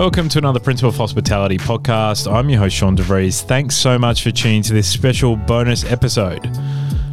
Welcome 0.00 0.30
to 0.30 0.38
another 0.38 0.60
Principle 0.60 0.88
of 0.88 0.96
Hospitality 0.96 1.58
podcast. 1.58 2.26
I'm 2.26 2.48
your 2.48 2.58
host, 2.58 2.74
Sean 2.74 2.96
DeVries. 2.96 3.42
Thanks 3.42 3.76
so 3.76 3.98
much 3.98 4.22
for 4.22 4.30
tuning 4.30 4.62
to 4.62 4.72
this 4.72 4.88
special 4.88 5.36
bonus 5.36 5.84
episode. 5.84 6.42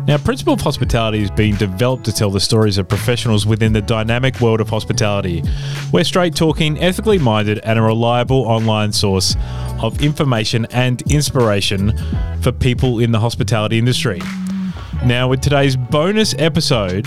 Now, 0.07 0.17
Principle 0.17 0.53
of 0.53 0.61
Hospitality 0.61 1.21
is 1.21 1.29
being 1.29 1.55
developed 1.55 2.05
to 2.05 2.13
tell 2.13 2.29
the 2.29 2.39
stories 2.39 2.77
of 2.77 2.87
professionals 2.87 3.45
within 3.45 3.73
the 3.73 3.81
dynamic 3.81 4.39
world 4.39 4.61
of 4.61 4.69
hospitality. 4.69 5.43
We're 5.91 6.05
straight 6.05 6.33
talking, 6.33 6.79
ethically 6.79 7.17
minded, 7.17 7.59
and 7.65 7.77
a 7.77 7.81
reliable 7.81 8.43
online 8.43 8.93
source 8.93 9.35
of 9.81 10.01
information 10.01 10.65
and 10.71 11.01
inspiration 11.11 11.91
for 12.41 12.53
people 12.53 12.99
in 12.99 13.11
the 13.11 13.19
hospitality 13.19 13.79
industry. 13.79 14.21
Now, 15.05 15.27
with 15.27 15.41
today's 15.41 15.75
bonus 15.75 16.35
episode, 16.35 17.05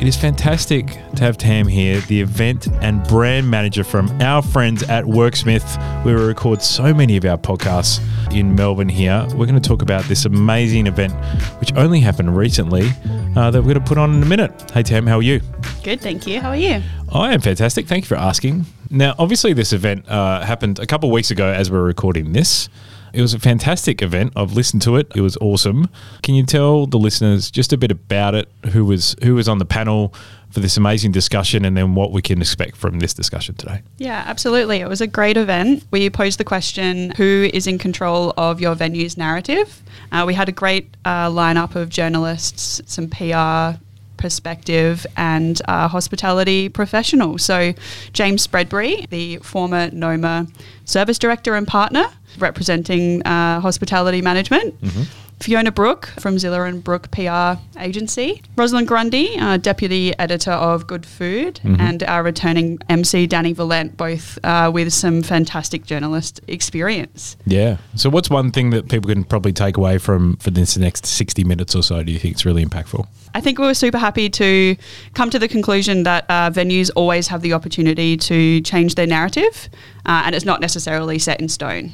it 0.00 0.08
is 0.08 0.16
fantastic 0.16 0.86
to 1.16 1.22
have 1.22 1.38
Tam 1.38 1.66
here, 1.66 2.00
the 2.02 2.20
event 2.20 2.68
and 2.82 3.06
brand 3.06 3.48
manager 3.48 3.84
from 3.84 4.10
our 4.20 4.42
friends 4.42 4.82
at 4.84 5.04
Worksmith, 5.04 6.04
where 6.04 6.16
we 6.16 6.24
record 6.24 6.62
so 6.62 6.92
many 6.92 7.16
of 7.16 7.24
our 7.24 7.38
podcasts 7.38 8.00
in 8.34 8.54
Melbourne 8.54 8.88
here. 8.88 9.26
We're 9.34 9.46
going 9.46 9.60
to 9.60 9.68
talk 9.68 9.82
about 9.82 10.04
this 10.04 10.24
amazing 10.24 10.86
event, 10.86 11.12
which 11.60 11.72
only 11.74 12.00
happened 12.00 12.36
recently, 12.36 12.88
uh, 13.36 13.50
that 13.50 13.62
we're 13.62 13.74
going 13.74 13.84
to 13.84 13.88
put 13.88 13.98
on 13.98 14.14
in 14.14 14.22
a 14.22 14.26
minute. 14.26 14.70
Hey, 14.72 14.82
Tam, 14.82 15.06
how 15.06 15.18
are 15.18 15.22
you? 15.22 15.40
Good, 15.82 16.00
thank 16.00 16.26
you. 16.26 16.40
How 16.40 16.50
are 16.50 16.56
you? 16.56 16.82
I 17.12 17.32
am 17.32 17.40
fantastic. 17.40 17.86
Thank 17.86 18.04
you 18.04 18.08
for 18.08 18.16
asking. 18.16 18.66
Now, 18.90 19.14
obviously, 19.18 19.52
this 19.52 19.72
event 19.72 20.08
uh, 20.08 20.44
happened 20.44 20.78
a 20.78 20.86
couple 20.86 21.08
of 21.08 21.12
weeks 21.12 21.30
ago 21.30 21.46
as 21.46 21.70
we're 21.70 21.82
recording 21.82 22.32
this. 22.32 22.68
It 23.14 23.22
was 23.22 23.32
a 23.32 23.38
fantastic 23.38 24.02
event. 24.02 24.32
I've 24.34 24.54
listened 24.54 24.82
to 24.82 24.96
it. 24.96 25.10
It 25.14 25.20
was 25.20 25.36
awesome. 25.36 25.88
Can 26.22 26.34
you 26.34 26.44
tell 26.44 26.86
the 26.86 26.98
listeners 26.98 27.48
just 27.48 27.72
a 27.72 27.76
bit 27.76 27.92
about 27.92 28.34
it? 28.34 28.48
Who 28.72 28.84
was 28.84 29.14
who 29.22 29.36
was 29.36 29.48
on 29.48 29.58
the 29.58 29.64
panel 29.64 30.12
for 30.50 30.58
this 30.58 30.76
amazing 30.76 31.12
discussion, 31.12 31.64
and 31.64 31.76
then 31.76 31.94
what 31.94 32.10
we 32.10 32.22
can 32.22 32.40
expect 32.40 32.76
from 32.76 32.98
this 32.98 33.14
discussion 33.14 33.54
today? 33.54 33.82
Yeah, 33.98 34.24
absolutely. 34.26 34.78
It 34.78 34.88
was 34.88 35.00
a 35.00 35.06
great 35.06 35.36
event. 35.36 35.84
We 35.92 36.10
posed 36.10 36.40
the 36.40 36.44
question: 36.44 37.10
Who 37.12 37.48
is 37.54 37.68
in 37.68 37.78
control 37.78 38.34
of 38.36 38.60
your 38.60 38.74
venue's 38.74 39.16
narrative? 39.16 39.82
Uh, 40.10 40.24
we 40.26 40.34
had 40.34 40.48
a 40.48 40.52
great 40.52 40.96
uh, 41.04 41.28
lineup 41.28 41.76
of 41.76 41.90
journalists, 41.90 42.80
some 42.86 43.08
PR 43.08 43.78
perspective 44.16 45.06
and 45.16 45.60
uh, 45.68 45.88
hospitality 45.88 46.68
professional. 46.68 47.38
So, 47.38 47.74
James 48.12 48.46
Spreadbury, 48.46 49.08
the 49.10 49.38
former 49.38 49.90
NOMA 49.90 50.46
service 50.84 51.18
director 51.18 51.54
and 51.54 51.66
partner 51.66 52.04
representing 52.38 53.22
uh, 53.26 53.60
hospitality 53.60 54.22
management. 54.22 54.80
Mm-hmm. 54.80 55.02
Fiona 55.44 55.70
Brook 55.70 56.06
from 56.18 56.38
Zilla 56.38 56.62
and 56.62 56.82
Brook 56.82 57.10
PR 57.10 57.60
agency, 57.78 58.40
Roslyn 58.56 58.86
Grundy, 58.86 59.38
uh, 59.38 59.58
deputy 59.58 60.18
editor 60.18 60.52
of 60.52 60.86
Good 60.86 61.04
Food, 61.04 61.60
mm-hmm. 61.62 61.78
and 61.78 62.02
our 62.04 62.22
returning 62.22 62.78
MC 62.88 63.28
Dani 63.28 63.54
Valent, 63.54 63.94
both 63.98 64.38
uh, 64.42 64.70
with 64.72 64.90
some 64.90 65.22
fantastic 65.22 65.84
journalist 65.84 66.40
experience. 66.48 67.36
Yeah. 67.44 67.76
So, 67.94 68.08
what's 68.08 68.30
one 68.30 68.52
thing 68.52 68.70
that 68.70 68.88
people 68.88 69.10
can 69.10 69.22
probably 69.22 69.52
take 69.52 69.76
away 69.76 69.98
from 69.98 70.38
for 70.38 70.50
this 70.50 70.78
next 70.78 71.04
sixty 71.04 71.44
minutes 71.44 71.74
or 71.74 71.82
so? 71.82 72.02
Do 72.02 72.10
you 72.10 72.18
think 72.18 72.32
it's 72.32 72.46
really 72.46 72.64
impactful? 72.64 73.06
I 73.34 73.42
think 73.42 73.58
we 73.58 73.66
were 73.66 73.74
super 73.74 73.98
happy 73.98 74.30
to 74.30 74.76
come 75.12 75.28
to 75.28 75.38
the 75.38 75.48
conclusion 75.48 76.04
that 76.04 76.24
uh, 76.30 76.52
venues 76.52 76.90
always 76.96 77.28
have 77.28 77.42
the 77.42 77.52
opportunity 77.52 78.16
to 78.16 78.62
change 78.62 78.94
their 78.94 79.06
narrative, 79.06 79.68
uh, 80.06 80.22
and 80.24 80.34
it's 80.34 80.46
not 80.46 80.62
necessarily 80.62 81.18
set 81.18 81.38
in 81.42 81.50
stone. 81.50 81.92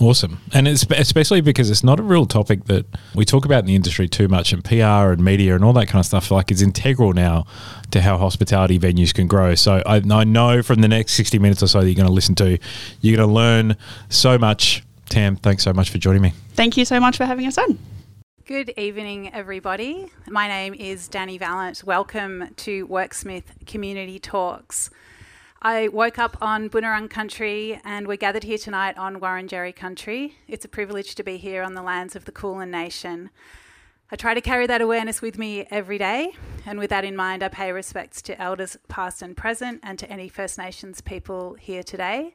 Awesome. 0.00 0.40
And 0.52 0.66
it's 0.66 0.84
especially 0.90 1.40
because 1.40 1.70
it's 1.70 1.84
not 1.84 2.00
a 2.00 2.02
real 2.02 2.26
topic 2.26 2.64
that 2.64 2.84
we 3.14 3.24
talk 3.24 3.44
about 3.44 3.60
in 3.60 3.66
the 3.66 3.76
industry 3.76 4.08
too 4.08 4.26
much 4.26 4.52
and 4.52 4.64
PR 4.64 5.12
and 5.12 5.24
media 5.24 5.54
and 5.54 5.64
all 5.64 5.72
that 5.74 5.86
kind 5.86 6.00
of 6.00 6.06
stuff 6.06 6.30
like 6.30 6.50
is 6.50 6.62
integral 6.62 7.12
now 7.12 7.46
to 7.92 8.00
how 8.00 8.18
hospitality 8.18 8.78
venues 8.78 9.14
can 9.14 9.28
grow. 9.28 9.54
So 9.54 9.82
I, 9.86 10.02
I 10.10 10.24
know 10.24 10.62
from 10.62 10.80
the 10.80 10.88
next 10.88 11.12
60 11.14 11.38
minutes 11.38 11.62
or 11.62 11.68
so 11.68 11.80
that 11.80 11.86
you're 11.86 11.94
going 11.94 12.08
to 12.08 12.12
listen 12.12 12.34
to, 12.36 12.58
you're 13.00 13.16
going 13.16 13.28
to 13.28 13.34
learn 13.34 13.76
so 14.08 14.36
much. 14.36 14.82
Tam, 15.08 15.36
thanks 15.36 15.62
so 15.62 15.72
much 15.72 15.90
for 15.90 15.98
joining 15.98 16.22
me. 16.22 16.32
Thank 16.54 16.76
you 16.76 16.84
so 16.84 16.98
much 16.98 17.16
for 17.16 17.24
having 17.24 17.46
us 17.46 17.56
on. 17.56 17.78
Good 18.46 18.74
evening, 18.76 19.32
everybody. 19.32 20.10
My 20.28 20.48
name 20.48 20.74
is 20.74 21.08
Dani 21.08 21.38
Valent. 21.38 21.84
Welcome 21.84 22.48
to 22.56 22.86
Worksmith 22.88 23.44
Community 23.66 24.18
Talks. 24.18 24.90
I 25.66 25.88
woke 25.88 26.18
up 26.18 26.36
on 26.42 26.68
Bunurong 26.68 27.08
country 27.08 27.80
and 27.84 28.06
we're 28.06 28.18
gathered 28.18 28.44
here 28.44 28.58
tonight 28.58 28.98
on 28.98 29.18
Wurundjeri 29.18 29.74
country. 29.74 30.36
It's 30.46 30.66
a 30.66 30.68
privilege 30.68 31.14
to 31.14 31.22
be 31.22 31.38
here 31.38 31.62
on 31.62 31.72
the 31.72 31.80
lands 31.80 32.14
of 32.14 32.26
the 32.26 32.32
Kulin 32.32 32.70
Nation. 32.70 33.30
I 34.12 34.16
try 34.16 34.34
to 34.34 34.42
carry 34.42 34.66
that 34.66 34.82
awareness 34.82 35.22
with 35.22 35.38
me 35.38 35.66
every 35.70 35.96
day, 35.96 36.32
and 36.66 36.78
with 36.78 36.90
that 36.90 37.06
in 37.06 37.16
mind, 37.16 37.42
I 37.42 37.48
pay 37.48 37.72
respects 37.72 38.20
to 38.22 38.38
elders 38.38 38.76
past 38.88 39.22
and 39.22 39.34
present 39.34 39.80
and 39.82 39.98
to 39.98 40.10
any 40.10 40.28
First 40.28 40.58
Nations 40.58 41.00
people 41.00 41.54
here 41.54 41.82
today. 41.82 42.34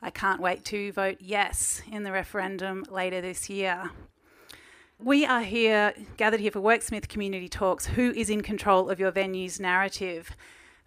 I 0.00 0.10
can't 0.10 0.40
wait 0.40 0.64
to 0.66 0.92
vote 0.92 1.16
yes 1.18 1.82
in 1.90 2.04
the 2.04 2.12
referendum 2.12 2.86
later 2.88 3.20
this 3.20 3.50
year. 3.50 3.90
We 5.00 5.26
are 5.26 5.42
here, 5.42 5.92
gathered 6.16 6.38
here 6.38 6.52
for 6.52 6.60
Worksmith 6.60 7.08
Community 7.08 7.48
Talks. 7.48 7.86
Who 7.86 8.12
is 8.12 8.30
in 8.30 8.42
control 8.42 8.88
of 8.88 9.00
your 9.00 9.10
venue's 9.10 9.58
narrative? 9.58 10.36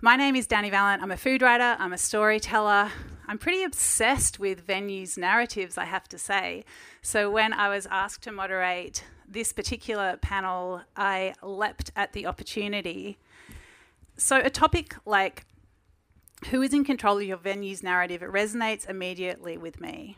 My 0.03 0.17
name 0.17 0.35
is 0.35 0.49
Dani 0.49 0.69
Valent. 0.69 1.01
I'm 1.01 1.11
a 1.11 1.15
food 1.15 1.41
writer, 1.41 1.77
I'm 1.79 1.93
a 1.93 1.97
storyteller. 1.97 2.91
I'm 3.25 3.37
pretty 3.37 3.63
obsessed 3.63 4.37
with 4.37 4.67
venues 4.67 5.17
narratives, 5.17 5.77
I 5.77 5.85
have 5.85 6.09
to 6.09 6.17
say. 6.17 6.65
So 7.01 7.31
when 7.31 7.53
I 7.53 7.69
was 7.69 7.87
asked 7.89 8.21
to 8.23 8.33
moderate 8.33 9.05
this 9.25 9.53
particular 9.53 10.17
panel, 10.17 10.81
I 10.97 11.35
leapt 11.41 11.93
at 11.95 12.11
the 12.11 12.25
opportunity. 12.25 13.17
So, 14.17 14.41
a 14.43 14.49
topic 14.49 14.93
like 15.05 15.45
who 16.49 16.61
is 16.61 16.73
in 16.73 16.83
control 16.83 17.19
of 17.19 17.23
your 17.23 17.37
venue's 17.37 17.81
narrative, 17.81 18.21
it 18.21 18.29
resonates 18.29 18.89
immediately 18.89 19.57
with 19.57 19.79
me. 19.79 20.17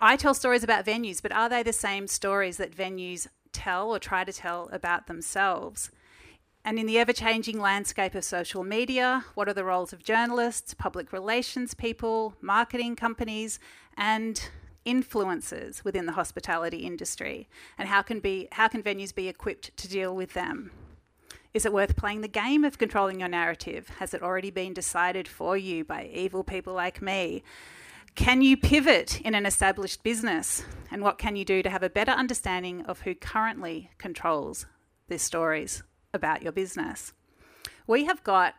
I 0.00 0.16
tell 0.16 0.32
stories 0.32 0.64
about 0.64 0.86
venues, 0.86 1.20
but 1.20 1.32
are 1.32 1.50
they 1.50 1.62
the 1.62 1.74
same 1.74 2.06
stories 2.06 2.56
that 2.56 2.74
venues 2.74 3.26
tell 3.52 3.90
or 3.90 3.98
try 3.98 4.24
to 4.24 4.32
tell 4.32 4.70
about 4.72 5.06
themselves? 5.06 5.90
And 6.66 6.80
in 6.80 6.86
the 6.86 6.98
ever 6.98 7.12
changing 7.12 7.60
landscape 7.60 8.16
of 8.16 8.24
social 8.24 8.64
media, 8.64 9.24
what 9.34 9.48
are 9.48 9.54
the 9.54 9.62
roles 9.62 9.92
of 9.92 10.02
journalists, 10.02 10.74
public 10.74 11.12
relations 11.12 11.74
people, 11.74 12.34
marketing 12.40 12.96
companies, 12.96 13.60
and 13.96 14.48
influencers 14.84 15.84
within 15.84 16.06
the 16.06 16.12
hospitality 16.14 16.78
industry? 16.78 17.48
And 17.78 17.88
how 17.88 18.02
can, 18.02 18.18
be, 18.18 18.48
how 18.50 18.66
can 18.66 18.82
venues 18.82 19.14
be 19.14 19.28
equipped 19.28 19.76
to 19.76 19.86
deal 19.86 20.16
with 20.16 20.32
them? 20.32 20.72
Is 21.54 21.64
it 21.64 21.72
worth 21.72 21.94
playing 21.94 22.22
the 22.22 22.28
game 22.28 22.64
of 22.64 22.78
controlling 22.78 23.20
your 23.20 23.28
narrative? 23.28 23.88
Has 24.00 24.12
it 24.12 24.20
already 24.20 24.50
been 24.50 24.74
decided 24.74 25.28
for 25.28 25.56
you 25.56 25.84
by 25.84 26.10
evil 26.12 26.42
people 26.42 26.74
like 26.74 27.00
me? 27.00 27.44
Can 28.16 28.42
you 28.42 28.56
pivot 28.56 29.20
in 29.20 29.36
an 29.36 29.46
established 29.46 30.02
business? 30.02 30.64
And 30.90 31.00
what 31.00 31.16
can 31.16 31.36
you 31.36 31.44
do 31.44 31.62
to 31.62 31.70
have 31.70 31.84
a 31.84 31.88
better 31.88 32.10
understanding 32.10 32.84
of 32.86 33.02
who 33.02 33.14
currently 33.14 33.92
controls 33.98 34.66
these 35.06 35.22
stories 35.22 35.84
about 36.16 36.42
your 36.42 36.50
business. 36.50 37.12
We 37.86 38.06
have 38.06 38.24
got 38.24 38.54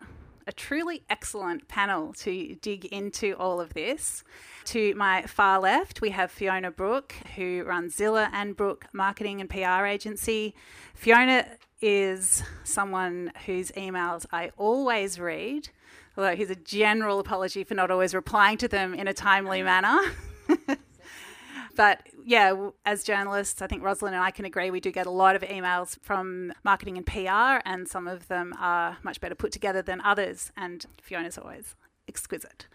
a 0.47 0.53
truly 0.53 1.03
excellent 1.09 1.67
panel 1.67 2.13
to 2.13 2.55
dig 2.61 2.85
into 2.85 3.35
all 3.37 3.59
of 3.59 3.73
this. 3.73 4.23
To 4.65 4.95
my 4.95 5.23
far 5.23 5.59
left, 5.59 5.99
we 5.99 6.11
have 6.11 6.31
Fiona 6.31 6.71
Brook, 6.71 7.13
who 7.35 7.63
runs 7.65 7.95
Zilla 7.95 8.29
and 8.31 8.55
Brook 8.55 8.85
Marketing 8.93 9.41
and 9.41 9.49
PR 9.49 9.85
Agency. 9.85 10.55
Fiona 10.93 11.45
is 11.81 12.43
someone 12.63 13.33
whose 13.45 13.71
emails 13.71 14.25
I 14.31 14.51
always 14.55 15.19
read, 15.19 15.69
although 16.15 16.35
here's 16.35 16.49
a 16.49 16.55
general 16.55 17.19
apology 17.19 17.65
for 17.65 17.73
not 17.73 17.91
always 17.91 18.15
replying 18.15 18.57
to 18.59 18.69
them 18.69 18.93
in 18.93 19.07
a 19.07 19.13
timely 19.13 19.61
manner. 19.61 19.99
but 21.77 22.01
yeah, 22.25 22.69
as 22.85 23.03
journalists, 23.03 23.61
I 23.61 23.67
think 23.67 23.83
Roslyn 23.83 24.13
and 24.13 24.23
I 24.23 24.31
can 24.31 24.45
agree 24.45 24.71
we 24.71 24.79
do 24.79 24.91
get 24.91 25.05
a 25.05 25.11
lot 25.11 25.35
of 25.35 25.43
emails 25.43 25.97
from 26.01 26.51
marketing 26.65 26.97
and 26.97 27.05
PR, 27.05 27.61
and 27.69 27.87
some 27.87 28.07
of 28.07 28.27
them 28.27 28.53
are 28.59 28.97
much 29.03 29.21
better 29.21 29.35
put 29.35 29.51
together 29.51 29.83
than 29.83 30.01
others. 30.01 30.51
And 30.57 30.85
Fiona's 31.01 31.37
always 31.37 31.75
exquisite. 32.07 32.67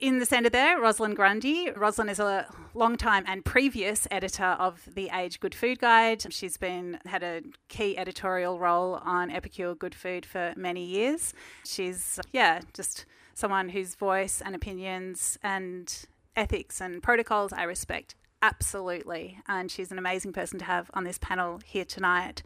In 0.00 0.20
the 0.20 0.26
centre 0.26 0.48
there, 0.48 0.80
Roslyn 0.80 1.14
Grundy. 1.14 1.70
Roslyn 1.72 2.08
is 2.08 2.20
a 2.20 2.46
long 2.72 2.96
time 2.96 3.24
and 3.26 3.44
previous 3.44 4.06
editor 4.10 4.56
of 4.58 4.88
the 4.94 5.10
Age 5.12 5.40
Good 5.40 5.54
Food 5.54 5.80
Guide. 5.80 6.32
She's 6.32 6.56
been 6.56 7.00
had 7.06 7.24
a 7.24 7.42
key 7.68 7.98
editorial 7.98 8.60
role 8.60 8.94
on 9.02 9.30
Epicure 9.30 9.74
Good 9.74 9.94
Food 9.94 10.24
for 10.24 10.54
many 10.56 10.84
years. 10.84 11.34
She's 11.66 12.20
yeah, 12.32 12.60
just 12.72 13.06
someone 13.34 13.70
whose 13.70 13.96
voice 13.96 14.40
and 14.40 14.54
opinions 14.54 15.36
and 15.42 16.06
ethics 16.36 16.80
and 16.80 17.02
protocols 17.02 17.52
I 17.52 17.62
respect 17.64 18.14
absolutely. 18.44 19.38
And 19.48 19.70
she's 19.70 19.90
an 19.90 19.98
amazing 19.98 20.34
person 20.34 20.58
to 20.58 20.66
have 20.66 20.90
on 20.92 21.04
this 21.04 21.16
panel 21.18 21.60
here 21.64 21.86
tonight. 21.86 22.42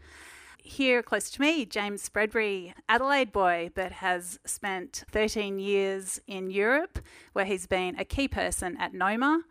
Here 0.63 1.03
close 1.03 1.29
to 1.31 1.41
me, 1.41 1.65
James 1.65 2.09
Spreadbury, 2.09 2.73
Adelaide 2.89 3.33
boy, 3.33 3.71
but 3.75 3.91
has 3.91 4.39
spent 4.45 5.03
13 5.11 5.59
years 5.59 6.21
in 6.29 6.51
Europe, 6.51 7.01
where 7.33 7.45
he's 7.45 7.67
been 7.67 7.99
a 7.99 8.05
key 8.05 8.29
person 8.29 8.77
at 8.77 8.95
Noma, 8.95 9.43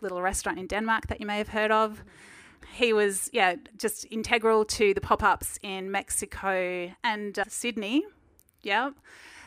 little 0.00 0.22
restaurant 0.22 0.58
in 0.58 0.68
Denmark 0.68 1.08
that 1.08 1.20
you 1.20 1.26
may 1.26 1.38
have 1.38 1.48
heard 1.48 1.72
of. 1.72 2.04
He 2.74 2.92
was, 2.92 3.28
yeah, 3.32 3.56
just 3.76 4.06
integral 4.10 4.64
to 4.66 4.94
the 4.94 5.00
pop 5.00 5.22
ups 5.24 5.58
in 5.62 5.90
Mexico 5.90 6.92
and 7.02 7.38
uh, 7.38 7.44
Sydney, 7.48 8.04
yeah, 8.62 8.90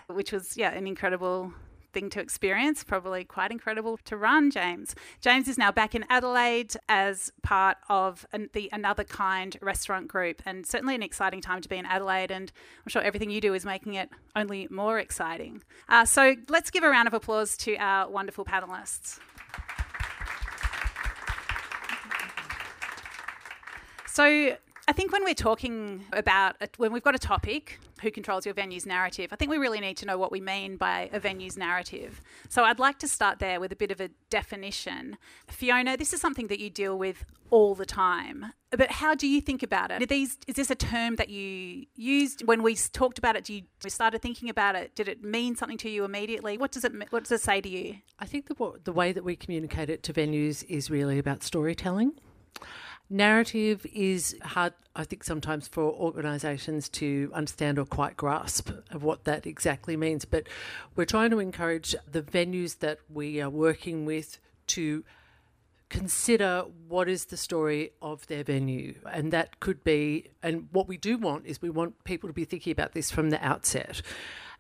which 0.08 0.34
was, 0.34 0.58
yeah, 0.58 0.72
an 0.72 0.86
incredible 0.86 1.54
thing 1.92 2.10
to 2.12 2.20
experience, 2.20 2.84
probably 2.84 3.24
quite 3.24 3.52
incredible 3.52 3.98
to 4.06 4.18
run, 4.18 4.52
James. 4.52 4.96
James 5.22 5.48
is 5.48 5.58
now 5.58 5.72
back 5.72 5.96
in 5.96 6.06
Adelaide 6.10 6.74
as 6.90 7.32
part 7.42 7.78
of 7.90 8.26
an, 8.34 8.50
the 8.54 8.70
Another 8.72 9.04
Kind 9.04 9.58
restaurant 9.62 10.08
group, 10.08 10.42
and 10.46 10.66
certainly 10.66 10.96
an 10.96 11.04
exciting 11.04 11.42
time 11.42 11.62
to 11.62 11.70
be 11.70 11.78
in 11.78 11.86
Adelaide. 11.86 12.32
And 12.32 12.52
I'm 12.86 12.90
sure 12.90 13.02
everything 13.02 13.30
you 13.30 13.42
do 13.42 13.54
is 13.54 13.66
making 13.66 13.94
it 13.96 14.10
only 14.36 14.68
more 14.70 15.00
exciting. 15.00 15.64
Uh, 15.90 16.06
so 16.06 16.36
let's 16.50 16.72
give 16.72 16.84
a 16.84 16.90
round 16.90 17.08
of 17.08 17.14
applause 17.14 17.58
to 17.58 17.76
our 17.78 18.10
wonderful 18.10 18.46
panelists. 18.46 19.20
So, 24.08 24.58
I 24.92 24.94
think 24.94 25.14
when 25.14 25.24
we're 25.24 25.34
talking 25.34 26.04
about 26.12 26.58
when 26.76 26.92
we've 26.92 27.02
got 27.02 27.16
a 27.16 27.18
topic, 27.34 27.80
who 28.02 28.12
controls 28.12 28.46
your 28.46 28.54
venue's 28.54 28.86
narrative, 28.86 29.32
I 29.32 29.38
think 29.38 29.50
we 29.50 29.58
really 29.58 29.80
need 29.80 29.96
to 29.98 30.06
know 30.06 30.18
what 30.18 30.34
we 30.34 30.42
mean 30.42 30.76
by 30.76 31.10
a 31.14 31.20
venue's 31.20 31.56
narrative. 31.56 32.20
So 32.50 32.66
I'd 32.66 32.78
like 32.78 33.00
to 33.00 33.08
start 33.08 33.40
there 33.40 33.62
with 33.62 33.72
a 33.72 33.76
bit 33.78 33.90
of 33.90 34.02
a 34.02 34.10
definition. 34.30 35.18
Fiona, 35.48 35.96
this 35.96 36.12
is 36.12 36.20
something 36.20 36.48
that 36.48 36.60
you 36.60 36.70
deal 36.70 37.00
with 37.00 37.24
all 37.52 37.74
the 37.74 37.86
time. 37.86 38.48
But 38.72 38.92
how 38.92 39.16
do 39.16 39.30
you 39.30 39.40
think 39.40 39.64
about 39.64 39.92
it? 39.92 40.10
These, 40.10 40.38
is 40.46 40.56
this 40.56 40.70
a 40.70 40.76
term 40.76 41.16
that 41.16 41.30
you 41.30 41.86
used 41.96 42.46
when 42.46 42.62
we 42.62 42.76
talked 42.76 43.18
about 43.18 43.38
it? 43.38 43.46
Do 43.46 43.54
you 43.54 43.62
started 43.88 44.22
thinking 44.22 44.50
about 44.50 44.76
it? 44.76 44.94
Did 44.94 45.08
it 45.08 45.24
mean 45.24 45.56
something 45.56 45.78
to 45.78 45.90
you 45.90 46.04
immediately? 46.04 46.58
What 46.58 46.74
does 46.74 46.84
it 46.84 46.92
What 47.14 47.24
does 47.24 47.32
it 47.32 47.40
say 47.40 47.62
to 47.62 47.70
you? 47.70 47.96
I 48.20 48.26
think 48.26 48.48
the 48.48 48.74
the 48.84 48.92
way 48.92 49.14
that 49.14 49.24
we 49.24 49.38
communicate 49.38 49.90
it 49.90 50.04
to 50.04 50.12
venues 50.12 50.66
is 50.68 50.92
really 50.92 51.18
about 51.18 51.44
storytelling 51.44 52.12
narrative 53.12 53.86
is 53.94 54.36
hard, 54.42 54.74
I 54.96 55.04
think, 55.04 55.24
sometimes 55.24 55.68
for 55.68 55.84
organisations 55.84 56.90
to 56.90 57.30
understand 57.34 57.78
or 57.78 57.86
quite 57.86 58.18
grasp 58.18 58.72
of 58.90 59.04
what 59.04 59.26
that 59.26 59.46
exactly 59.46 59.98
means. 59.98 60.26
But 60.26 60.48
we're 60.96 61.06
trying 61.06 61.32
to 61.32 61.40
encourage 61.40 61.96
the 62.10 62.22
venues 62.22 62.80
that 62.80 63.00
we 63.10 63.42
are 63.42 63.50
working 63.50 64.06
with 64.06 64.40
to 64.68 65.04
consider 65.90 66.64
what 66.88 67.10
is 67.10 67.26
the 67.26 67.38
story 67.38 67.92
of 68.02 68.26
their 68.28 68.46
venue. 68.46 68.96
And 69.12 69.34
that 69.34 69.60
could 69.60 69.84
be, 69.84 70.30
and 70.42 70.70
what 70.72 70.88
we 70.88 70.96
do 70.96 71.18
want 71.18 71.46
is 71.46 71.62
we 71.62 71.70
want 71.70 72.04
people 72.06 72.30
to 72.30 72.34
be 72.34 72.46
thinking 72.46 72.72
about 72.72 72.94
this 72.94 73.12
from 73.12 73.30
the 73.30 73.46
outset. 73.46 74.02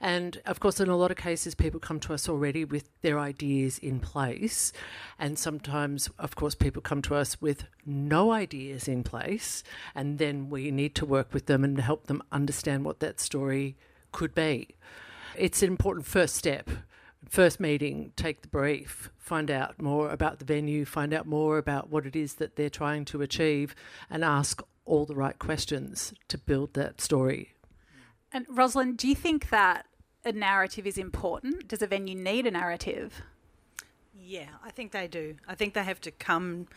And 0.01 0.42
of 0.48 0.59
course, 0.59 0.80
in 0.80 0.89
a 0.89 0.98
lot 0.98 1.12
of 1.12 1.18
cases, 1.18 1.53
people 1.53 1.80
come 1.80 2.00
to 2.01 2.13
us 2.13 2.27
already 2.27 2.65
with 2.65 2.89
their 3.01 3.19
ideas 3.19 3.77
in 3.77 4.00
place. 4.00 4.74
And 5.19 5.38
sometimes, 5.38 6.09
of 6.18 6.36
course, 6.36 6.56
people 6.56 6.81
come 6.81 7.03
to 7.03 7.15
us 7.15 7.39
with 7.39 7.65
no 7.86 8.31
ideas 8.31 8.88
in 8.88 9.03
place. 9.03 9.63
And 9.94 10.18
then 10.18 10.50
we 10.50 10.71
need 10.71 10.95
to 10.95 11.06
work 11.06 11.33
with 11.33 11.45
them 11.45 11.63
and 11.63 11.80
help 11.80 12.07
them 12.07 12.24
understand 12.31 12.83
what 12.83 13.00
that 13.00 13.19
story 13.19 13.77
could 14.12 14.33
be. 14.33 14.69
It's 15.38 15.62
an 15.62 15.69
important 15.69 16.07
first 16.07 16.36
step. 16.36 16.69
First 17.30 17.59
meeting, 17.59 18.12
take 18.15 18.42
the 18.42 18.47
brief, 18.47 19.12
find 19.19 19.51
out 19.51 19.80
more 19.80 20.09
about 20.09 20.39
the 20.39 20.45
venue, 20.45 20.83
find 20.86 21.13
out 21.13 21.27
more 21.27 21.59
about 21.59 21.92
what 21.92 22.07
it 22.07 22.15
is 22.15 22.33
that 22.36 22.56
they're 22.56 22.69
trying 22.69 23.06
to 23.06 23.21
achieve, 23.21 23.75
and 24.09 24.25
ask 24.25 24.63
all 24.86 25.06
the 25.06 25.15
right 25.15 25.38
questions 25.38 26.15
to 26.30 26.38
build 26.39 26.74
that 26.74 27.00
story. 27.00 27.54
And 28.33 28.47
Roslyn, 28.50 28.95
do 28.95 29.07
you 29.07 29.15
think 29.15 29.50
that 29.51 29.86
a 30.23 30.31
narrative 30.31 30.85
is 30.85 30.97
important? 30.97 31.68
Does 31.68 31.81
a 31.81 31.88
venue 31.88 32.15
need 32.15 32.45
a 32.45 32.51
narrative? 32.51 33.21
Yeah, 34.13 34.50
I 34.63 34.71
think 34.71 34.91
they 34.91 35.07
do. 35.07 35.35
I 35.47 35.56
think 35.56 35.73
they 35.73 35.83
have 35.83 36.01
to 36.01 36.12
come, 36.12 36.68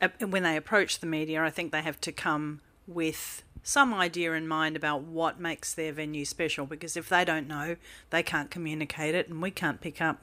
uh, 0.00 0.08
when 0.20 0.42
they 0.42 0.56
approach 0.56 0.98
the 0.98 1.06
media, 1.06 1.42
I 1.42 1.50
think 1.50 1.72
they 1.72 1.82
have 1.82 2.00
to 2.02 2.12
come 2.12 2.60
with 2.86 3.42
some 3.62 3.94
idea 3.94 4.32
in 4.32 4.48
mind 4.48 4.76
about 4.76 5.02
what 5.02 5.38
makes 5.38 5.72
their 5.72 5.92
venue 5.92 6.24
special 6.24 6.66
because 6.66 6.96
if 6.96 7.08
they 7.08 7.24
don't 7.24 7.46
know, 7.46 7.76
they 8.10 8.22
can't 8.22 8.50
communicate 8.50 9.14
it 9.14 9.28
and 9.28 9.40
we 9.40 9.50
can't 9.50 9.80
pick 9.80 10.00
up 10.00 10.22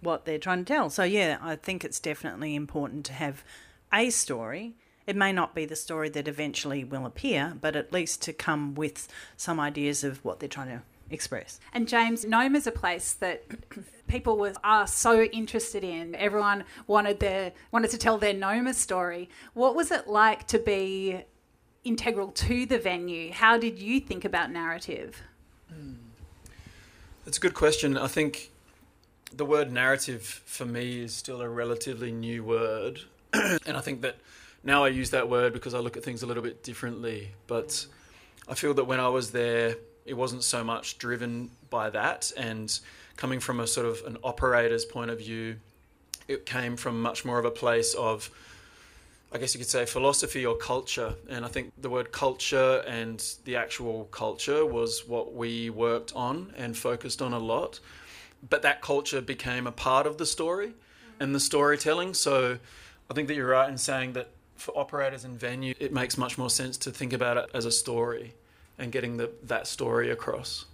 what 0.00 0.24
they're 0.24 0.38
trying 0.38 0.64
to 0.64 0.72
tell. 0.72 0.88
So, 0.90 1.02
yeah, 1.02 1.38
I 1.42 1.56
think 1.56 1.84
it's 1.84 2.00
definitely 2.00 2.54
important 2.54 3.04
to 3.06 3.12
have 3.14 3.44
a 3.92 4.10
story. 4.10 4.74
It 5.06 5.16
may 5.16 5.32
not 5.32 5.54
be 5.54 5.64
the 5.64 5.76
story 5.76 6.08
that 6.10 6.28
eventually 6.28 6.84
will 6.84 7.04
appear, 7.04 7.56
but 7.60 7.74
at 7.74 7.92
least 7.92 8.22
to 8.22 8.32
come 8.32 8.74
with 8.74 9.08
some 9.36 9.58
ideas 9.58 10.04
of 10.04 10.24
what 10.24 10.38
they're 10.38 10.48
trying 10.48 10.68
to 10.68 10.82
express. 11.10 11.60
And 11.72 11.88
James, 11.88 12.24
Noma 12.24 12.58
is 12.58 12.66
a 12.66 12.72
place 12.72 13.12
that 13.14 13.44
people 14.08 14.36
were 14.36 14.52
are 14.64 14.86
so 14.86 15.22
interested 15.22 15.84
in. 15.84 16.14
Everyone 16.14 16.64
wanted 16.86 17.20
their 17.20 17.52
wanted 17.72 17.90
to 17.90 17.98
tell 17.98 18.18
their 18.18 18.34
Noma 18.34 18.74
story. 18.74 19.28
What 19.54 19.74
was 19.74 19.90
it 19.90 20.08
like 20.08 20.46
to 20.48 20.58
be 20.58 21.24
integral 21.84 22.28
to 22.32 22.66
the 22.66 22.78
venue? 22.78 23.32
How 23.32 23.58
did 23.58 23.78
you 23.78 24.00
think 24.00 24.24
about 24.24 24.50
narrative? 24.50 25.22
Mm. 25.72 25.96
That's 27.24 27.38
a 27.38 27.40
good 27.40 27.54
question. 27.54 27.96
I 27.96 28.06
think 28.06 28.50
the 29.32 29.44
word 29.44 29.70
narrative 29.70 30.22
for 30.22 30.64
me 30.64 31.02
is 31.02 31.14
still 31.14 31.40
a 31.40 31.48
relatively 31.48 32.10
new 32.10 32.42
word. 32.42 33.02
and 33.32 33.76
I 33.76 33.80
think 33.80 34.00
that 34.02 34.16
now 34.64 34.84
I 34.84 34.88
use 34.88 35.10
that 35.10 35.28
word 35.28 35.52
because 35.52 35.74
I 35.74 35.78
look 35.78 35.96
at 35.96 36.02
things 36.02 36.22
a 36.22 36.26
little 36.26 36.42
bit 36.42 36.62
differently. 36.62 37.30
But 37.46 37.86
I 38.48 38.54
feel 38.54 38.74
that 38.74 38.84
when 38.84 39.00
I 39.00 39.08
was 39.08 39.30
there, 39.30 39.76
it 40.10 40.16
wasn't 40.16 40.42
so 40.42 40.64
much 40.64 40.98
driven 40.98 41.50
by 41.70 41.88
that. 41.88 42.32
And 42.36 42.76
coming 43.16 43.38
from 43.38 43.60
a 43.60 43.66
sort 43.66 43.86
of 43.86 44.02
an 44.04 44.18
operator's 44.24 44.84
point 44.84 45.10
of 45.12 45.18
view, 45.18 45.56
it 46.26 46.44
came 46.44 46.76
from 46.76 47.00
much 47.00 47.24
more 47.24 47.38
of 47.38 47.44
a 47.44 47.50
place 47.50 47.94
of, 47.94 48.28
I 49.32 49.38
guess 49.38 49.54
you 49.54 49.58
could 49.58 49.68
say, 49.68 49.86
philosophy 49.86 50.44
or 50.44 50.56
culture. 50.56 51.14
And 51.28 51.44
I 51.44 51.48
think 51.48 51.72
the 51.80 51.88
word 51.88 52.10
culture 52.10 52.82
and 52.88 53.24
the 53.44 53.54
actual 53.54 54.06
culture 54.06 54.66
was 54.66 55.06
what 55.06 55.32
we 55.32 55.70
worked 55.70 56.12
on 56.16 56.52
and 56.56 56.76
focused 56.76 57.22
on 57.22 57.32
a 57.32 57.38
lot. 57.38 57.78
But 58.48 58.62
that 58.62 58.82
culture 58.82 59.20
became 59.20 59.68
a 59.68 59.72
part 59.72 60.08
of 60.08 60.18
the 60.18 60.26
story 60.26 60.72
and 61.20 61.32
the 61.36 61.40
storytelling. 61.40 62.14
So 62.14 62.58
I 63.08 63.14
think 63.14 63.28
that 63.28 63.34
you're 63.34 63.46
right 63.46 63.70
in 63.70 63.78
saying 63.78 64.14
that 64.14 64.30
for 64.56 64.76
operators 64.76 65.24
and 65.24 65.38
venue, 65.38 65.74
it 65.78 65.92
makes 65.92 66.18
much 66.18 66.36
more 66.36 66.50
sense 66.50 66.76
to 66.78 66.90
think 66.90 67.12
about 67.12 67.36
it 67.36 67.48
as 67.54 67.64
a 67.64 67.70
story 67.70 68.34
and 68.80 68.90
getting 68.90 69.16
the, 69.16 69.30
that 69.44 69.66
story 69.66 70.10
across. 70.10 70.64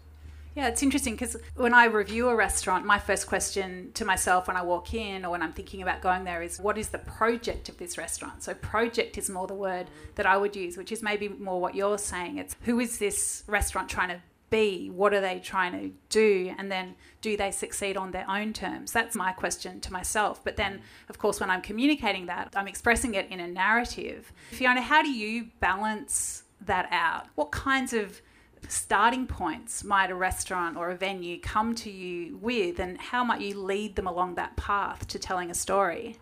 Yeah, 0.55 0.69
it's 0.69 0.83
interesting 0.83 1.13
because 1.13 1.37
when 1.55 1.75
I 1.75 1.85
review 1.85 2.31
a 2.31 2.35
restaurant, 2.35 2.87
my 2.87 2.99
first 2.99 3.27
question 3.27 3.91
to 3.93 4.07
myself 4.07 4.49
when 4.49 4.57
I 4.57 4.63
walk 4.63 4.95
in 4.95 5.27
or 5.27 5.31
when 5.31 5.43
I'm 5.43 5.53
thinking 5.53 5.83
about 5.83 6.01
going 6.01 6.25
there 6.25 6.41
is 6.41 6.59
what 6.59 6.79
is 6.79 6.89
the 6.89 6.99
project 6.99 7.69
of 7.69 7.77
this 7.77 7.99
restaurant? 7.99 8.43
So, 8.43 8.55
project 8.55 9.19
is 9.19 9.29
more 9.29 9.47
the 9.47 9.55
word 9.55 9.91
that 10.15 10.25
I 10.25 10.39
would 10.39 10.57
use, 10.57 10.79
which 10.79 10.93
is 10.93 11.03
maybe 11.03 11.29
more 11.29 11.61
what 11.61 11.75
you're 11.75 11.99
saying. 11.99 12.39
It's 12.39 12.57
who 12.63 12.81
is 12.81 12.97
this 12.97 13.45
restaurant 13.47 13.91
trying 13.91 14.09
to 14.09 14.23
be? 14.49 14.89
What 14.89 15.13
are 15.13 15.21
they 15.21 15.41
trying 15.41 15.73
to 15.73 15.95
do? 16.09 16.55
And 16.57 16.73
then 16.73 16.95
do 17.21 17.37
they 17.37 17.51
succeed 17.51 17.99
on 17.99 18.13
their 18.13 18.25
own 18.31 18.55
terms? 18.55 18.93
That's 18.93 19.15
my 19.15 19.33
question 19.33 19.81
to 19.81 19.93
myself. 19.93 20.43
But 20.43 20.57
then, 20.57 20.81
of 21.11 21.19
course, 21.19 21.39
when 21.39 21.51
I'm 21.51 21.61
communicating 21.61 22.27
that, 22.27 22.55
I'm 22.57 22.69
expressing 22.69 23.15
it 23.15 23.31
in 23.31 23.41
a 23.41 23.47
narrative. 23.47 24.33
Fiona, 24.53 24.81
how 24.81 25.03
do 25.03 25.11
you 25.11 25.49
balance 25.61 26.45
that 26.61 26.89
out? 26.91 27.27
What 27.35 27.51
kinds 27.51 27.93
of 27.93 28.21
starting 28.69 29.27
points 29.27 29.85
might 29.85 30.11
a 30.11 30.15
restaurant 30.15 30.77
or 30.77 30.91
a 30.91 30.97
venue 30.97 31.41
come 31.41 31.75
to 31.77 31.91
you 31.91 32.37
with, 32.39 32.79
and 32.79 32.99
how 32.99 33.23
might 33.25 33.41
you 33.41 33.59
lead 33.59 33.97
them 33.97 34.07
along 34.07 34.35
that 34.35 34.57
path 34.57 35.07
to 35.09 35.19
telling 35.19 35.51
a 35.51 35.55
story? 35.55 36.17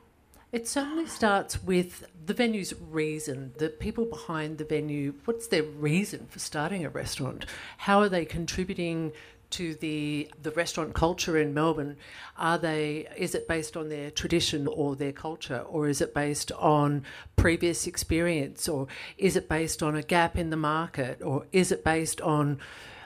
It 0.53 0.69
certainly 0.69 1.09
starts 1.09 1.65
with 1.65 2.07
the 2.27 2.33
venue's 2.33 2.75
reason, 2.81 3.55
the 3.59 3.71
people 3.71 4.05
behind 4.05 4.59
the 4.59 4.65
venue. 4.65 5.15
What's 5.25 5.49
their 5.49 5.65
reason 5.65 6.29
for 6.31 6.39
starting 6.39 6.85
a 6.85 6.91
restaurant? 6.91 7.45
How 7.79 7.99
are 8.01 8.09
they 8.09 8.25
contributing 8.25 9.11
to 9.51 9.75
the 9.75 10.31
the 10.43 10.51
restaurant 10.53 10.95
culture 10.95 11.39
in 11.39 11.55
Melbourne, 11.55 11.97
are 12.37 12.59
they 12.59 13.07
is 13.17 13.35
it 13.35 13.47
based 13.49 13.77
on 13.77 13.89
their 13.89 14.11
tradition 14.11 14.67
or 14.67 14.97
their 14.97 15.13
culture? 15.13 15.65
Or 15.69 15.89
is 15.89 16.01
it 16.01 16.15
based 16.15 16.53
on 16.53 17.05
previous 17.37 17.87
experience? 17.87 18.69
Or 18.69 18.87
is 19.19 19.37
it 19.37 19.49
based 19.49 19.83
on 19.83 19.97
a 19.97 20.03
gap 20.03 20.37
in 20.37 20.51
the 20.51 20.57
market? 20.57 21.23
Or 21.23 21.47
is 21.53 21.73
it 21.73 21.85
based 21.85 22.21
on 22.21 22.61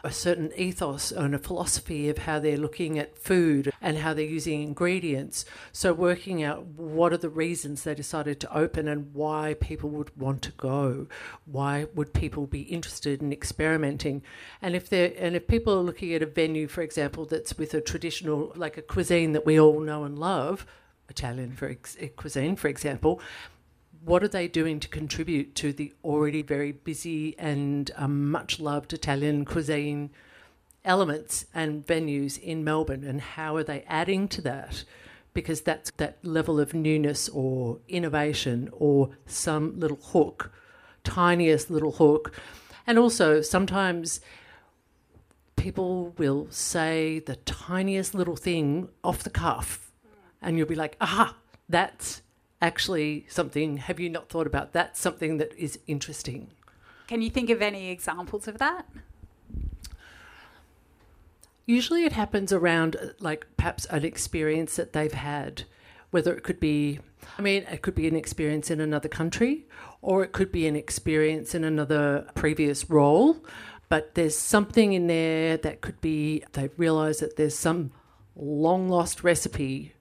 a 0.05 0.13
certain 0.13 0.53
ethos 0.57 1.11
and 1.11 1.35
a 1.35 1.39
philosophy 1.39 2.09
of 2.09 2.19
how 2.19 2.39
they're 2.39 2.57
looking 2.57 2.99
at 2.99 3.19
food 3.19 3.73
and 3.81 3.99
how 3.99 4.15
they're 4.15 4.25
using 4.25 4.63
ingredients. 4.63 5.45
So, 5.73 5.93
working 5.93 6.43
out 6.43 6.65
what 6.65 7.13
are 7.13 7.19
the 7.19 7.29
reasons 7.29 7.83
they 7.83 7.95
decided 7.95 8.41
to 8.41 8.57
open 8.57 8.89
and 8.89 9.15
why 9.15 9.55
people 9.61 9.91
would 9.91 10.17
want 10.17 10.43
to 10.43 10.53
go. 10.53 11.07
Why 11.45 11.87
would 11.95 12.13
people 12.13 12.47
be 12.47 12.63
interested 12.63 13.23
in 13.23 13.33
experimenting? 13.33 14.23
And 14.63 14.75
if 14.75 14.89
they're 14.89 15.13
and 15.19 15.37
if 15.37 15.47
people 15.47 15.75
are 15.75 15.83
looking 15.83 16.15
at 16.15 16.23
a 16.23 16.27
venue, 16.27 16.69
for 16.69 16.83
example, 16.83 17.25
that's 17.25 17.59
with 17.59 17.75
a 17.75 17.81
traditional 17.81 18.53
like 18.57 18.77
a 18.77 18.83
cuisine 18.83 19.33
that 19.33 19.47
we 19.47 19.59
all 19.59 19.81
know 19.81 20.05
and 20.05 20.19
love, 20.19 20.67
Italian 21.09 21.53
for 21.53 21.69
ex- 21.69 21.97
eh, 22.01 22.09
cuisine, 22.17 22.57
for 22.57 22.69
example 22.69 23.21
what 24.05 24.23
are 24.23 24.29
they 24.29 24.49
doing 24.49 24.81
to 24.81 24.89
contribute 24.89 25.55
to 25.57 25.73
the 25.73 25.93
already 26.05 26.43
very 26.43 26.73
busy 26.73 27.39
and 27.39 27.91
um, 27.97 28.31
much 28.31 28.61
loved 28.61 28.93
Italian 28.93 29.45
cuisine 29.45 30.11
elements 30.85 31.47
and 31.55 31.87
venues 31.87 32.41
in 32.41 32.65
Melbourne, 32.65 33.05
and 33.05 33.21
how 33.21 33.57
are 33.57 33.65
they 33.65 33.85
adding 33.87 34.29
to 34.29 34.41
that? 34.43 34.85
Because 35.35 35.61
that's 35.61 35.91
that 35.93 36.19
level 36.25 36.59
of 36.59 36.75
newness 36.75 37.29
or 37.29 37.79
innovation 37.89 38.71
or 38.73 39.11
some 39.27 39.79
little 39.79 39.99
hook, 39.99 40.51
tiniest 41.05 41.71
little 41.71 41.93
hook. 41.93 42.33
And 42.87 42.99
also, 42.99 43.43
sometimes 43.43 44.21
people 45.57 46.15
will 46.17 46.47
say 46.51 47.19
the 47.19 47.37
tiniest 47.37 48.15
little 48.15 48.37
thing 48.37 48.89
off 49.05 49.23
the 49.23 49.31
cuff, 49.31 49.93
and 50.41 50.57
you'll 50.57 50.67
be 50.67 50.75
like, 50.75 50.97
aha, 51.01 51.37
that's 51.69 52.23
actually 52.61 53.27
something. 53.29 53.79
Have 53.79 54.01
you 54.01 54.09
not 54.09 54.29
thought 54.29 54.47
about 54.47 54.73
that? 54.73 54.97
Something 54.97 55.39
that 55.39 55.53
is 55.57 55.79
interesting. 55.87 56.51
Can 57.07 57.23
you 57.23 57.31
think 57.31 57.51
of 57.51 57.63
any 57.63 57.91
examples 57.91 58.49
of 58.49 58.59
that? 58.59 58.87
Usually 61.67 62.05
it 62.05 62.13
happens 62.13 62.53
around 62.53 62.97
uh, 62.97 63.09
like 63.21 63.47
perhaps 63.57 63.85
an 63.87 64.05
experience 64.05 64.77
that 64.77 64.93
they've 64.93 65.13
had, 65.13 65.65
whether 66.11 66.35
it 66.35 66.43
could 66.43 66.61
be, 66.61 67.01
I 67.39 67.43
mean, 67.43 67.65
it 67.65 67.83
could 67.83 67.95
be 67.95 68.09
an 68.09 68.17
experience 68.17 68.71
in 68.71 68.81
another 68.81 69.09
country 69.09 69.67
or 70.01 70.23
it 70.23 70.33
could 70.33 70.51
be 70.51 70.67
an 70.67 70.77
experience 70.77 71.55
in 71.55 71.65
another 71.65 72.27
previous 72.35 72.89
role. 72.89 73.37
But 73.89 74.15
there's 74.15 74.37
something 74.37 74.93
in 74.93 75.07
there 75.07 75.57
that 75.59 75.81
could 75.81 76.01
be, 76.01 76.45
they've 76.53 76.73
realised 76.77 77.21
that 77.21 77.37
there's 77.37 77.55
some 77.55 77.93
long 78.37 78.89
lost 78.89 79.25
recipe 79.25 79.95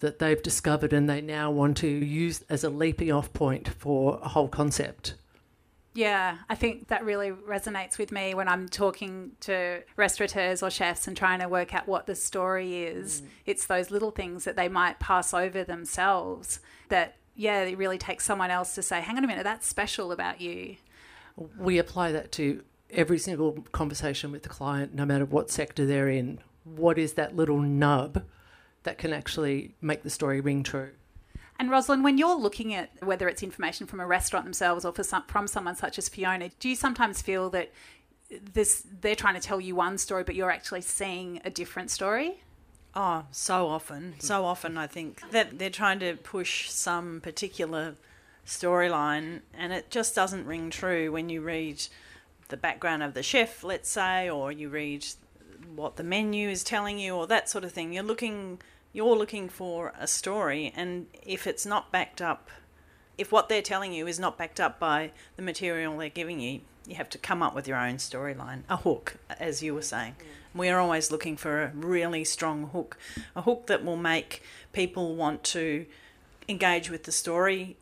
that 0.00 0.18
they've 0.18 0.42
discovered 0.42 0.92
and 0.92 1.08
they 1.08 1.20
now 1.20 1.50
want 1.50 1.76
to 1.78 1.88
use 1.88 2.44
as 2.48 2.64
a 2.64 2.70
leaping 2.70 3.10
off 3.10 3.32
point 3.32 3.68
for 3.68 4.20
a 4.22 4.28
whole 4.28 4.48
concept. 4.48 5.14
Yeah, 5.94 6.38
I 6.48 6.54
think 6.54 6.88
that 6.88 7.04
really 7.04 7.32
resonates 7.32 7.98
with 7.98 8.12
me 8.12 8.32
when 8.32 8.46
I'm 8.46 8.68
talking 8.68 9.32
to 9.40 9.82
restaurateurs 9.96 10.62
or 10.62 10.70
chefs 10.70 11.08
and 11.08 11.16
trying 11.16 11.40
to 11.40 11.48
work 11.48 11.74
out 11.74 11.88
what 11.88 12.06
the 12.06 12.14
story 12.14 12.84
is. 12.84 13.22
Mm. 13.22 13.26
It's 13.46 13.66
those 13.66 13.90
little 13.90 14.12
things 14.12 14.44
that 14.44 14.54
they 14.54 14.68
might 14.68 15.00
pass 15.00 15.34
over 15.34 15.64
themselves 15.64 16.60
that, 16.88 17.16
yeah, 17.34 17.62
it 17.62 17.76
really 17.76 17.98
takes 17.98 18.24
someone 18.24 18.50
else 18.50 18.76
to 18.76 18.82
say, 18.82 19.00
hang 19.00 19.16
on 19.16 19.24
a 19.24 19.26
minute, 19.26 19.42
that's 19.42 19.66
special 19.66 20.12
about 20.12 20.40
you. 20.40 20.76
We 21.58 21.78
apply 21.78 22.12
that 22.12 22.30
to 22.32 22.62
every 22.90 23.18
single 23.18 23.64
conversation 23.72 24.30
with 24.30 24.44
the 24.44 24.48
client, 24.48 24.94
no 24.94 25.04
matter 25.04 25.24
what 25.24 25.50
sector 25.50 25.84
they're 25.84 26.08
in. 26.08 26.38
What 26.62 26.98
is 26.98 27.14
that 27.14 27.34
little 27.34 27.60
nub 27.60 28.22
that 28.82 28.98
can 28.98 29.12
actually 29.12 29.74
make 29.80 30.02
the 30.02 30.10
story 30.10 30.40
ring 30.40 30.62
true? 30.62 30.90
And 31.58 31.70
Roslyn, 31.70 32.02
when 32.02 32.18
you're 32.18 32.36
looking 32.36 32.72
at 32.74 32.90
whether 33.02 33.28
it's 33.28 33.42
information 33.42 33.86
from 33.86 33.98
a 34.00 34.06
restaurant 34.06 34.44
themselves 34.44 34.84
or 34.84 34.94
some, 35.02 35.24
from 35.26 35.48
someone 35.48 35.74
such 35.74 35.98
as 35.98 36.08
Fiona, 36.08 36.50
do 36.60 36.68
you 36.68 36.76
sometimes 36.76 37.20
feel 37.20 37.50
that 37.50 37.72
this 38.30 38.84
they're 39.00 39.16
trying 39.16 39.34
to 39.34 39.40
tell 39.40 39.60
you 39.60 39.74
one 39.74 39.98
story, 39.98 40.22
but 40.22 40.34
you're 40.34 40.50
actually 40.50 40.82
seeing 40.82 41.40
a 41.44 41.50
different 41.50 41.90
story? 41.90 42.42
Oh, 42.94 43.24
so 43.30 43.66
often, 43.68 44.14
so 44.18 44.44
often. 44.44 44.78
I 44.78 44.86
think 44.86 45.30
that 45.30 45.58
they're 45.58 45.70
trying 45.70 45.98
to 46.00 46.16
push 46.16 46.70
some 46.70 47.20
particular 47.20 47.96
storyline, 48.46 49.40
and 49.52 49.72
it 49.72 49.90
just 49.90 50.14
doesn't 50.14 50.46
ring 50.46 50.70
true 50.70 51.12
when 51.12 51.28
you 51.28 51.40
read 51.40 51.84
the 52.48 52.56
background 52.56 53.02
of 53.02 53.14
the 53.14 53.22
chef, 53.22 53.62
let's 53.62 53.90
say, 53.90 54.30
or 54.30 54.50
you 54.50 54.68
read 54.68 55.04
what 55.74 55.96
the 55.96 56.02
menu 56.02 56.48
is 56.48 56.64
telling 56.64 56.98
you, 56.98 57.14
or 57.14 57.26
that 57.26 57.48
sort 57.48 57.64
of 57.64 57.72
thing. 57.72 57.92
You're 57.92 58.02
looking 58.02 58.60
you're 58.92 59.16
looking 59.16 59.48
for 59.48 59.92
a 59.98 60.06
story, 60.06 60.72
and 60.74 61.06
if 61.22 61.46
it's 61.46 61.66
not 61.66 61.92
backed 61.92 62.22
up, 62.22 62.50
if 63.16 63.30
what 63.30 63.48
they're 63.48 63.62
telling 63.62 63.92
you 63.92 64.06
is 64.06 64.18
not 64.18 64.38
backed 64.38 64.60
up 64.60 64.78
by 64.78 65.10
the 65.36 65.42
material 65.42 65.96
they're 65.98 66.08
giving 66.08 66.40
you, 66.40 66.60
you 66.86 66.94
have 66.94 67.10
to 67.10 67.18
come 67.18 67.42
up 67.42 67.54
with 67.54 67.68
your 67.68 67.76
own 67.76 67.96
storyline, 67.96 68.62
a 68.68 68.76
hook, 68.76 69.16
as 69.38 69.62
you 69.62 69.74
were 69.74 69.82
saying. 69.82 70.16
Mm. 70.18 70.58
We 70.58 70.68
are 70.70 70.80
always 70.80 71.10
looking 71.10 71.36
for 71.36 71.62
a 71.62 71.72
really 71.74 72.24
strong 72.24 72.68
hook, 72.70 72.96
a 73.36 73.42
hook 73.42 73.66
that 73.66 73.84
will 73.84 73.96
make 73.96 74.42
people 74.72 75.14
want 75.14 75.44
to 75.44 75.86
engage 76.48 76.90
with 76.90 77.04
the 77.04 77.12
story, 77.12 77.76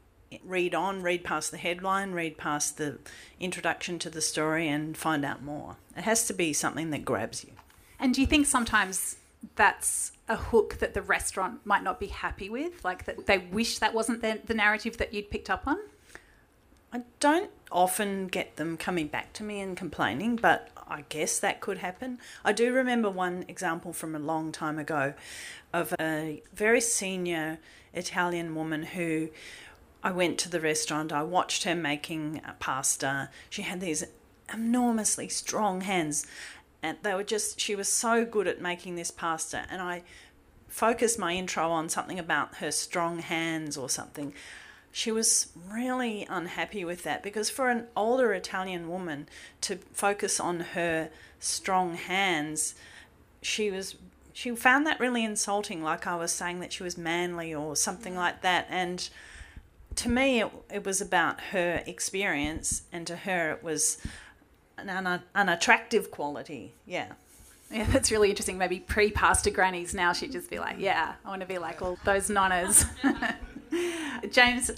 read 0.44 0.74
on, 0.74 1.02
read 1.02 1.22
past 1.22 1.52
the 1.52 1.56
headline, 1.56 2.12
read 2.12 2.36
past 2.36 2.78
the 2.78 2.98
introduction 3.38 3.98
to 4.00 4.10
the 4.10 4.20
story, 4.20 4.66
and 4.68 4.96
find 4.96 5.24
out 5.24 5.42
more. 5.42 5.76
It 5.96 6.02
has 6.02 6.26
to 6.26 6.34
be 6.34 6.52
something 6.52 6.90
that 6.90 7.04
grabs 7.04 7.44
you. 7.44 7.52
And 7.98 8.14
do 8.14 8.20
you 8.20 8.26
think 8.26 8.46
sometimes 8.46 9.16
that's 9.54 10.12
a 10.28 10.36
hook 10.36 10.78
that 10.78 10.94
the 10.94 11.02
restaurant 11.02 11.64
might 11.64 11.82
not 11.82 12.00
be 12.00 12.08
happy 12.08 12.48
with? 12.48 12.84
Like 12.84 13.04
that 13.04 13.26
they 13.26 13.38
wish 13.38 13.78
that 13.78 13.94
wasn't 13.94 14.22
the, 14.22 14.40
the 14.44 14.54
narrative 14.54 14.98
that 14.98 15.14
you'd 15.14 15.30
picked 15.30 15.50
up 15.50 15.66
on? 15.66 15.78
I 16.92 17.02
don't 17.20 17.50
often 17.70 18.28
get 18.28 18.56
them 18.56 18.76
coming 18.76 19.08
back 19.08 19.32
to 19.34 19.42
me 19.42 19.60
and 19.60 19.76
complaining, 19.76 20.36
but 20.36 20.70
I 20.88 21.04
guess 21.08 21.38
that 21.40 21.60
could 21.60 21.78
happen. 21.78 22.18
I 22.44 22.52
do 22.52 22.72
remember 22.72 23.10
one 23.10 23.44
example 23.48 23.92
from 23.92 24.14
a 24.14 24.18
long 24.18 24.52
time 24.52 24.78
ago 24.78 25.14
of 25.72 25.94
a 26.00 26.42
very 26.54 26.80
senior 26.80 27.58
Italian 27.92 28.54
woman 28.54 28.82
who 28.84 29.30
I 30.02 30.12
went 30.12 30.38
to 30.38 30.48
the 30.48 30.60
restaurant, 30.60 31.12
I 31.12 31.22
watched 31.22 31.64
her 31.64 31.74
making 31.74 32.40
pasta. 32.60 33.30
She 33.50 33.62
had 33.62 33.80
these 33.80 34.04
enormously 34.52 35.28
strong 35.28 35.80
hands 35.80 36.26
and 36.82 36.98
they 37.02 37.14
were 37.14 37.24
just 37.24 37.60
she 37.60 37.74
was 37.74 37.88
so 37.88 38.24
good 38.24 38.46
at 38.46 38.60
making 38.60 38.96
this 38.96 39.10
pasta 39.10 39.66
and 39.70 39.80
i 39.82 40.02
focused 40.76 41.18
my 41.18 41.32
intro 41.32 41.70
on 41.70 41.88
something 41.88 42.18
about 42.18 42.56
her 42.56 42.70
strong 42.70 43.20
hands 43.20 43.78
or 43.78 43.88
something. 43.88 44.34
She 44.92 45.10
was 45.10 45.48
really 45.70 46.26
unhappy 46.28 46.84
with 46.84 47.02
that 47.02 47.22
because 47.22 47.50
for 47.50 47.70
an 47.70 47.86
older 47.96 48.32
italian 48.32 48.88
woman 48.88 49.26
to 49.62 49.76
focus 49.92 50.40
on 50.40 50.60
her 50.60 51.10
strong 51.38 51.94
hands 51.96 52.74
she 53.42 53.70
was 53.70 53.96
she 54.32 54.54
found 54.54 54.86
that 54.86 54.98
really 54.98 55.22
insulting 55.22 55.82
like 55.82 56.06
i 56.06 56.16
was 56.16 56.32
saying 56.32 56.60
that 56.60 56.72
she 56.72 56.82
was 56.82 56.96
manly 56.96 57.54
or 57.54 57.76
something 57.76 58.16
like 58.16 58.40
that 58.40 58.66
and 58.70 59.10
to 59.94 60.08
me 60.08 60.40
it, 60.40 60.50
it 60.72 60.84
was 60.84 61.02
about 61.02 61.40
her 61.52 61.82
experience 61.86 62.82
and 62.90 63.06
to 63.06 63.16
her 63.16 63.52
it 63.52 63.62
was 63.62 63.98
an, 64.78 64.88
an 64.88 65.22
unattractive 65.34 66.10
quality. 66.10 66.74
Yeah. 66.86 67.12
Yeah, 67.70 67.86
that's 67.90 68.12
really 68.12 68.30
interesting. 68.30 68.58
Maybe 68.58 68.78
pre 68.78 69.10
pasta 69.10 69.50
grannies 69.50 69.92
now 69.92 70.12
she'd 70.12 70.32
just 70.32 70.48
be 70.48 70.58
like, 70.58 70.76
yeah, 70.78 71.14
I 71.24 71.28
want 71.28 71.40
to 71.40 71.48
be 71.48 71.58
like 71.58 71.82
all 71.82 71.98
those 72.04 72.28
nonnas. 72.28 72.86
James, 74.30 74.70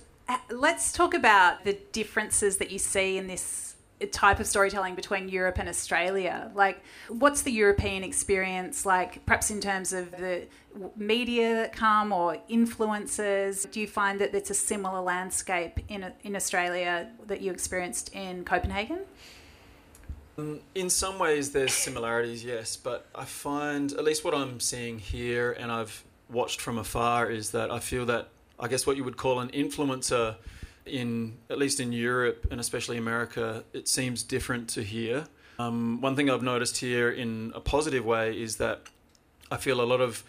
let's 0.50 0.92
talk 0.92 1.14
about 1.14 1.64
the 1.64 1.74
differences 1.92 2.56
that 2.58 2.70
you 2.70 2.78
see 2.78 3.18
in 3.18 3.26
this 3.26 3.68
type 4.06 4.38
of 4.38 4.46
storytelling 4.46 4.94
between 4.94 5.28
Europe 5.28 5.58
and 5.58 5.68
Australia. 5.68 6.50
Like, 6.54 6.82
what's 7.08 7.42
the 7.42 7.50
European 7.50 8.04
experience 8.04 8.86
like, 8.86 9.24
perhaps 9.26 9.50
in 9.50 9.60
terms 9.60 9.92
of 9.92 10.10
the 10.12 10.46
media 10.96 11.54
that 11.54 11.72
come 11.72 12.12
or 12.12 12.38
influences? 12.48 13.66
Do 13.70 13.80
you 13.80 13.86
find 13.86 14.20
that 14.20 14.34
it's 14.34 14.50
a 14.50 14.54
similar 14.54 15.00
landscape 15.00 15.80
in, 15.88 16.10
in 16.22 16.36
Australia 16.36 17.10
that 17.26 17.40
you 17.40 17.50
experienced 17.50 18.14
in 18.14 18.44
Copenhagen? 18.44 19.00
Mm, 20.38 20.60
in 20.76 20.88
some 20.88 21.18
ways, 21.18 21.50
there's 21.50 21.72
similarities, 21.72 22.44
yes, 22.44 22.76
but 22.76 23.06
I 23.14 23.24
find, 23.24 23.92
at 23.92 24.04
least 24.04 24.24
what 24.24 24.34
I'm 24.34 24.60
seeing 24.60 25.00
here 25.00 25.50
and 25.52 25.72
I've 25.72 26.04
watched 26.30 26.60
from 26.60 26.78
afar, 26.78 27.28
is 27.28 27.50
that 27.50 27.72
I 27.72 27.80
feel 27.80 28.06
that 28.06 28.28
I 28.60 28.68
guess 28.68 28.86
what 28.86 28.96
you 28.96 29.02
would 29.02 29.16
call 29.16 29.40
an 29.40 29.48
influencer 29.48 30.36
in, 30.86 31.36
at 31.50 31.58
least 31.58 31.80
in 31.80 31.92
Europe 31.92 32.46
and 32.52 32.60
especially 32.60 32.96
America, 32.98 33.64
it 33.72 33.88
seems 33.88 34.22
different 34.22 34.68
to 34.70 34.82
here. 34.82 35.24
Um, 35.58 36.00
one 36.00 36.14
thing 36.14 36.30
I've 36.30 36.42
noticed 36.42 36.78
here 36.78 37.10
in 37.10 37.52
a 37.54 37.60
positive 37.60 38.04
way 38.04 38.40
is 38.40 38.56
that 38.56 38.82
I 39.50 39.56
feel 39.56 39.80
a 39.80 39.82
lot 39.82 40.00
of 40.00 40.22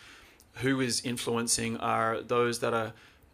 who 0.55 0.81
is 0.81 1.01
influencing 1.05 1.77
are 1.77 2.21
those 2.21 2.59
that 2.59 2.73
are 2.73 2.93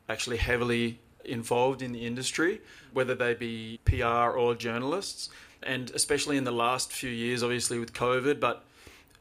actually 0.10 0.38
heavily 0.38 1.00
involved 1.24 1.82
in 1.82 1.94
the 1.94 2.06
industry, 2.06 2.62
whether 2.92 3.16
they 3.16 3.34
be 3.34 3.80
PR 3.86 4.36
or 4.36 4.56
journalists 4.56 5.30
and 5.64 5.92
especially 5.92 6.38
in 6.38 6.44
the 6.44 6.52
last 6.52 6.92
few 6.92 7.10
years, 7.10 7.44
obviously 7.44 7.80
with 7.80 7.94
COVID, 7.94 8.40
but 8.40 8.64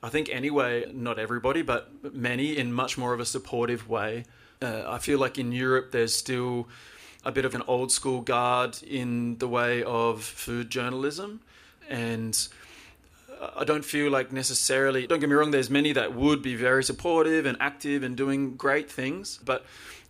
I 0.03 0.11
think 0.11 0.29
anyway, 0.29 0.91
not 0.93 1.19
everybody, 1.19 1.63
but 1.63 2.15
many 2.15 2.59
in 2.59 2.73
much 2.73 2.99
more 2.99 3.15
of 3.15 3.21
a 3.21 3.25
supportive 3.25 3.89
way. 3.89 4.25
Uh, 4.61 4.83
I 4.87 4.99
feel 4.99 5.19
like 5.19 5.39
in 5.39 5.51
Europe, 5.51 5.93
there's 5.93 6.15
still 6.15 6.69
a 7.25 7.33
bit 7.33 7.45
of 7.45 7.55
an 7.55 7.63
old 7.67 7.91
school 7.91 8.21
guard 8.21 8.83
in 8.83 9.39
the 9.39 9.49
way 9.49 9.83
of 9.83 10.23
food 10.23 10.69
journalism. 10.69 11.41
And 11.89 12.37
I 13.57 13.65
don't 13.65 13.85
feel 13.85 14.11
like 14.11 14.33
necessarily, 14.33 15.07
don't 15.07 15.21
get 15.21 15.29
me 15.29 15.35
wrong, 15.35 15.51
there's 15.51 15.71
many 15.71 15.93
that 15.93 16.15
would 16.15 16.43
be 16.43 16.55
very 16.55 16.85
supportive 16.85 17.47
and 17.47 17.57
active 17.61 18.03
and 18.03 18.17
doing 18.17 18.57
great 18.57 18.91
things, 18.91 19.39
but 19.45 19.65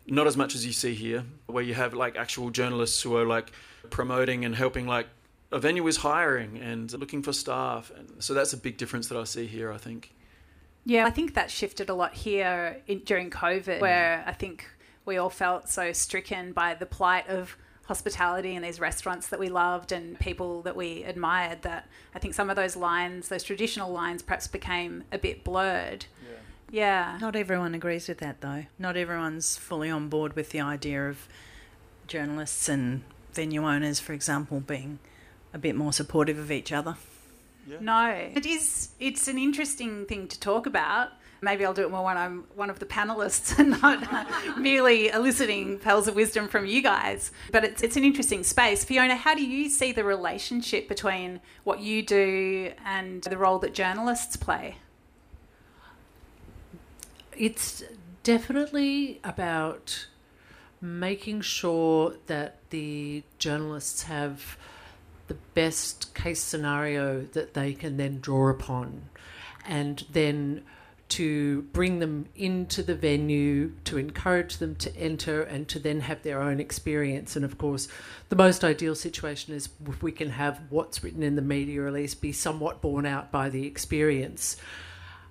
not 0.07 0.27
as 0.27 0.37
much 0.37 0.55
as 0.55 0.67
you 0.67 0.73
see 0.73 0.95
here, 0.95 1.25
where 1.47 1.63
you 1.63 1.75
have 1.75 1.95
like 1.95 2.17
actual 2.17 2.51
journalists 2.51 3.01
who 3.03 3.17
are 3.17 3.25
like 3.25 3.53
promoting 3.91 4.45
and 4.45 4.55
helping 4.55 4.87
like 4.87 5.07
a 5.55 5.59
venue 5.61 5.87
is 5.87 5.99
hiring 5.99 6.59
and 6.59 6.93
looking 6.93 7.23
for 7.23 7.33
staff. 7.33 7.93
And 7.97 8.23
so 8.23 8.35
that's 8.35 8.53
a 8.53 8.57
big 8.57 8.77
difference 8.77 9.07
that 9.09 9.17
I 9.17 9.23
see 9.23 9.47
here, 9.47 9.73
I 9.73 9.79
think. 9.79 10.13
Yeah, 10.85 11.07
I 11.07 11.11
think 11.11 11.35
that 11.35 11.51
shifted 11.51 11.89
a 11.89 11.95
lot 11.95 12.13
here 12.13 12.83
in, 12.89 12.99
during 13.01 13.31
COVID, 13.31 13.81
where 13.81 14.25
I 14.27 14.33
think 14.33 14.69
we 15.07 15.17
all 15.17 15.31
felt 15.31 15.69
so 15.69 15.93
stricken 15.93 16.53
by 16.53 16.75
the 16.75 16.87
plight 16.87 17.29
of 17.29 17.57
hospitality 17.85 18.57
and 18.57 18.65
these 18.65 18.81
restaurants 18.81 19.29
that 19.29 19.39
we 19.39 19.49
loved 19.49 19.93
and 19.93 20.19
people 20.19 20.63
that 20.63 20.75
we 20.75 21.05
admired 21.05 21.63
that 21.63 21.87
I 22.15 22.19
think 22.19 22.35
some 22.35 22.51
of 22.51 22.57
those 22.57 22.75
lines, 22.75 23.29
those 23.29 23.45
traditional 23.45 23.93
lines, 23.93 24.23
perhaps 24.23 24.49
became 24.49 25.05
a 25.13 25.19
bit 25.19 25.45
blurred. 25.45 26.07
Yeah. 26.23 26.39
Yeah. 26.71 27.19
Not 27.21 27.37
everyone 27.37 27.75
agrees 27.75 28.09
with 28.09 28.19
that, 28.19 28.41
though. 28.41 28.65
Not 28.79 28.97
everyone's 28.97 29.57
fully 29.57 29.89
on 29.89 30.09
board 30.09 30.35
with 30.35 30.51
the 30.51 30.61
idea 30.61 31.09
of 31.09 31.29
journalists 32.09 32.69
and 32.69 33.05
venue 33.33 33.65
owners, 33.67 34.01
for 34.01 34.13
example, 34.13 34.61
being 34.61 34.99
a 35.55 35.59
bit 35.59 35.77
more 35.77 35.93
supportive 35.93 36.39
of 36.39 36.51
each 36.53 36.73
other. 36.73 36.97
Yeah. 37.67 37.79
No, 37.81 38.09
it 38.11 38.45
is. 38.45 38.91
It's 39.01 39.29
an 39.29 39.39
interesting 39.39 40.05
thing 40.05 40.29
to 40.29 40.39
talk 40.39 40.67
about. 40.67 41.13
Maybe 41.41 41.65
I'll 41.65 41.75
do 41.75 41.83
it 41.83 41.91
more 41.91 42.05
when 42.05 42.17
I'm 42.17 42.45
one 42.55 42.71
of 42.71 42.79
the 42.79 42.87
panelists 42.87 43.59
and 43.59 43.71
not 43.83 44.59
merely 44.59 45.09
eliciting 45.09 45.79
pearls 45.79 46.09
of 46.09 46.15
wisdom 46.15 46.49
from 46.49 46.67
you 46.67 46.83
guys. 46.83 47.31
But 47.53 47.65
it's, 47.65 47.83
it's 47.83 47.97
an 47.97 48.05
interesting 48.05 48.43
space. 48.43 48.85
Fiona, 48.85 49.15
how 49.15 49.35
do 49.35 49.47
you 49.47 49.69
see 49.69 49.93
the 49.93 50.05
relationship 50.05 50.89
between 50.89 51.41
what 51.63 51.81
you 51.81 52.03
do 52.03 52.73
and 52.85 53.23
the 53.23 53.39
role 53.39 53.59
that 53.61 53.75
journalists 53.75 54.37
play? 54.37 54.77
It's 57.37 57.83
definitely 58.23 59.21
about 59.23 60.07
making 60.81 61.43
sure 61.43 62.15
that 62.27 62.59
the 62.71 63.23
journalists 63.39 64.05
have 64.05 64.57
the 65.27 65.37
best 65.55 66.15
case 66.15 66.41
scenario 66.41 67.23
that 67.33 67.55
they 67.55 67.73
can 67.73 67.97
then 67.97 68.21
draw 68.21 68.51
upon 68.51 69.09
and 69.67 70.05
then 70.11 70.63
to 71.07 71.63
bring 71.73 71.99
them 71.99 72.27
into 72.35 72.83
the 72.83 72.95
venue, 72.95 73.73
to 73.85 73.99
encourage 73.99 74.57
them 74.57 74.75
to 74.75 74.97
enter 74.97 75.43
and 75.43 75.69
to 75.69 75.79
then 75.79 76.01
have 76.01 76.23
their 76.23 76.43
own 76.43 76.59
experience. 76.59 77.37
And 77.37 77.45
of 77.45 77.59
course, 77.59 77.89
the 78.31 78.37
most 78.37 78.65
ideal 78.65 78.95
situation 78.95 79.55
is 79.55 79.69
if 79.87 80.03
we 80.03 80.13
can 80.13 80.31
have 80.31 80.61
what's 80.71 81.05
written 81.05 81.23
in 81.23 81.37
the 81.37 81.43
media 81.43 81.83
release 81.83 82.15
be 82.15 82.33
somewhat 82.33 82.81
borne 82.81 83.07
out 83.07 83.31
by 83.31 83.49
the 83.49 83.67
experience. 83.67 84.57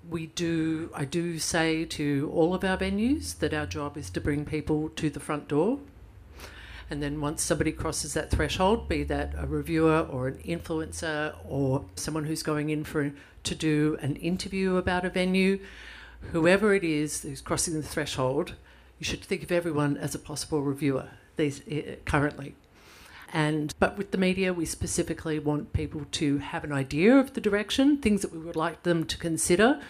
We 0.10 0.28
do, 0.28 0.90
I 0.94 1.06
do 1.06 1.40
say 1.40 1.86
to 1.86 2.32
all 2.34 2.54
of 2.54 2.64
our 2.64 2.78
venues 2.78 3.40
that 3.40 3.54
our 3.54 3.66
job 3.66 3.98
is 3.98 4.10
to 4.12 4.22
bring 4.22 4.46
people 4.46 4.90
to 4.90 5.10
the 5.10 5.20
front 5.20 5.48
door. 5.48 5.80
And 6.90 7.02
then 7.02 7.22
once 7.22 7.42
somebody 7.42 7.72
crosses 7.72 8.14
that 8.14 8.30
threshold, 8.30 8.88
be 8.88 9.04
that 9.04 9.34
a 9.38 9.48
reviewer 9.48 10.02
or 10.02 10.28
an 10.28 10.38
influencer 10.46 11.36
or 11.48 11.86
someone 11.96 12.26
who's 12.26 12.44
going 12.44 12.70
in 12.70 12.84
for 12.84 13.14
to 13.44 13.56
do 13.56 13.98
an 14.02 14.16
interview 14.18 14.78
about 14.78 15.06
a 15.06 15.10
venue, 15.10 15.60
whoever 16.32 16.74
it 16.74 16.84
is 16.84 17.22
who's 17.24 17.42
crossing 17.42 17.74
the 17.74 17.84
threshold, 17.84 18.56
you 19.00 19.06
should 19.06 19.24
think 19.24 19.44
of 19.44 19.52
everyone 19.52 19.98
as 19.98 20.16
a 20.16 20.20
possible 20.20 20.62
reviewer 20.62 21.10
these 21.36 21.68
uh, 21.68 21.96
currently. 22.06 22.56
And 23.34 23.74
but 23.80 23.98
with 23.98 24.12
the 24.12 24.18
media, 24.18 24.54
we 24.54 24.66
specifically 24.66 25.40
want 25.40 25.74
people 25.74 26.06
to 26.12 26.38
have 26.38 26.64
an 26.64 26.72
idea 26.72 27.18
of 27.18 27.34
the 27.34 27.42
direction, 27.42 27.98
things 27.98 28.22
that 28.22 28.32
we 28.32 28.38
would 28.38 28.56
like 28.56 28.84
them 28.84 29.06
to 29.06 29.18
consider, 29.18 29.82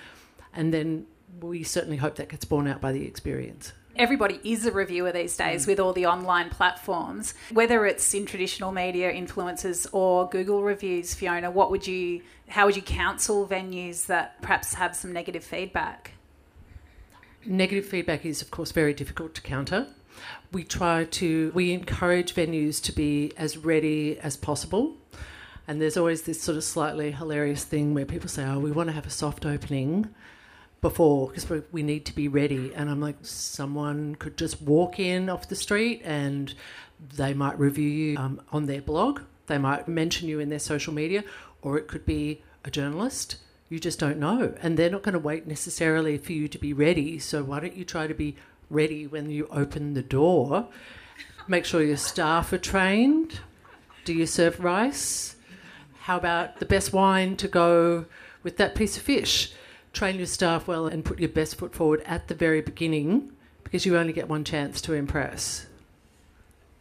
and 0.54 0.74
then 0.74 1.08
we 1.42 1.64
certainly 1.64 1.98
hope 1.98 2.16
that 2.16 2.30
gets 2.30 2.46
borne 2.46 2.68
out 2.68 2.80
by 2.80 2.94
the 2.94 3.06
experience 3.06 3.74
everybody 3.96 4.40
is 4.44 4.66
a 4.66 4.72
reviewer 4.72 5.12
these 5.12 5.36
days 5.38 5.66
mm. 5.66 5.68
with 5.68 5.80
all 5.80 5.94
the 5.94 6.06
online 6.06 6.50
platforms. 6.50 7.34
Whether 7.52 7.86
it's 7.86 8.14
in 8.14 8.26
traditional 8.26 8.72
media, 8.72 9.12
influencers, 9.12 9.88
or 9.92 10.30
Google 10.30 10.64
reviews, 10.64 11.14
Fiona, 11.14 11.52
what 11.52 11.72
would 11.72 11.88
you, 11.88 12.22
how 12.48 12.66
would 12.66 12.76
you 12.76 12.82
counsel 12.82 13.48
venues 13.48 14.06
that 14.08 14.42
perhaps 14.42 14.74
have 14.76 14.96
some 14.96 15.14
negative 15.14 15.44
feedback? 15.44 16.12
Negative 17.46 17.86
feedback 17.86 18.26
is, 18.26 18.42
of 18.42 18.52
course, 18.52 18.72
very 18.72 18.94
difficult 18.94 19.34
to 19.36 19.42
counter. 19.42 19.88
We 20.52 20.64
try 20.64 21.06
to, 21.06 21.52
we 21.54 21.74
encourage 21.74 22.36
venues 22.36 22.82
to 22.84 22.92
be 22.92 23.34
as 23.36 23.58
ready 23.58 24.18
as 24.20 24.38
possible. 24.38 24.96
And 25.68 25.82
there's 25.82 25.98
always 25.98 26.24
this 26.24 26.42
sort 26.42 26.58
of 26.58 26.64
slightly 26.64 27.12
hilarious 27.12 27.64
thing 27.64 27.94
where 27.94 28.06
people 28.06 28.30
say, 28.30 28.46
oh, 28.46 28.60
we 28.60 28.72
want 28.72 28.90
to 28.90 28.94
have 28.94 29.08
a 29.08 29.10
soft 29.10 29.46
opening 29.46 30.14
before 30.84 31.30
because 31.30 31.64
we 31.72 31.82
need 31.82 32.06
to 32.06 32.14
be 32.14 32.28
ready. 32.28 32.72
And 32.76 32.92
I'm 32.92 33.02
like, 33.02 33.16
someone 33.24 34.14
could 34.16 34.38
just 34.38 34.62
walk 34.62 35.00
in 35.00 35.30
off 35.30 35.50
the 35.50 35.56
street 35.56 36.04
and 36.06 36.54
they 37.16 37.34
might 37.34 37.58
review 37.58 37.90
you 37.90 38.18
um, 38.18 38.42
on 38.52 38.68
their 38.68 38.82
blog, 38.82 39.22
they 39.48 39.58
might 39.58 39.88
mention 39.88 40.28
you 40.28 40.40
in 40.40 40.50
their 40.50 40.60
social 40.60 40.94
media, 40.94 41.24
or 41.64 41.78
it 41.78 41.88
could 41.88 42.06
be 42.06 42.44
a 42.64 42.70
journalist. 42.70 43.38
You 43.70 43.80
just 43.80 43.98
don't 43.98 44.20
know. 44.20 44.54
And 44.62 44.78
they're 44.78 44.92
not 44.92 45.02
going 45.02 45.14
to 45.14 45.20
wait 45.20 45.48
necessarily 45.48 46.18
for 46.20 46.34
you 46.34 46.48
to 46.48 46.58
be 46.60 46.74
ready. 46.74 47.18
So 47.18 47.44
why 47.44 47.60
don't 47.60 47.76
you 47.76 47.86
try 47.86 48.06
to 48.06 48.14
be 48.14 48.36
ready 48.70 49.08
when 49.08 49.30
you 49.30 49.48
open 49.52 49.96
the 49.96 50.04
door? 50.04 50.68
Make 51.48 51.66
sure 51.66 51.82
your 51.82 51.98
staff 51.98 52.54
are 52.54 52.58
trained. 52.58 53.40
Do 54.06 54.14
you 54.14 54.26
serve 54.26 54.60
rice? 54.60 55.36
How 56.02 56.18
about 56.18 56.60
the 56.60 56.66
best 56.66 56.94
wine 56.94 57.36
to 57.38 57.48
go 57.48 58.06
with 58.44 58.58
that 58.58 58.76
piece 58.76 58.98
of 58.98 59.04
fish? 59.04 59.54
Train 59.94 60.18
your 60.18 60.26
staff 60.26 60.68
well 60.68 60.88
and 60.88 61.06
put 61.06 61.20
your 61.20 61.30
best 61.30 61.56
foot 61.56 61.74
forward 61.74 62.02
at 62.06 62.28
the 62.28 62.36
very 62.36 62.62
beginning 62.62 63.32
because 63.64 63.86
you 63.86 63.98
only 63.98 64.12
get 64.12 64.28
one 64.28 64.44
chance 64.44 64.82
to 64.82 64.94
impress. 64.94 65.68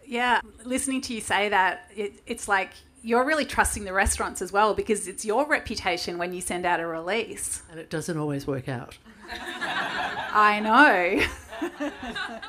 Yeah, 0.05 0.41
listening 0.65 1.01
to 1.03 1.15
you 1.15 1.21
say 1.21 1.49
that, 1.51 1.91
it, 1.95 2.15
it's 2.27 2.49
like 2.49 2.71
you're 3.03 3.25
really 3.25 3.45
trusting 3.45 3.85
the 3.85 3.93
restaurants 3.93 4.43
as 4.43 4.53
well 4.53 4.75
because 4.75 5.09
it's 5.09 5.25
your 5.25 5.47
reputation 5.47 6.19
when 6.19 6.33
you 6.33 6.41
send 6.41 6.67
out 6.67 6.81
a 6.81 6.87
release. 6.87 7.63
And 7.71 7.79
it 7.79 7.91
doesn't 7.91 8.17
always 8.17 8.47
work 8.47 8.69
out. 8.69 8.99
I 9.31 10.61
know. 10.61 11.81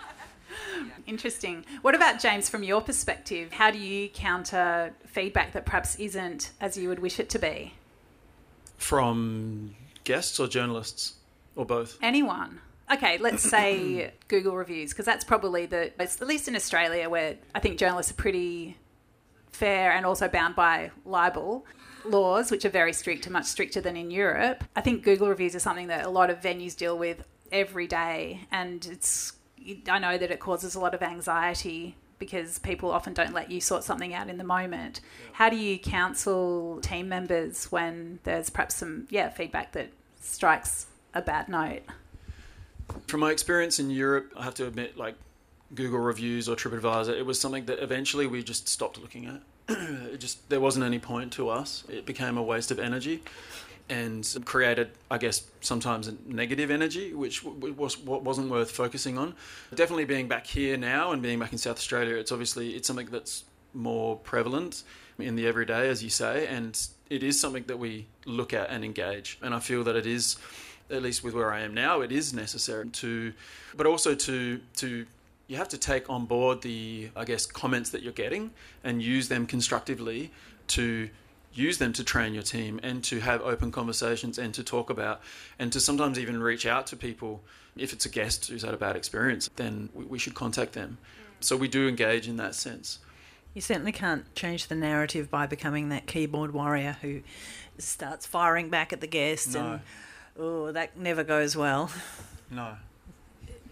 Interesting. 1.05 1.65
What 1.81 1.95
about 1.95 2.19
James 2.19 2.49
from 2.49 2.63
your 2.63 2.81
perspective? 2.81 3.51
How 3.51 3.71
do 3.71 3.77
you 3.77 4.09
counter 4.09 4.93
feedback 5.05 5.53
that 5.53 5.65
perhaps 5.65 5.95
isn't 5.95 6.51
as 6.61 6.77
you 6.77 6.89
would 6.89 6.99
wish 6.99 7.19
it 7.19 7.29
to 7.31 7.39
be? 7.39 7.73
From 8.77 9.75
guests 10.03 10.39
or 10.39 10.47
journalists 10.47 11.15
or 11.55 11.65
both? 11.65 11.97
Anyone. 12.01 12.59
Okay, 12.91 13.17
let's 13.17 13.43
say 13.43 14.11
Google 14.27 14.55
reviews 14.55 14.91
because 14.91 15.05
that's 15.05 15.23
probably 15.23 15.65
the 15.65 15.91
at 15.99 16.21
least 16.21 16.47
in 16.47 16.55
Australia 16.55 17.09
where 17.09 17.37
I 17.55 17.59
think 17.59 17.77
journalists 17.77 18.11
are 18.11 18.15
pretty 18.15 18.77
fair 19.51 19.91
and 19.91 20.05
also 20.05 20.27
bound 20.27 20.55
by 20.55 20.91
libel 21.05 21.65
laws, 22.05 22.51
which 22.51 22.65
are 22.65 22.69
very 22.69 22.91
strict 22.91 23.25
and 23.25 23.33
much 23.33 23.45
stricter 23.45 23.79
than 23.79 23.95
in 23.95 24.11
Europe. 24.11 24.63
I 24.75 24.81
think 24.81 25.03
Google 25.03 25.29
reviews 25.29 25.55
are 25.55 25.59
something 25.59 25.87
that 25.87 26.05
a 26.05 26.09
lot 26.09 26.29
of 26.29 26.41
venues 26.41 26.75
deal 26.75 26.97
with 26.97 27.23
every 27.51 27.87
day, 27.87 28.47
and 28.51 28.85
it's 28.85 29.33
I 29.87 29.99
know 29.99 30.17
that 30.17 30.31
it 30.31 30.39
causes 30.39 30.75
a 30.75 30.79
lot 30.79 30.93
of 30.93 31.01
anxiety 31.01 31.95
because 32.19 32.59
people 32.59 32.91
often 32.91 33.13
don't 33.13 33.33
let 33.33 33.51
you 33.51 33.59
sort 33.61 33.83
something 33.83 34.13
out 34.13 34.29
in 34.29 34.37
the 34.37 34.43
moment. 34.43 35.01
How 35.33 35.49
do 35.49 35.55
you 35.55 35.77
counsel 35.77 36.79
team 36.81 37.09
members 37.09 37.71
when 37.71 38.19
there's 38.23 38.49
perhaps 38.49 38.75
some 38.75 39.07
yeah 39.09 39.29
feedback 39.29 39.73
that 39.73 39.91
strikes 40.19 40.87
a 41.13 41.21
bad 41.21 41.49
note? 41.49 41.83
From 43.07 43.21
my 43.21 43.31
experience 43.31 43.79
in 43.79 43.89
Europe, 43.89 44.33
I 44.37 44.43
have 44.43 44.55
to 44.55 44.67
admit, 44.67 44.97
like 44.97 45.15
Google 45.73 45.99
reviews 45.99 46.47
or 46.47 46.55
TripAdvisor, 46.55 47.17
it 47.17 47.25
was 47.25 47.39
something 47.39 47.65
that 47.65 47.81
eventually 47.81 48.27
we 48.27 48.43
just 48.43 48.67
stopped 48.67 48.99
looking 48.99 49.25
at. 49.25 49.41
it 49.69 50.19
just 50.19 50.49
there 50.49 50.59
wasn't 50.59 50.85
any 50.85 50.99
point 50.99 51.31
to 51.33 51.49
us. 51.49 51.83
It 51.89 52.05
became 52.05 52.37
a 52.37 52.43
waste 52.43 52.71
of 52.71 52.79
energy 52.79 53.23
and 53.89 54.27
created, 54.45 54.91
I 55.11 55.17
guess, 55.17 55.43
sometimes 55.61 56.07
a 56.07 56.15
negative 56.25 56.71
energy, 56.71 57.13
which 57.13 57.43
was 57.43 57.97
what 57.97 58.23
wasn't 58.23 58.49
worth 58.49 58.71
focusing 58.71 59.17
on. 59.17 59.35
Definitely 59.75 60.05
being 60.05 60.27
back 60.27 60.47
here 60.47 60.77
now 60.77 61.11
and 61.11 61.21
being 61.21 61.39
back 61.39 61.51
in 61.51 61.57
South 61.57 61.77
Australia, 61.77 62.15
it's 62.15 62.31
obviously 62.31 62.71
it's 62.71 62.87
something 62.87 63.07
that's 63.11 63.43
more 63.73 64.15
prevalent 64.17 64.83
in 65.19 65.35
the 65.35 65.47
everyday, 65.47 65.89
as 65.89 66.03
you 66.03 66.09
say, 66.09 66.47
and 66.47 66.87
it 67.09 67.23
is 67.23 67.39
something 67.39 67.63
that 67.67 67.77
we 67.77 68.07
look 68.25 68.53
at 68.53 68.69
and 68.69 68.83
engage. 68.83 69.37
And 69.41 69.53
I 69.53 69.59
feel 69.59 69.83
that 69.83 69.95
it 69.95 70.05
is, 70.05 70.37
at 70.89 71.01
least 71.01 71.23
with 71.23 71.33
where 71.33 71.51
I 71.53 71.61
am 71.61 71.73
now, 71.73 72.01
it 72.01 72.11
is 72.11 72.33
necessary 72.33 72.89
to, 72.89 73.33
but 73.75 73.85
also 73.85 74.15
to 74.15 74.59
to 74.77 75.05
you 75.47 75.57
have 75.57 75.69
to 75.69 75.77
take 75.77 76.09
on 76.09 76.25
board 76.25 76.61
the 76.61 77.09
I 77.15 77.25
guess 77.25 77.45
comments 77.45 77.89
that 77.91 78.01
you're 78.01 78.13
getting 78.13 78.51
and 78.83 79.01
use 79.01 79.27
them 79.27 79.45
constructively 79.45 80.31
to 80.67 81.09
use 81.53 81.77
them 81.77 81.93
to 81.93 82.03
train 82.03 82.33
your 82.33 82.43
team 82.43 82.79
and 82.83 83.03
to 83.03 83.19
have 83.19 83.41
open 83.41 83.71
conversations 83.71 84.37
and 84.37 84.53
to 84.53 84.63
talk 84.63 84.89
about 84.89 85.21
and 85.59 85.71
to 85.71 85.79
sometimes 85.79 86.17
even 86.17 86.41
reach 86.41 86.65
out 86.65 86.87
to 86.87 86.95
people. 86.95 87.43
If 87.75 87.93
it's 87.93 88.05
a 88.05 88.09
guest 88.09 88.49
who's 88.49 88.63
had 88.63 88.73
a 88.73 88.77
bad 88.77 88.95
experience 88.95 89.49
then 89.55 89.89
we, 89.93 90.19
should 90.19 90.35
contact 90.35 90.73
them. 90.73 90.97
Mm. 90.99 91.43
So 91.43 91.57
we 91.57 91.67
do 91.67 91.87
engage 91.87 92.27
in 92.27 92.37
that 92.37 92.55
sense. 92.55 92.99
You 93.53 93.61
certainly 93.61 93.91
can't 93.91 94.33
change 94.35 94.67
the 94.67 94.75
narrative 94.75 95.29
by 95.29 95.45
becoming 95.45 95.89
that 95.89 96.07
keyboard 96.07 96.53
warrior 96.53 96.97
who 97.01 97.21
starts 97.77 98.25
firing 98.25 98.69
back 98.69 98.93
at 98.93 99.01
the 99.01 99.07
guests 99.07 99.53
no. 99.53 99.73
and 99.73 99.81
oh 100.37 100.71
that 100.71 100.97
never 100.97 101.23
goes 101.23 101.55
well. 101.55 101.91
No. 102.49 102.75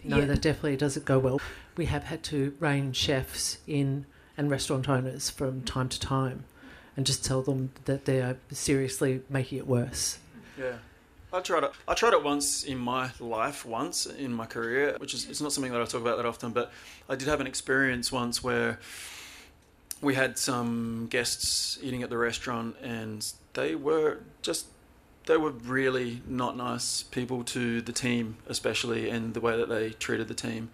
No 0.04 0.18
yeah. 0.18 0.24
that 0.24 0.42
definitely 0.42 0.76
doesn't 0.76 1.04
go 1.04 1.18
well. 1.18 1.40
We 1.76 1.86
have 1.86 2.04
had 2.04 2.24
to 2.24 2.56
rein 2.58 2.92
chefs 2.92 3.58
in 3.66 4.06
and 4.36 4.50
restaurant 4.50 4.88
owners 4.88 5.30
from 5.30 5.62
time 5.62 5.88
to 5.88 6.00
time 6.00 6.44
and 6.96 7.06
just 7.06 7.24
tell 7.24 7.42
them 7.42 7.70
that 7.84 8.04
they 8.04 8.20
are 8.20 8.36
seriously 8.50 9.22
making 9.28 9.58
it 9.58 9.66
worse. 9.66 10.18
Yeah. 10.58 10.76
I 11.32 11.40
tried 11.40 11.64
it. 11.64 11.72
I 11.88 11.94
tried 11.94 12.12
it 12.12 12.22
once 12.22 12.62
in 12.62 12.76
my 12.76 13.10
life, 13.18 13.64
once 13.64 14.04
in 14.04 14.34
my 14.34 14.44
career, 14.44 14.96
which 14.98 15.14
is 15.14 15.28
it's 15.28 15.40
not 15.40 15.52
something 15.52 15.72
that 15.72 15.80
I 15.80 15.84
talk 15.86 16.02
about 16.02 16.18
that 16.18 16.26
often. 16.26 16.52
But 16.52 16.70
I 17.08 17.16
did 17.16 17.28
have 17.28 17.40
an 17.40 17.46
experience 17.46 18.12
once 18.12 18.44
where 18.44 18.78
we 20.02 20.14
had 20.14 20.36
some 20.36 21.06
guests 21.08 21.78
eating 21.80 22.02
at 22.02 22.10
the 22.10 22.18
restaurant, 22.18 22.76
and 22.82 23.26
they 23.54 23.74
were 23.74 24.18
just 24.42 24.66
they 25.24 25.36
were 25.38 25.50
really 25.50 26.20
not 26.26 26.56
nice 26.56 27.02
people 27.04 27.44
to 27.44 27.80
the 27.80 27.92
team, 27.92 28.36
especially, 28.46 29.08
and 29.08 29.32
the 29.32 29.40
way 29.40 29.56
that 29.56 29.70
they 29.70 29.90
treated 29.90 30.28
the 30.28 30.34
team. 30.34 30.68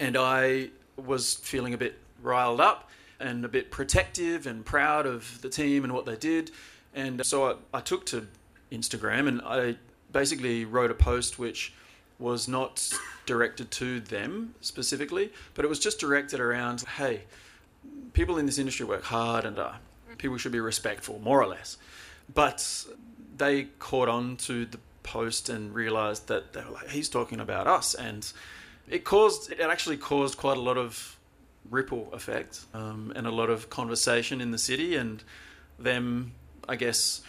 And 0.00 0.16
I 0.16 0.70
was 0.96 1.34
feeling 1.34 1.72
a 1.72 1.78
bit 1.78 1.98
riled 2.22 2.60
up 2.60 2.88
and 3.20 3.44
a 3.44 3.48
bit 3.48 3.70
protective 3.70 4.46
and 4.46 4.64
proud 4.64 5.06
of 5.06 5.40
the 5.42 5.48
team 5.48 5.84
and 5.84 5.92
what 5.92 6.06
they 6.06 6.16
did. 6.16 6.50
And 6.94 7.24
so 7.24 7.50
I, 7.50 7.78
I 7.78 7.80
took 7.80 8.06
to 8.06 8.26
Instagram 8.72 9.28
and 9.28 9.42
I 9.42 9.76
basically 10.12 10.64
wrote 10.64 10.90
a 10.90 10.94
post 10.94 11.38
which 11.38 11.72
was 12.18 12.48
not 12.48 12.92
directed 13.26 13.70
to 13.70 14.00
them 14.00 14.54
specifically, 14.60 15.32
but 15.54 15.64
it 15.64 15.68
was 15.68 15.78
just 15.78 16.00
directed 16.00 16.40
around 16.40 16.80
hey, 16.96 17.22
people 18.12 18.38
in 18.38 18.46
this 18.46 18.58
industry 18.58 18.84
work 18.86 19.04
hard 19.04 19.44
and 19.44 19.58
uh, 19.58 19.72
people 20.18 20.36
should 20.36 20.52
be 20.52 20.60
respectful, 20.60 21.18
more 21.20 21.40
or 21.40 21.46
less. 21.46 21.76
But 22.32 22.86
they 23.36 23.64
caught 23.78 24.08
on 24.08 24.36
to 24.38 24.66
the 24.66 24.78
post 25.02 25.48
and 25.48 25.74
realized 25.74 26.28
that 26.28 26.52
they 26.52 26.62
were 26.62 26.70
like, 26.70 26.88
he's 26.90 27.08
talking 27.08 27.40
about 27.40 27.66
us. 27.66 27.94
And 27.94 28.30
it 28.88 29.04
caused, 29.04 29.50
it 29.50 29.60
actually 29.60 29.96
caused 29.96 30.36
quite 30.36 30.56
a 30.56 30.60
lot 30.60 30.76
of 30.76 31.16
ripple 31.68 32.08
effect 32.12 32.60
um, 32.74 33.12
and 33.14 33.26
a 33.26 33.30
lot 33.30 33.50
of 33.50 33.70
conversation 33.70 34.40
in 34.40 34.50
the 34.50 34.58
city 34.58 34.96
and 34.96 35.22
them, 35.78 36.32
I 36.68 36.76
guess, 36.76 37.22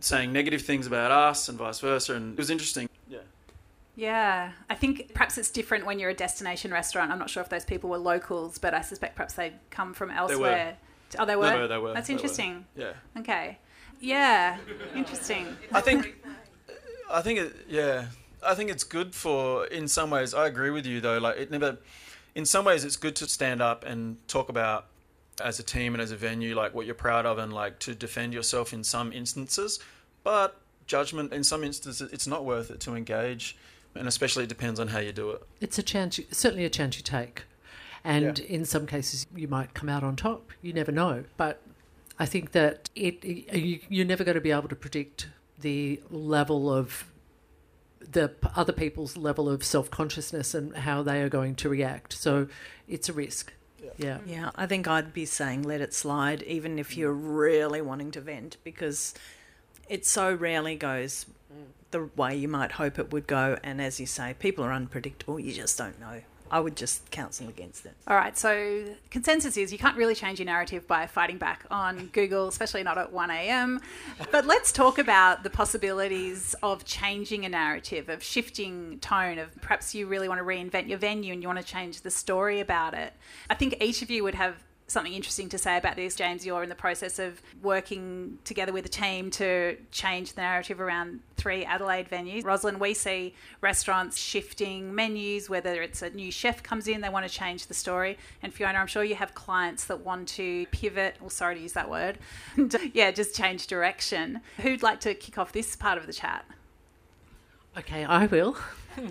saying 0.00 0.32
negative 0.32 0.62
things 0.62 0.86
about 0.86 1.10
us 1.10 1.48
and 1.48 1.58
vice 1.58 1.80
versa. 1.80 2.14
And 2.14 2.32
it 2.32 2.38
was 2.38 2.50
interesting. 2.50 2.88
Yeah. 3.08 3.18
Yeah, 3.94 4.52
I 4.70 4.74
think 4.74 5.12
perhaps 5.12 5.36
it's 5.36 5.50
different 5.50 5.84
when 5.84 5.98
you're 5.98 6.10
a 6.10 6.14
destination 6.14 6.72
restaurant. 6.72 7.10
I'm 7.12 7.18
not 7.18 7.30
sure 7.30 7.42
if 7.42 7.48
those 7.48 7.64
people 7.64 7.90
were 7.90 7.98
locals, 7.98 8.58
but 8.58 8.72
I 8.74 8.80
suspect 8.80 9.16
perhaps 9.16 9.34
they 9.34 9.52
come 9.70 9.92
from 9.92 10.10
elsewhere. 10.10 10.76
Oh, 11.18 11.26
they 11.26 11.36
were. 11.36 11.50
No, 11.50 11.58
no, 11.58 11.68
they 11.68 11.78
were. 11.78 11.92
That's 11.92 12.08
They 12.08 12.14
were. 12.14 12.18
interesting. 12.18 12.64
Yeah. 12.74 12.92
Okay. 13.18 13.58
Yeah, 14.00 14.56
interesting. 14.96 15.46
I 15.70 15.80
think, 15.80 16.16
I 17.08 17.20
think 17.22 17.38
it, 17.38 17.52
yeah, 17.68 18.06
I 18.44 18.54
think 18.54 18.70
it's 18.70 18.82
good 18.82 19.14
for. 19.14 19.66
In 19.66 19.86
some 19.86 20.10
ways, 20.10 20.34
I 20.34 20.46
agree 20.48 20.70
with 20.70 20.86
you 20.86 21.00
though. 21.00 21.18
Like 21.18 21.36
it 21.36 21.50
never. 21.50 21.78
In 22.34 22.46
some 22.46 22.64
ways, 22.64 22.84
it's 22.84 22.96
good 22.96 23.16
to 23.16 23.26
stand 23.28 23.60
up 23.60 23.84
and 23.84 24.16
talk 24.28 24.48
about 24.48 24.86
as 25.42 25.58
a 25.58 25.62
team 25.62 25.94
and 25.94 26.02
as 26.02 26.10
a 26.10 26.16
venue, 26.16 26.54
like 26.54 26.74
what 26.74 26.86
you're 26.86 26.94
proud 26.94 27.26
of, 27.26 27.38
and 27.38 27.52
like 27.52 27.78
to 27.80 27.94
defend 27.94 28.32
yourself 28.34 28.72
in 28.72 28.84
some 28.84 29.12
instances. 29.12 29.80
But 30.24 30.60
judgment 30.86 31.32
in 31.32 31.44
some 31.44 31.64
instances, 31.64 32.12
it's 32.12 32.26
not 32.26 32.44
worth 32.44 32.70
it 32.70 32.80
to 32.80 32.94
engage, 32.94 33.56
and 33.94 34.08
especially 34.08 34.44
it 34.44 34.48
depends 34.48 34.78
on 34.80 34.88
how 34.88 34.98
you 34.98 35.12
do 35.12 35.30
it. 35.30 35.42
It's 35.60 35.78
a 35.78 35.82
chance, 35.82 36.18
certainly 36.30 36.64
a 36.64 36.70
chance 36.70 36.96
you 36.96 37.02
take. 37.02 37.44
And 38.04 38.38
Yeah. 38.38 38.44
in 38.46 38.64
some 38.64 38.86
cases, 38.86 39.26
you 39.34 39.46
might 39.48 39.74
come 39.74 39.88
out 39.88 40.02
on 40.02 40.16
top. 40.16 40.50
You 40.60 40.72
never 40.72 40.90
know. 40.90 41.24
But 41.36 41.60
I 42.18 42.26
think 42.26 42.52
that 42.52 42.90
it, 42.94 43.22
you, 43.24 43.80
you're 43.88 44.06
never 44.06 44.24
going 44.24 44.34
to 44.34 44.40
be 44.40 44.50
able 44.50 44.68
to 44.68 44.76
predict 44.76 45.28
the 45.58 46.00
level 46.10 46.72
of 46.72 47.04
the 48.10 48.32
other 48.56 48.72
people's 48.72 49.16
level 49.16 49.48
of 49.48 49.64
self 49.64 49.90
consciousness 49.90 50.54
and 50.54 50.76
how 50.76 51.02
they 51.02 51.22
are 51.22 51.28
going 51.28 51.54
to 51.56 51.68
react. 51.68 52.12
So 52.12 52.48
it's 52.88 53.08
a 53.08 53.12
risk. 53.12 53.52
Yeah. 53.98 54.18
Yeah, 54.26 54.50
I 54.54 54.66
think 54.66 54.88
I'd 54.88 55.12
be 55.12 55.26
saying 55.26 55.62
let 55.62 55.80
it 55.80 55.92
slide, 55.92 56.42
even 56.44 56.78
if 56.78 56.96
you're 56.96 57.12
really 57.12 57.80
wanting 57.80 58.10
to 58.12 58.20
vent, 58.20 58.56
because 58.64 59.14
it 59.88 60.06
so 60.06 60.32
rarely 60.32 60.76
goes 60.76 61.26
mm. 61.52 61.64
the 61.90 62.08
way 62.16 62.36
you 62.36 62.48
might 62.48 62.72
hope 62.72 62.98
it 62.98 63.12
would 63.12 63.26
go. 63.26 63.58
And 63.62 63.80
as 63.80 64.00
you 64.00 64.06
say, 64.06 64.34
people 64.38 64.64
are 64.64 64.72
unpredictable. 64.72 65.38
You 65.38 65.52
just 65.52 65.76
don't 65.76 66.00
know. 66.00 66.22
I 66.52 66.60
would 66.60 66.76
just 66.76 67.10
counsel 67.10 67.48
against 67.48 67.86
it. 67.86 67.94
All 68.06 68.14
right, 68.14 68.36
so 68.36 68.84
consensus 69.08 69.56
is 69.56 69.72
you 69.72 69.78
can't 69.78 69.96
really 69.96 70.14
change 70.14 70.38
your 70.38 70.44
narrative 70.44 70.86
by 70.86 71.06
fighting 71.06 71.38
back 71.38 71.64
on 71.70 72.08
Google, 72.12 72.46
especially 72.46 72.82
not 72.82 72.98
at 72.98 73.10
1 73.10 73.30
a.m. 73.30 73.80
But 74.30 74.46
let's 74.46 74.70
talk 74.70 74.98
about 74.98 75.44
the 75.44 75.50
possibilities 75.50 76.54
of 76.62 76.84
changing 76.84 77.46
a 77.46 77.48
narrative, 77.48 78.10
of 78.10 78.22
shifting 78.22 78.98
tone, 79.00 79.38
of 79.38 79.58
perhaps 79.62 79.94
you 79.94 80.06
really 80.06 80.28
want 80.28 80.40
to 80.40 80.44
reinvent 80.44 80.88
your 80.88 80.98
venue 80.98 81.32
and 81.32 81.42
you 81.42 81.48
want 81.48 81.58
to 81.58 81.64
change 81.64 82.02
the 82.02 82.10
story 82.10 82.60
about 82.60 82.92
it. 82.92 83.14
I 83.48 83.54
think 83.54 83.82
each 83.82 84.02
of 84.02 84.10
you 84.10 84.22
would 84.22 84.34
have 84.34 84.56
something 84.92 85.12
interesting 85.12 85.48
to 85.48 85.58
say 85.58 85.76
about 85.76 85.96
this. 85.96 86.14
James, 86.14 86.44
you're 86.46 86.62
in 86.62 86.68
the 86.68 86.74
process 86.74 87.18
of 87.18 87.42
working 87.62 88.38
together 88.44 88.72
with 88.72 88.86
a 88.86 88.88
team 88.88 89.30
to 89.32 89.76
change 89.90 90.34
the 90.34 90.40
narrative 90.40 90.80
around 90.80 91.20
three 91.36 91.64
Adelaide 91.64 92.08
venues. 92.08 92.44
Roslyn, 92.44 92.78
we 92.78 92.94
see 92.94 93.34
restaurants 93.60 94.18
shifting 94.18 94.94
menus, 94.94 95.50
whether 95.50 95.82
it's 95.82 96.02
a 96.02 96.10
new 96.10 96.30
chef 96.30 96.62
comes 96.62 96.86
in, 96.86 97.00
they 97.00 97.08
want 97.08 97.26
to 97.26 97.32
change 97.32 97.66
the 97.66 97.74
story. 97.74 98.18
And 98.42 98.52
Fiona, 98.52 98.78
I'm 98.78 98.86
sure 98.86 99.02
you 99.02 99.16
have 99.16 99.34
clients 99.34 99.86
that 99.86 100.00
want 100.00 100.28
to 100.28 100.66
pivot, 100.66 101.16
or 101.20 101.30
sorry 101.30 101.56
to 101.56 101.60
use 101.60 101.72
that 101.72 101.90
word, 101.90 102.18
uh, 102.58 102.78
yeah, 102.92 103.10
just 103.10 103.34
change 103.34 103.66
direction. 103.66 104.40
Who'd 104.58 104.82
like 104.82 105.00
to 105.00 105.14
kick 105.14 105.38
off 105.38 105.52
this 105.52 105.74
part 105.74 105.98
of 105.98 106.06
the 106.06 106.12
chat? 106.12 106.44
Okay, 107.76 108.04
I 108.04 108.26
will. 108.26 108.56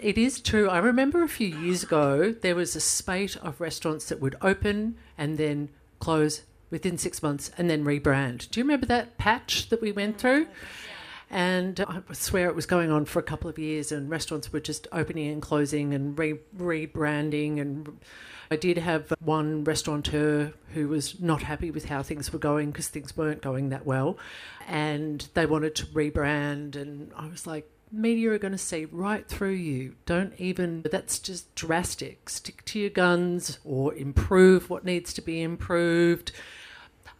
it 0.00 0.18
is 0.18 0.40
true. 0.40 0.68
I 0.68 0.78
remember 0.78 1.22
a 1.22 1.28
few 1.28 1.48
years 1.48 1.82
ago 1.82 2.32
there 2.32 2.54
was 2.54 2.76
a 2.76 2.80
spate 2.80 3.36
of 3.36 3.60
restaurants 3.60 4.08
that 4.08 4.20
would 4.20 4.36
open 4.42 4.96
and 5.16 5.38
then 5.38 5.70
close 5.98 6.42
within 6.70 6.98
six 6.98 7.22
months 7.22 7.50
and 7.56 7.70
then 7.70 7.84
rebrand. 7.84 8.50
Do 8.50 8.60
you 8.60 8.64
remember 8.64 8.86
that 8.86 9.18
patch 9.18 9.68
that 9.70 9.80
we 9.80 9.92
went 9.92 10.18
through? 10.18 10.48
And 11.28 11.80
I 11.80 12.02
swear 12.12 12.48
it 12.48 12.54
was 12.54 12.66
going 12.66 12.92
on 12.92 13.04
for 13.04 13.18
a 13.18 13.22
couple 13.22 13.50
of 13.50 13.58
years, 13.58 13.90
and 13.90 14.08
restaurants 14.08 14.52
were 14.52 14.60
just 14.60 14.86
opening 14.92 15.28
and 15.28 15.42
closing 15.42 15.92
and 15.92 16.16
re- 16.16 16.38
rebranding. 16.56 17.60
And 17.60 17.98
I 18.48 18.54
did 18.54 18.78
have 18.78 19.12
one 19.18 19.64
restaurateur 19.64 20.52
who 20.72 20.86
was 20.86 21.20
not 21.20 21.42
happy 21.42 21.72
with 21.72 21.86
how 21.86 22.04
things 22.04 22.32
were 22.32 22.38
going 22.38 22.70
because 22.70 22.88
things 22.88 23.16
weren't 23.16 23.42
going 23.42 23.70
that 23.70 23.84
well, 23.84 24.18
and 24.68 25.28
they 25.34 25.46
wanted 25.46 25.74
to 25.76 25.86
rebrand. 25.86 26.76
And 26.76 27.10
I 27.16 27.26
was 27.26 27.44
like, 27.44 27.68
media 27.92 28.30
are 28.32 28.38
going 28.38 28.52
to 28.52 28.58
see 28.58 28.84
right 28.86 29.26
through 29.28 29.52
you. 29.52 29.94
Don't 30.06 30.32
even, 30.38 30.84
that's 30.90 31.18
just 31.18 31.54
drastic. 31.54 32.28
Stick 32.28 32.64
to 32.66 32.78
your 32.78 32.90
guns 32.90 33.58
or 33.64 33.94
improve 33.94 34.68
what 34.68 34.84
needs 34.84 35.12
to 35.14 35.22
be 35.22 35.42
improved. 35.42 36.32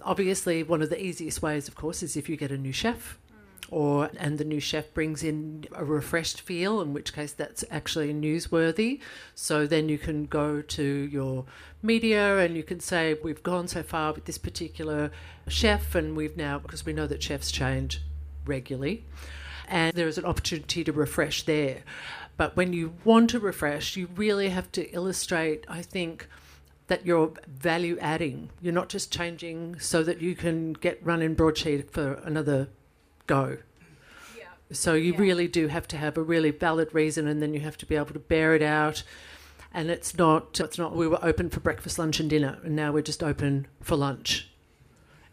Obviously, 0.03 0.63
one 0.63 0.83
of 0.83 0.91
the 0.91 1.03
easiest 1.03 1.43
ways, 1.43 1.69
of 1.69 1.75
course, 1.75 2.03
is 2.03 2.17
if 2.17 2.29
you 2.29 2.37
get 2.37 2.51
a 2.51 2.59
new 2.59 2.73
chef. 2.73 3.19
Mm. 3.31 3.73
Or 3.73 4.11
and 4.19 4.39
the 4.39 4.45
new 4.45 4.61
chef 4.61 4.93
brings 4.95 5.23
in 5.23 5.67
a 5.75 5.85
refreshed 5.85 6.41
feel, 6.41 6.81
in 6.81 6.93
which 6.93 7.13
case 7.13 7.33
that's 7.33 7.65
actually 7.71 8.15
newsworthy. 8.15 9.01
So 9.35 9.67
then 9.67 9.89
you 9.89 9.99
can 9.99 10.27
go 10.27 10.63
to 10.63 10.83
your 10.83 11.45
media 11.83 12.39
and 12.39 12.57
you 12.57 12.63
can 12.63 12.81
say 12.81 13.17
we've 13.25 13.43
gone 13.43 13.67
so 13.69 13.83
far 13.83 14.13
with 14.13 14.27
this 14.27 14.39
particular 14.39 15.11
chef, 15.49 15.95
and 15.95 16.17
we've 16.17 16.37
now 16.37 16.59
because 16.59 16.87
we 16.87 16.93
know 16.93 17.07
that 17.07 17.23
chefs 17.23 17.51
change 17.51 18.03
regularly, 18.45 19.05
and 19.69 19.95
there 19.95 20.09
is 20.09 20.19
an 20.19 20.25
opportunity 20.25 20.85
to 20.85 20.93
refresh 20.93 21.43
there. 21.43 21.83
But 22.37 22.57
when 22.57 22.73
you 22.73 22.95
want 23.05 23.31
to 23.31 23.41
refresh, 23.41 23.97
you 23.97 24.09
really 24.15 24.51
have 24.51 24.71
to 24.73 24.91
illustrate, 24.91 25.65
I 25.69 25.83
think, 25.83 26.29
that 26.89 27.07
you're 27.07 27.33
value 27.49 27.99
adding. 28.01 28.51
You're 28.61 28.73
not 28.73 28.89
just 28.89 29.13
changing 29.13 29.81
so 29.81 30.03
that 30.03 30.21
you 30.21 30.35
can 30.35 30.75
get 30.75 31.05
run 31.05 31.23
in 31.23 31.35
broadsheet 31.35 31.91
for 31.91 32.15
another 32.25 32.69
go. 33.27 33.59
Yeah. 34.39 34.45
So 34.71 34.95
you 34.95 35.13
Yeah. 35.13 35.21
really 35.21 35.49
do 35.49 35.69
have 35.69 35.89
to 35.89 35.97
have 35.97 36.17
a 36.17 36.23
really 36.23 36.51
valid 36.51 36.95
reason, 36.95 37.27
and 37.27 37.43
then 37.43 37.55
you 37.55 37.61
have 37.61 37.79
to 37.79 37.87
be 37.87 37.97
able 37.97 38.13
to 38.13 38.19
bear 38.19 38.55
it 38.55 38.63
out. 38.63 39.03
And 39.73 39.91
it's 39.91 40.17
not. 40.17 40.61
It's 40.61 40.79
not. 40.79 40.95
We 40.95 41.09
were 41.09 41.19
open 41.23 41.51
for 41.51 41.61
breakfast, 41.61 41.99
lunch, 41.99 42.21
and 42.21 42.31
dinner, 42.31 42.59
and 42.63 42.77
now 42.77 42.93
we're 42.93 43.03
just 43.03 43.23
open 43.23 43.67
for 43.83 43.97
lunch, 43.97 44.49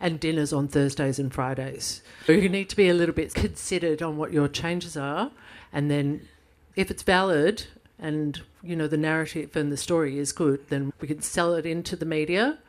and 0.04 0.20
dinners 0.20 0.52
on 0.52 0.68
Thursdays 0.68 1.18
and 1.18 1.34
Fridays. 1.34 2.04
So 2.28 2.34
you 2.34 2.50
need 2.50 2.70
to 2.70 2.76
be 2.76 2.90
a 2.90 2.94
little 2.94 3.16
bit 3.16 3.34
considered 3.34 4.02
on 4.02 4.18
what 4.18 4.34
your 4.34 4.50
changes 4.50 4.98
are, 4.98 5.32
and 5.72 5.90
then 5.90 6.28
if 6.76 6.92
it's 6.92 7.04
valid 7.04 7.64
and 7.98 8.42
you 8.62 8.76
know 8.76 8.88
the 8.88 8.98
narrative 8.98 9.56
and 9.56 9.72
the 9.72 9.78
story 9.78 10.20
is 10.20 10.34
good, 10.34 10.68
then 10.68 10.92
we 11.00 11.08
can 11.08 11.22
sell 11.22 11.54
it 11.54 11.66
into 11.66 11.96
the 11.96 12.06
media. 12.06 12.60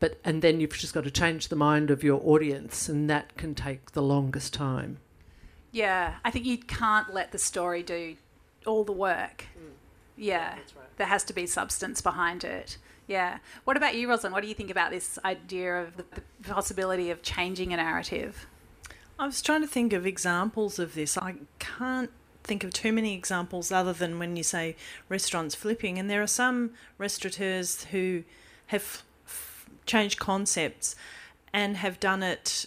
But 0.00 0.18
and 0.24 0.40
then 0.40 0.58
you've 0.58 0.72
just 0.72 0.94
got 0.94 1.04
to 1.04 1.10
change 1.10 1.48
the 1.48 1.56
mind 1.56 1.90
of 1.90 2.02
your 2.02 2.20
audience, 2.24 2.88
and 2.88 3.10
that 3.10 3.36
can 3.36 3.54
take 3.54 3.92
the 3.92 4.02
longest 4.02 4.54
time. 4.54 4.96
Yeah, 5.70 6.14
I 6.24 6.30
think 6.30 6.46
you 6.46 6.56
can't 6.56 7.12
let 7.12 7.30
the 7.30 7.38
story 7.38 7.82
do 7.82 8.16
all 8.66 8.84
the 8.84 8.92
work. 8.92 9.44
Mm. 9.58 9.72
Yeah, 10.16 10.56
there 10.96 11.08
has 11.08 11.24
to 11.24 11.34
be 11.34 11.46
substance 11.46 12.00
behind 12.00 12.42
it. 12.42 12.78
Yeah. 13.06 13.38
What 13.64 13.76
about 13.76 13.94
you, 13.94 14.08
Roslyn? 14.08 14.32
What 14.32 14.42
do 14.42 14.48
you 14.48 14.54
think 14.54 14.70
about 14.70 14.90
this 14.90 15.18
idea 15.24 15.82
of 15.82 15.96
the, 15.96 16.04
the 16.40 16.48
possibility 16.48 17.10
of 17.10 17.22
changing 17.22 17.72
a 17.72 17.76
narrative? 17.76 18.46
I 19.18 19.26
was 19.26 19.42
trying 19.42 19.60
to 19.60 19.66
think 19.66 19.92
of 19.92 20.06
examples 20.06 20.78
of 20.78 20.94
this. 20.94 21.16
I 21.16 21.36
can't 21.58 22.10
think 22.42 22.64
of 22.64 22.72
too 22.72 22.92
many 22.92 23.14
examples 23.14 23.70
other 23.70 23.92
than 23.92 24.18
when 24.18 24.36
you 24.36 24.42
say 24.42 24.76
restaurants 25.08 25.54
flipping. 25.54 25.98
And 25.98 26.10
there 26.10 26.22
are 26.22 26.26
some 26.26 26.70
restaurateurs 26.98 27.84
who 27.84 28.24
have 28.68 29.02
f- 29.26 29.66
changed 29.86 30.18
concepts 30.18 30.96
and 31.52 31.76
have 31.76 32.00
done 32.00 32.22
it 32.22 32.66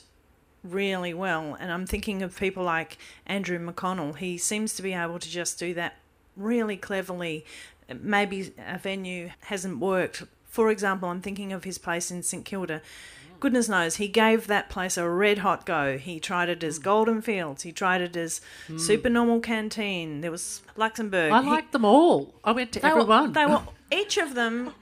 really 0.63 1.13
well. 1.13 1.55
And 1.59 1.71
I'm 1.71 1.85
thinking 1.85 2.21
of 2.21 2.37
people 2.37 2.63
like 2.63 2.97
Andrew 3.25 3.59
McConnell. 3.59 4.17
He 4.17 4.37
seems 4.37 4.75
to 4.75 4.81
be 4.81 4.93
able 4.93 5.19
to 5.19 5.29
just 5.29 5.59
do 5.59 5.73
that 5.73 5.97
really 6.35 6.77
cleverly. 6.77 7.45
Maybe 7.93 8.53
a 8.65 8.77
venue 8.77 9.31
hasn't 9.41 9.79
worked. 9.79 10.23
For 10.45 10.71
example, 10.71 11.09
I'm 11.09 11.21
thinking 11.21 11.53
of 11.53 11.63
his 11.63 11.77
place 11.77 12.11
in 12.11 12.23
St 12.23 12.43
Kilda. 12.43 12.79
Mm. 12.79 13.39
Goodness 13.39 13.69
knows, 13.69 13.97
he 13.97 14.07
gave 14.07 14.47
that 14.47 14.69
place 14.69 14.97
a 14.97 15.07
red 15.07 15.39
hot 15.39 15.65
go. 15.65 15.97
He 15.97 16.19
tried 16.19 16.49
it 16.49 16.63
as 16.63 16.79
mm. 16.79 16.83
Golden 16.83 17.21
Fields. 17.21 17.63
He 17.63 17.71
tried 17.71 18.01
it 18.01 18.15
as 18.15 18.41
mm. 18.67 18.79
Supernormal 18.79 19.41
Canteen. 19.41 20.21
There 20.21 20.31
was 20.31 20.61
Luxembourg. 20.75 21.31
I 21.31 21.41
He- 21.41 21.61
them 21.71 21.85
all. 21.85 22.33
I 22.43 22.51
went 22.51 22.71
to 22.73 22.79
they 22.79 22.87
everyone. 22.89 23.27
Were, 23.27 23.33
they 23.33 23.45
were 23.45 23.61
each 23.91 24.17
of 24.17 24.35
them 24.35 24.73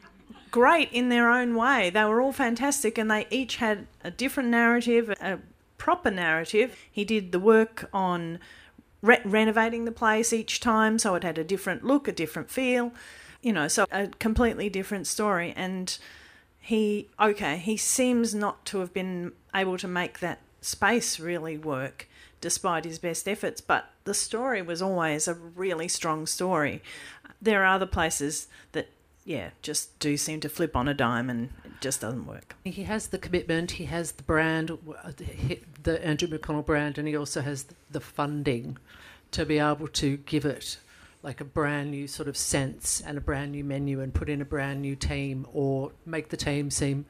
great 0.56 0.90
in 0.94 1.10
their 1.10 1.30
own 1.30 1.54
way. 1.56 1.90
They 1.90 2.06
were 2.06 2.22
all 2.22 2.32
fantastic 2.32 2.98
and 2.98 3.12
they 3.12 3.28
each 3.30 3.58
had 3.58 3.88
a 4.06 4.10
different 4.10 4.48
narrative, 4.48 5.10
a 5.20 5.40
proper 5.78 6.10
narrative. 6.10 6.78
He 6.90 7.04
did 7.04 7.34
the 7.34 7.40
work 7.42 7.90
on 7.92 8.40
re- 9.06 9.22
renovating 9.24 9.86
the 9.86 9.92
place 9.92 10.34
each 10.34 10.60
time 10.60 11.00
so 11.00 11.16
it 11.16 11.24
had 11.24 11.38
a 11.38 11.44
different 11.44 11.86
look, 11.86 12.08
a 12.08 12.12
different 12.12 12.50
feel, 12.50 12.92
you 13.42 13.54
know, 13.54 13.68
so 13.68 13.86
a 13.92 14.08
completely 14.08 14.70
different 14.70 15.08
story. 15.08 15.54
And 15.56 15.98
he, 16.60 17.10
okay, 17.20 17.58
he 17.58 17.78
seems 17.78 18.34
not 18.34 18.66
to 18.66 18.80
have 18.80 18.94
been 18.94 19.34
able 19.54 19.78
to 19.78 19.88
make 19.88 20.20
that 20.20 20.40
space 20.62 21.20
really 21.20 21.58
work 21.58 22.08
despite 22.42 22.86
his 22.86 23.00
best 23.00 23.28
efforts, 23.28 23.62
but 23.62 23.90
the 24.04 24.14
story 24.14 24.62
was 24.62 24.82
always 24.82 25.28
a 25.28 25.34
really 25.34 25.88
strong 25.88 26.26
story. 26.26 26.82
There 27.42 27.64
are 27.64 27.76
other 27.76 27.86
places 27.86 28.48
that 28.74 28.90
yeah, 29.24 29.50
just 29.64 29.98
do 30.00 30.18
seem 30.18 30.40
to 30.42 30.50
flip 30.50 30.76
on 30.76 30.88
a 30.88 30.94
dime 30.94 31.30
and 31.30 31.50
just 31.86 32.02
doesn't 32.02 32.26
work. 32.26 32.56
He 32.64 32.82
has 32.86 33.10
the 33.10 33.20
commitment, 33.20 33.70
he 33.70 33.86
has 33.86 34.14
the 34.14 34.24
brand, 34.24 34.72
uh, 34.72 35.12
the 35.84 36.04
Andrew 36.04 36.28
McConnell 36.28 36.66
brand, 36.66 36.98
and 36.98 37.08
he 37.08 37.16
also 37.16 37.42
has 37.42 37.68
the 37.92 38.00
funding 38.00 38.80
to 39.30 39.46
be 39.46 39.60
able 39.60 39.88
to 39.90 40.18
give 40.18 40.46
it 40.46 40.80
like 41.22 41.42
a 41.42 41.46
brand 41.46 41.92
new 41.92 42.08
sort 42.08 42.28
of 42.28 42.36
sense 42.36 43.04
and 43.06 43.20
a 43.20 43.22
brand 43.22 43.52
new 43.52 43.64
menu 43.64 44.02
and 44.02 44.16
put 44.16 44.30
in 44.30 44.42
a 44.42 44.46
brand 44.46 44.82
new 44.82 44.96
team 44.96 45.46
or 45.54 45.92
make 46.08 46.30
the 46.30 46.38
team 46.38 46.72
seem 46.72 47.06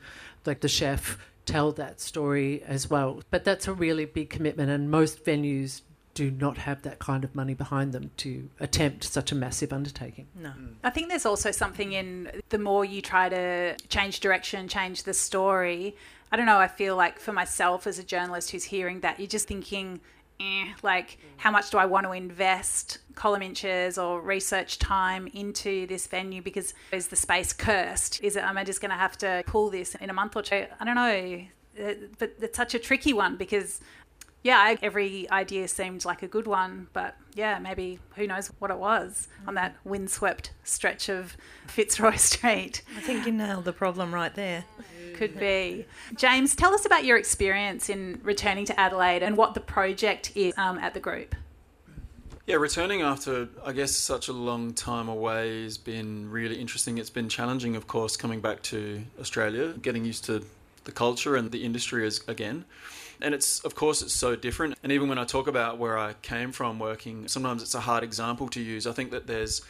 like 0.45 0.59
the 0.59 0.67
chef 0.67 1.17
tell 1.45 1.71
that 1.71 2.01
story 2.01 2.61
as 2.63 2.89
well. 2.89 3.21
But 3.31 3.45
that's 3.45 3.69
a 3.69 3.73
really 3.73 4.03
big 4.03 4.29
commitment, 4.29 4.69
and 4.69 4.91
most 4.91 5.23
venues 5.23 5.83
do 6.15 6.32
not 6.32 6.58
have 6.58 6.82
that 6.82 6.97
kind 6.97 7.23
of 7.23 7.36
money 7.36 7.54
behind 7.54 7.91
them 7.91 8.10
to 8.17 8.49
attempt 8.60 9.04
such 9.04 9.32
a 9.32 9.36
massive 9.36 9.71
undertaking. 9.71 10.28
No. 10.34 10.54
I 10.84 10.89
think 10.89 11.10
there's 11.10 11.25
also 11.25 11.51
something 11.51 11.91
in 11.91 12.41
the 12.49 12.58
more 12.58 12.84
you 12.86 13.01
try 13.01 13.30
to 13.30 13.75
change 13.89 14.21
direction, 14.21 14.67
change 14.67 15.04
the 15.04 15.13
story. 15.13 15.95
I 16.32 16.38
don't 16.38 16.45
know, 16.45 16.58
I 16.58 16.69
feel 16.69 16.95
like 16.95 17.19
for 17.19 17.34
myself 17.34 17.86
as 17.86 17.99
a 17.99 18.04
journalist 18.04 18.51
who's 18.51 18.63
hearing 18.63 19.01
that, 19.01 19.19
you're 19.19 19.28
just 19.28 19.47
thinking, 19.47 19.99
eh, 20.39 20.67
like, 20.82 21.17
how 21.36 21.51
much 21.51 21.69
do 21.69 21.78
I 21.78 21.86
want 21.86 22.06
to 22.06 22.13
invest 22.13 22.99
column 23.15 23.41
inches 23.41 23.97
or 23.97 24.21
research 24.21 24.80
time 24.80 25.28
into 25.34 25.86
this 25.88 26.08
venue 26.08 26.41
because 26.41 26.73
is 26.93 27.10
the 27.10 27.17
space 27.17 27.51
cursed? 27.51 28.23
Is 28.23 28.38
it, 28.38 28.43
am 28.43 28.58
I 28.58 28.63
just 28.63 28.80
going 28.80 28.91
to 28.91 28.97
have 28.97 29.17
to 29.17 29.43
pull 29.45 29.69
this 29.69 29.95
in 29.95 30.10
a 30.10 30.13
month 30.13 30.38
or 30.38 30.41
two? 30.41 30.65
I 30.80 30.86
don't 30.86 30.95
know. 30.95 31.41
Uh, 31.78 31.93
but 32.19 32.36
it's 32.39 32.56
such 32.56 32.73
a 32.73 32.80
tricky 32.80 33.12
one 33.12 33.36
because 33.36 33.82
yeah, 34.45 34.75
every 34.84 35.27
idea 35.31 35.67
seemed 35.67 36.05
like 36.05 36.21
a 36.21 36.27
good 36.27 36.45
one, 36.45 36.86
but 36.93 37.17
yeah, 37.34 37.58
maybe 37.58 37.97
who 38.15 38.27
knows 38.27 38.51
what 38.60 38.69
it 38.69 38.77
was 38.77 39.27
on 39.47 39.55
that 39.55 39.75
windswept 39.84 40.51
stretch 40.63 41.10
of 41.10 41.36
Fitzroy 41.67 42.15
Street. 42.17 42.84
I 42.95 43.01
think 43.01 43.25
you 43.25 43.31
nailed 43.31 43.65
the 43.65 43.73
problem 43.73 44.13
right 44.13 44.36
there. 44.36 44.63
Could 45.15 45.39
be. 45.39 45.88
James, 46.15 46.55
tell 46.55 46.75
us 46.75 46.86
about 46.86 47.05
your 47.05 47.17
experience 47.17 47.89
in 47.89 48.19
returning 48.21 48.65
to 48.65 48.79
Adelaide 48.79 49.23
and 49.23 49.36
what 49.36 49.55
the 49.55 49.62
project 49.62 50.31
is 50.36 50.55
um, 50.60 50.77
at 50.77 50.93
the 50.93 50.99
group. 50.99 51.34
Yeah, 52.45 52.58
returning 52.58 53.01
after, 53.01 53.49
I 53.65 53.71
guess, 53.71 53.93
such 53.93 54.27
a 54.27 54.34
long 54.34 54.75
time 54.75 55.10
away 55.10 55.63
has 55.63 55.79
been 55.79 56.29
really 56.29 56.62
interesting. 56.62 56.99
It's 56.99 57.10
been 57.10 57.29
challenging, 57.29 57.75
of 57.75 57.88
course, 57.88 58.15
coming 58.15 58.41
back 58.41 58.62
to 58.63 59.01
Australia, 59.19 59.73
getting 59.81 60.05
used 60.05 60.25
to 60.25 60.45
the 60.84 60.91
culture 60.91 61.36
and 61.36 61.51
the 61.51 61.63
industry 61.63 62.05
as, 62.05 62.21
again. 62.27 62.65
And 63.25 63.33
it's, 63.33 63.59
of 63.61 63.73
course, 63.73 64.03
it's 64.03 64.13
so 64.13 64.35
different. 64.35 64.77
And 64.83 64.91
even 64.91 65.09
when 65.09 65.17
I 65.17 65.25
talk 65.25 65.47
about 65.47 65.79
where 65.79 65.97
I 65.97 66.13
came 66.21 66.51
from 66.51 66.77
working, 66.77 67.27
sometimes 67.27 67.63
it's 67.63 67.73
a 67.73 67.79
hard 67.79 68.03
example 68.03 68.47
to 68.49 68.61
use. 68.61 68.85
I 68.85 68.91
think 68.91 69.09
that 69.09 69.25
there's 69.25 69.63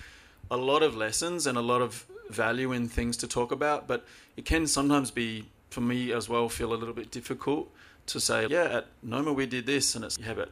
a 0.52 0.58
lot 0.58 0.84
of 0.84 0.98
lessons 0.98 1.48
and 1.48 1.58
a 1.58 1.62
lot 1.62 1.82
of 1.82 2.06
value 2.30 2.74
in 2.74 2.90
things 2.90 3.16
to 3.18 3.28
talk 3.28 3.54
about, 3.54 3.88
but 3.88 4.06
it 4.36 4.44
can 4.44 4.68
sometimes 4.68 5.10
be, 5.10 5.46
for 5.70 5.80
me 5.80 6.12
as 6.12 6.28
well, 6.28 6.50
feel 6.50 6.74
a 6.74 6.76
little 6.76 6.94
bit 6.94 7.12
difficult 7.12 7.72
to 8.08 8.20
say, 8.20 8.46
yeah, 8.50 8.80
at 8.80 8.88
Noma 9.02 9.32
we 9.32 9.46
did 9.46 9.66
this, 9.66 9.96
and 9.96 10.04
it's, 10.04 10.20
yeah, 10.20 10.34
but 10.34 10.50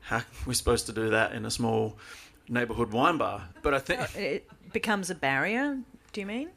how 0.00 0.16
are 0.16 0.24
we 0.46 0.54
supposed 0.54 0.86
to 0.86 0.92
do 0.92 1.10
that 1.10 1.32
in 1.32 1.44
a 1.44 1.50
small 1.50 1.98
neighbourhood 2.48 2.92
wine 2.92 3.18
bar? 3.18 3.42
But 3.60 3.74
I 3.74 3.78
think. 3.78 4.16
It 4.16 4.48
becomes 4.72 5.10
a 5.10 5.14
barrier, 5.14 5.80
do 6.14 6.20
you 6.22 6.26
mean? 6.26 6.48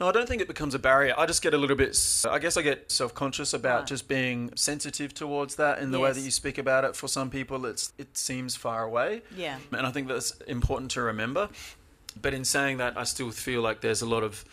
No, 0.00 0.08
I 0.08 0.12
don't 0.12 0.28
think 0.28 0.40
it 0.40 0.46
becomes 0.46 0.74
a 0.74 0.78
barrier. 0.78 1.12
I 1.18 1.26
just 1.26 1.42
get 1.42 1.54
a 1.54 1.58
little 1.58 1.74
bit, 1.74 1.98
I 2.28 2.38
guess 2.38 2.56
I 2.56 2.62
get 2.62 2.90
self 2.90 3.14
conscious 3.14 3.52
about 3.52 3.80
right. 3.80 3.86
just 3.86 4.06
being 4.06 4.52
sensitive 4.54 5.12
towards 5.12 5.56
that 5.56 5.80
in 5.80 5.90
the 5.90 5.98
yes. 5.98 6.04
way 6.04 6.12
that 6.12 6.20
you 6.20 6.30
speak 6.30 6.56
about 6.56 6.84
it. 6.84 6.94
For 6.94 7.08
some 7.08 7.30
people, 7.30 7.66
it's 7.66 7.92
it 7.98 8.16
seems 8.16 8.54
far 8.54 8.84
away. 8.84 9.22
Yeah. 9.36 9.58
And 9.72 9.86
I 9.86 9.90
think 9.90 10.06
that's 10.06 10.32
important 10.42 10.92
to 10.92 11.02
remember. 11.02 11.48
But 12.20 12.32
in 12.32 12.44
saying 12.44 12.78
that, 12.78 12.96
I 12.96 13.04
still 13.04 13.30
feel 13.32 13.60
like 13.60 13.80
there's 13.80 14.02
a 14.02 14.06
lot 14.06 14.22
of 14.22 14.44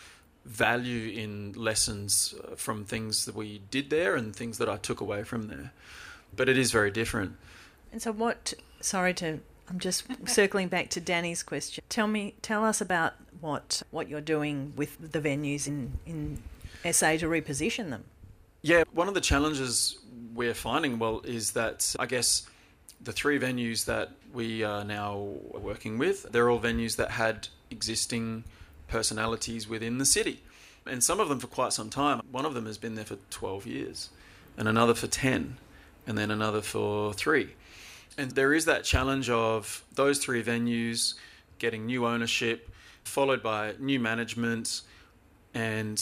value 0.45 1.11
in 1.11 1.53
lessons 1.53 2.33
uh, 2.43 2.55
from 2.55 2.85
things 2.85 3.25
that 3.25 3.35
we 3.35 3.61
did 3.71 3.89
there 3.89 4.15
and 4.15 4.35
things 4.35 4.57
that 4.59 4.69
I 4.69 4.77
took 4.77 5.01
away 5.01 5.23
from 5.23 5.47
there. 5.47 5.73
But 6.35 6.49
it 6.49 6.57
is 6.57 6.71
very 6.71 6.91
different. 6.91 7.35
And 7.91 8.01
so, 8.01 8.11
what, 8.11 8.53
sorry 8.81 9.13
to 9.15 9.39
I'm 9.69 9.79
just 9.79 10.05
circling 10.27 10.67
back 10.67 10.89
to 10.91 11.01
Dani's 11.01 11.43
question. 11.43 11.83
Tell 11.89 12.07
me, 12.07 12.35
tell 12.41 12.63
us 12.63 12.81
about 12.81 13.13
what 13.41 13.81
what 13.91 14.09
you're 14.09 14.21
doing 14.21 14.73
with 14.75 15.11
the 15.11 15.19
venues 15.19 15.67
in 15.67 15.97
in 16.05 16.43
SA 16.91 17.17
to 17.17 17.25
reposition 17.27 17.89
them. 17.89 18.03
Yeah, 18.61 18.83
one 18.93 19.07
of 19.07 19.13
the 19.13 19.21
challenges 19.21 19.97
we're 20.33 20.53
finding 20.53 20.99
well 20.99 21.21
is 21.23 21.51
that 21.51 21.95
I 21.99 22.05
guess 22.05 22.47
the 23.01 23.11
three 23.11 23.39
venues 23.39 23.85
that 23.85 24.11
we 24.33 24.63
are 24.63 24.83
now 24.83 25.17
working 25.53 25.97
with, 25.97 26.23
they're 26.31 26.49
all 26.49 26.59
venues 26.59 26.95
that 26.97 27.11
had 27.11 27.47
existing 27.69 28.43
personalities 28.87 29.67
within 29.67 29.97
the 29.97 30.05
city. 30.05 30.41
And 30.85 31.03
some 31.03 31.19
of 31.19 31.29
them 31.29 31.39
for 31.39 31.47
quite 31.47 31.73
some 31.73 31.89
time. 31.89 32.21
One 32.31 32.45
of 32.45 32.53
them 32.53 32.65
has 32.65 32.77
been 32.77 32.95
there 32.95 33.05
for 33.05 33.17
12 33.31 33.65
years, 33.65 34.09
and 34.57 34.67
another 34.67 34.93
for 34.93 35.07
10, 35.07 35.57
and 36.05 36.17
then 36.17 36.29
another 36.29 36.61
for 36.61 37.13
three. 37.13 37.53
And 38.17 38.31
there 38.31 38.53
is 38.53 38.65
that 38.65 38.83
challenge 38.83 39.29
of 39.29 39.83
those 39.93 40.19
three 40.19 40.41
venues 40.41 41.15
getting 41.59 41.85
new 41.85 42.05
ownership, 42.05 42.69
followed 43.03 43.43
by 43.43 43.73
new 43.79 43.99
management, 43.99 44.81
and 45.53 46.01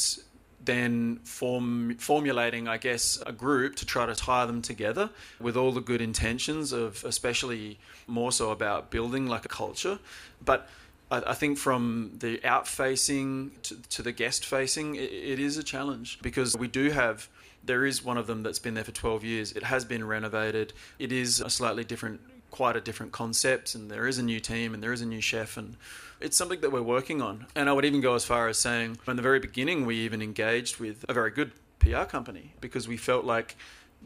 then 0.63 1.17
form, 1.23 1.95
formulating, 1.97 2.67
I 2.67 2.78
guess, 2.78 3.21
a 3.26 3.32
group 3.32 3.76
to 3.78 3.86
try 3.86 4.06
to 4.06 4.15
tie 4.15 4.45
them 4.45 4.62
together 4.62 5.10
with 5.39 5.58
all 5.58 5.71
the 5.71 5.82
good 5.82 6.02
intentions 6.02 6.71
of, 6.71 7.04
especially 7.04 7.80
more 8.08 8.32
so 8.32 8.52
about 8.52 8.89
building 8.89 9.28
like 9.28 9.45
a 9.45 9.49
culture. 9.49 9.99
But 10.43 10.69
I, 11.12 11.21
I 11.28 11.34
think 11.34 11.58
from 11.58 12.12
the 12.19 12.43
out 12.45 12.67
facing 12.67 13.52
to, 13.63 13.82
to 13.89 14.02
the 14.02 14.12
guest 14.12 14.45
facing, 14.45 14.95
it, 14.95 15.12
it 15.12 15.39
is 15.39 15.58
a 15.58 15.63
challenge 15.63 16.19
because 16.21 16.56
we 16.56 16.67
do 16.67 16.91
have 16.91 17.28
there 17.63 17.86
is 17.86 18.04
one 18.04 18.17
of 18.17 18.28
them 18.28 18.43
that's 18.43 18.60
been 18.60 18.73
there 18.73 18.84
for 18.84 18.91
12 18.91 19.23
years. 19.23 19.52
It 19.54 19.63
has 19.63 19.86
been 19.86 20.06
renovated. 20.06 20.73
It 20.99 21.12
is 21.12 21.39
a 21.39 21.49
slightly 21.49 21.84
different, 21.84 22.21
quite 22.52 22.76
a 22.76 22.82
different 22.82 23.12
concept, 23.12 23.76
and 23.76 23.89
there 23.89 24.08
is 24.08 24.17
a 24.17 24.23
new 24.23 24.39
team 24.39 24.73
and 24.73 24.84
there 24.84 24.93
is 24.93 25.02
a 25.02 25.06
new 25.06 25.21
chef, 25.21 25.58
and 25.58 25.78
it's 26.19 26.38
something 26.38 26.62
that 26.62 26.71
we're 26.71 26.82
working 26.82 27.21
on. 27.21 27.47
And 27.56 27.69
I 27.69 27.73
would 27.73 27.86
even 27.86 28.02
go 28.02 28.15
as 28.15 28.26
far 28.26 28.47
as 28.47 28.58
saying, 28.58 28.95
from 28.95 29.15
the 29.15 29.21
very 29.21 29.39
beginning, 29.39 29.86
we 29.86 29.97
even 29.97 30.21
engaged 30.21 30.80
with 30.80 31.06
a 31.08 31.13
very 31.13 31.32
good 31.32 31.52
PR 31.80 32.04
company 32.04 32.54
because 32.62 32.88
we 32.88 32.97
felt 32.97 33.26
like 33.26 33.56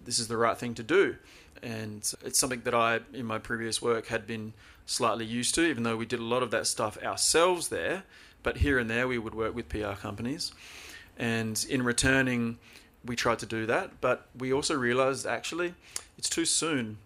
this 0.06 0.20
is 0.20 0.28
the 0.28 0.38
right 0.38 0.58
thing 0.58 0.74
to 0.76 0.84
do. 0.84 1.16
And 1.64 2.00
it's 2.24 2.40
something 2.40 2.62
that 2.62 2.76
I, 2.76 3.00
in 3.14 3.26
my 3.26 3.40
previous 3.40 3.82
work, 3.82 4.08
had 4.08 4.28
been 4.28 4.54
slightly 4.86 5.26
used 5.26 5.56
to, 5.56 5.62
even 5.62 5.84
though 5.84 5.98
we 5.98 6.06
did 6.06 6.20
a 6.20 6.24
lot 6.24 6.44
of 6.44 6.52
that 6.52 6.68
stuff 6.68 6.98
ourselves 7.04 7.70
there. 7.70 8.04
But 8.44 8.58
here 8.58 8.78
and 8.78 8.90
there, 8.90 9.08
we 9.08 9.18
would 9.18 9.36
work 9.36 9.56
with 9.56 9.68
PR 9.68 9.94
companies. 9.94 10.54
And 11.18 11.66
in 11.70 11.82
returning, 11.82 12.60
we 13.06 13.16
tried 13.16 13.40
to 13.40 13.46
do 13.46 13.66
that, 13.66 14.02
but 14.02 14.28
we 14.38 14.52
also 14.52 14.76
realized 14.76 15.26
actually 15.26 15.74
it's 16.18 16.30
too 16.30 16.46
soon. 16.46 16.98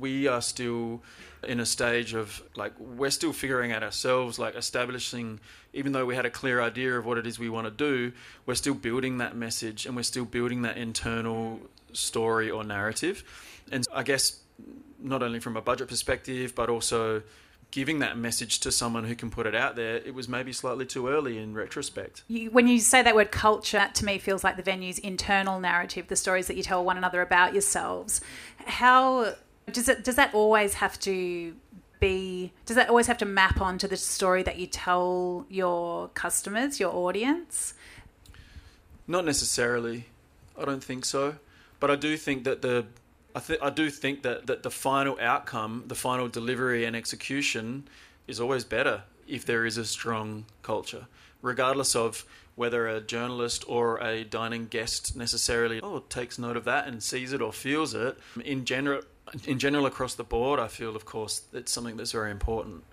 We 0.00 0.26
are 0.26 0.40
still 0.40 1.02
in 1.42 1.58
a 1.58 1.66
stage 1.66 2.14
of 2.14 2.42
like 2.54 2.72
we're 2.78 3.10
still 3.10 3.32
figuring 3.32 3.72
out 3.72 3.82
ourselves, 3.82 4.38
like 4.38 4.54
establishing. 4.54 5.40
Even 5.72 5.92
though 5.92 6.06
we 6.06 6.14
had 6.14 6.26
a 6.26 6.30
clear 6.30 6.60
idea 6.60 6.98
of 6.98 7.04
what 7.06 7.18
it 7.18 7.26
is 7.26 7.38
we 7.38 7.48
want 7.48 7.66
to 7.66 7.70
do, 7.70 8.12
we're 8.46 8.54
still 8.54 8.74
building 8.74 9.18
that 9.18 9.36
message 9.36 9.86
and 9.86 9.96
we're 9.96 10.02
still 10.02 10.24
building 10.24 10.62
that 10.62 10.76
internal 10.76 11.60
story 11.92 12.50
or 12.50 12.64
narrative. 12.64 13.24
And 13.70 13.86
I 13.92 14.02
guess 14.02 14.40
not 14.98 15.22
only 15.22 15.40
from 15.40 15.56
a 15.56 15.62
budget 15.62 15.88
perspective, 15.88 16.54
but 16.54 16.68
also 16.68 17.22
giving 17.72 17.98
that 17.98 18.16
message 18.16 18.60
to 18.60 18.70
someone 18.70 19.04
who 19.04 19.16
can 19.16 19.30
put 19.30 19.46
it 19.46 19.54
out 19.54 19.74
there, 19.74 19.96
it 19.96 20.14
was 20.14 20.28
maybe 20.28 20.52
slightly 20.52 20.86
too 20.86 21.08
early 21.08 21.38
in 21.38 21.54
retrospect. 21.54 22.22
You, 22.28 22.50
when 22.50 22.68
you 22.68 22.78
say 22.78 23.02
that 23.02 23.14
word 23.16 23.32
culture, 23.32 23.88
to 23.92 24.04
me 24.04 24.18
feels 24.18 24.44
like 24.44 24.56
the 24.56 24.62
venue's 24.62 24.98
internal 24.98 25.58
narrative, 25.58 26.06
the 26.06 26.14
stories 26.14 26.46
that 26.46 26.56
you 26.56 26.62
tell 26.62 26.84
one 26.84 26.96
another 26.96 27.22
about 27.22 27.54
yourselves. 27.54 28.20
How 28.66 29.34
does 29.72 29.88
it? 29.88 30.04
Does 30.04 30.16
that 30.16 30.32
always 30.34 30.74
have 30.74 31.00
to 31.00 31.56
be? 31.98 32.52
Does 32.66 32.76
that 32.76 32.88
always 32.88 33.06
have 33.06 33.18
to 33.18 33.24
map 33.24 33.60
onto 33.60 33.88
the 33.88 33.96
story 33.96 34.42
that 34.42 34.58
you 34.58 34.66
tell 34.66 35.46
your 35.48 36.08
customers, 36.08 36.78
your 36.78 36.94
audience? 36.94 37.74
Not 39.08 39.24
necessarily. 39.24 40.06
I 40.58 40.66
don't 40.66 40.84
think 40.84 41.04
so. 41.06 41.36
But 41.80 41.90
I 41.90 41.96
do 41.96 42.16
think 42.16 42.44
that 42.44 42.62
the 42.62 42.86
I, 43.34 43.40
th- 43.40 43.58
I 43.62 43.70
do 43.70 43.90
think 43.90 44.22
that, 44.22 44.46
that 44.46 44.62
the 44.62 44.70
final 44.70 45.18
outcome, 45.20 45.84
the 45.86 45.94
final 45.94 46.28
delivery 46.28 46.84
and 46.84 46.94
execution 46.94 47.88
is 48.26 48.40
always 48.40 48.64
better 48.64 49.02
if 49.26 49.44
there 49.46 49.64
is 49.64 49.78
a 49.78 49.84
strong 49.84 50.44
culture, 50.62 51.06
regardless 51.40 51.96
of 51.96 52.24
whether 52.54 52.86
a 52.86 53.00
journalist 53.00 53.64
or 53.66 53.98
a 53.98 54.24
dining 54.24 54.66
guest 54.66 55.16
necessarily 55.16 55.80
oh, 55.82 56.00
takes 56.08 56.38
note 56.38 56.56
of 56.56 56.64
that 56.64 56.86
and 56.86 57.02
sees 57.02 57.32
it 57.32 57.40
or 57.40 57.52
feels 57.52 57.94
it. 57.94 58.18
In 58.44 58.64
general, 58.66 59.02
in 59.46 59.58
general 59.58 59.86
across 59.86 60.14
the 60.14 60.24
board, 60.24 60.60
I 60.60 60.68
feel, 60.68 60.94
of 60.94 61.06
course, 61.06 61.42
it's 61.52 61.72
something 61.72 61.96
that's 61.96 62.12
very 62.12 62.30
important. 62.30 62.84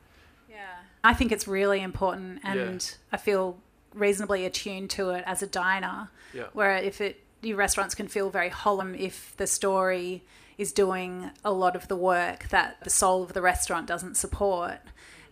Yeah. 0.50 0.58
I 1.04 1.14
think 1.14 1.32
it's 1.34 1.48
really 1.48 1.82
important, 1.82 2.40
and 2.44 2.82
Yeah. 2.82 2.98
I 3.12 3.18
feel 3.18 3.58
reasonably 3.94 4.46
attuned 4.46 4.90
to 4.92 5.10
it 5.10 5.24
as 5.28 5.42
a 5.44 5.48
diner. 5.48 6.10
Yeah. 6.34 6.46
Where 6.54 6.78
if 6.78 7.02
it, 7.02 7.22
your 7.42 7.58
restaurants 7.58 7.96
can 7.96 8.08
feel 8.08 8.30
very 8.30 8.50
hollow 8.50 8.94
if 8.98 9.36
the 9.38 9.48
story 9.48 10.24
is 10.58 10.72
doing 10.74 11.32
a 11.44 11.52
lot 11.52 11.76
of 11.76 11.88
the 11.88 11.96
work 11.96 12.50
that 12.50 12.78
the 12.84 12.90
soul 12.90 13.24
of 13.24 13.34
the 13.34 13.42
restaurant 13.42 13.88
doesn't 13.88 14.16
support. 14.16 14.80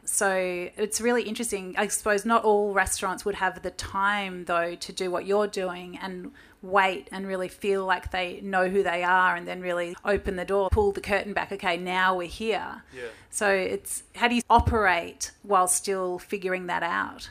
So 0.06 0.70
it's 0.78 1.02
really 1.02 1.24
interesting. 1.24 1.76
I 1.78 1.88
suppose 1.88 2.24
not 2.24 2.46
all 2.46 2.74
restaurants 2.74 3.26
would 3.26 3.36
have 3.36 3.62
the 3.62 3.72
time 3.72 4.46
though 4.46 4.76
to 4.76 4.94
do 4.94 5.12
what 5.12 5.26
you're 5.26 5.48
doing 5.48 6.00
and 6.02 6.32
wait 6.62 7.10
and 7.12 7.28
really 7.28 7.50
feel 7.50 7.86
like 7.86 8.12
they 8.12 8.40
know 8.42 8.70
who 8.70 8.84
they 8.84 9.04
are 9.04 9.36
and 9.36 9.46
then 9.46 9.60
really 9.60 9.98
open 10.06 10.38
the 10.38 10.46
door, 10.46 10.70
pull 10.72 10.94
the 10.94 11.02
curtain 11.02 11.34
back. 11.34 11.52
Okay, 11.52 11.76
now 11.76 12.16
we're 12.16 12.30
here. 12.30 12.84
Yeah. 12.96 13.08
So 13.30 13.50
it's 13.50 14.04
how 14.16 14.30
do 14.30 14.36
you 14.36 14.42
operate 14.50 15.32
while 15.44 15.68
still 15.68 16.20
figuring 16.20 16.68
that 16.68 16.84
out? 16.84 17.30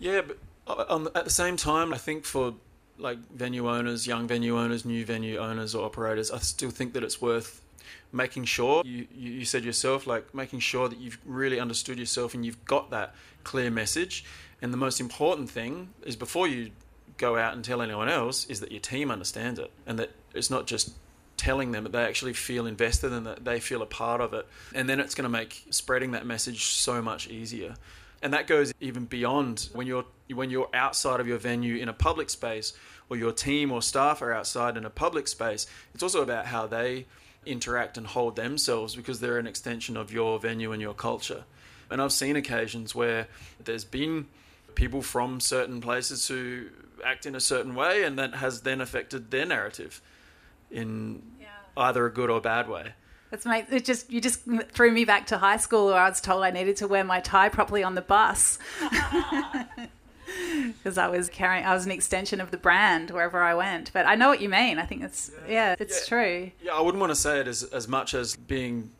Yeah, 0.00 0.22
but 0.22 0.38
uh, 0.66 0.84
on 0.88 1.08
at 1.14 1.24
the 1.24 1.30
same 1.30 1.56
time, 1.56 1.94
I 1.94 1.98
think 1.98 2.24
for 2.24 2.54
like 2.98 3.18
venue 3.32 3.68
owners, 3.68 4.06
young 4.06 4.26
venue 4.26 4.58
owners, 4.58 4.84
new 4.84 5.04
venue 5.04 5.38
owners 5.38 5.74
or 5.74 5.84
operators, 5.84 6.30
I 6.30 6.38
still 6.38 6.70
think 6.70 6.92
that 6.94 7.02
it's 7.02 7.20
worth 7.20 7.62
making 8.12 8.44
sure 8.44 8.82
you, 8.84 9.06
you 9.14 9.44
said 9.44 9.64
yourself 9.64 10.06
like 10.06 10.34
making 10.34 10.60
sure 10.60 10.88
that 10.88 10.98
you've 10.98 11.18
really 11.24 11.58
understood 11.58 11.98
yourself 11.98 12.34
and 12.34 12.44
you've 12.44 12.64
got 12.64 12.90
that 12.90 13.14
clear 13.44 13.70
message. 13.70 14.24
And 14.60 14.72
the 14.72 14.76
most 14.76 15.00
important 15.00 15.50
thing 15.50 15.88
is 16.04 16.14
before 16.14 16.46
you 16.46 16.70
go 17.18 17.36
out 17.36 17.54
and 17.54 17.64
tell 17.64 17.82
anyone 17.82 18.08
else 18.08 18.46
is 18.46 18.60
that 18.60 18.70
your 18.70 18.80
team 18.80 19.10
understands 19.10 19.58
it 19.58 19.70
and 19.86 19.98
that 19.98 20.10
it's 20.34 20.50
not 20.50 20.66
just 20.66 20.92
telling 21.36 21.72
them 21.72 21.84
that 21.84 21.92
they 21.92 22.04
actually 22.04 22.32
feel 22.32 22.66
invested 22.66 23.12
and 23.12 23.26
that 23.26 23.44
they 23.44 23.58
feel 23.58 23.82
a 23.82 23.86
part 23.86 24.20
of 24.20 24.32
it. 24.34 24.46
And 24.74 24.88
then 24.88 25.00
it's 25.00 25.14
going 25.14 25.24
to 25.24 25.30
make 25.30 25.64
spreading 25.70 26.12
that 26.12 26.24
message 26.24 26.66
so 26.66 27.02
much 27.02 27.28
easier. 27.28 27.74
And 28.22 28.32
that 28.32 28.46
goes 28.46 28.72
even 28.80 29.06
beyond 29.06 29.68
when 29.72 29.86
you're 29.86 30.04
when 30.32 30.50
you're 30.50 30.70
outside 30.74 31.20
of 31.20 31.26
your 31.26 31.38
venue 31.38 31.76
in 31.76 31.88
a 31.88 31.92
public 31.92 32.30
space 32.30 32.72
or 33.08 33.16
your 33.16 33.32
team 33.32 33.70
or 33.72 33.82
staff 33.82 34.22
are 34.22 34.32
outside 34.32 34.76
in 34.76 34.84
a 34.84 34.90
public 34.90 35.28
space 35.28 35.66
it's 35.94 36.02
also 36.02 36.22
about 36.22 36.46
how 36.46 36.66
they 36.66 37.06
interact 37.46 37.98
and 37.98 38.06
hold 38.06 38.36
themselves 38.36 38.94
because 38.94 39.20
they're 39.20 39.38
an 39.38 39.46
extension 39.46 39.96
of 39.96 40.12
your 40.12 40.38
venue 40.38 40.72
and 40.72 40.80
your 40.80 40.94
culture. 40.94 41.44
And 41.90 42.00
I've 42.00 42.12
seen 42.12 42.36
occasions 42.36 42.94
where 42.94 43.28
there's 43.62 43.84
been 43.84 44.26
people 44.74 45.02
from 45.02 45.40
certain 45.40 45.80
places 45.80 46.28
who 46.28 46.66
act 47.04 47.26
in 47.26 47.34
a 47.34 47.40
certain 47.40 47.74
way 47.74 48.04
and 48.04 48.18
that 48.18 48.36
has 48.36 48.62
then 48.62 48.80
affected 48.80 49.30
their 49.30 49.44
narrative 49.44 50.00
in 50.70 51.22
either 51.76 52.06
a 52.06 52.12
good 52.12 52.30
or 52.30 52.40
bad 52.40 52.68
way. 52.68 52.94
It's 53.32 53.46
my, 53.46 53.66
it 53.70 53.84
just 53.84 54.10
you 54.10 54.20
just 54.20 54.42
threw 54.72 54.90
me 54.90 55.04
back 55.06 55.26
to 55.28 55.38
high 55.38 55.56
school 55.56 55.86
where 55.86 55.96
I 55.96 56.08
was 56.08 56.20
told 56.20 56.44
I 56.44 56.50
needed 56.50 56.76
to 56.76 56.86
wear 56.86 57.02
my 57.02 57.20
tie 57.20 57.48
properly 57.48 57.82
on 57.82 57.94
the 57.94 58.02
bus 58.02 58.58
because 60.78 60.98
I 60.98 61.08
was 61.08 61.28
carrying 61.28 61.64
I 61.64 61.74
was 61.74 61.84
an 61.86 61.90
extension 61.92 62.40
of 62.40 62.50
the 62.50 62.56
brand 62.56 63.10
wherever 63.10 63.42
I 63.42 63.54
went. 63.54 63.92
But 63.92 64.06
I 64.06 64.14
know 64.14 64.28
what 64.28 64.40
you 64.40 64.48
mean. 64.48 64.78
I 64.78 64.86
think 64.86 65.02
it's 65.02 65.30
yeah, 65.48 65.74
it's 65.78 66.00
Yeah. 66.02 66.08
true. 66.08 66.50
Yeah, 66.62 66.72
I 66.74 66.80
wouldn't 66.80 67.00
want 67.00 67.10
to 67.10 67.16
say 67.16 67.40
it 67.40 67.48
as 67.48 67.62
as 67.64 67.88
much 67.88 68.14
as 68.14 68.36
being 68.36 68.90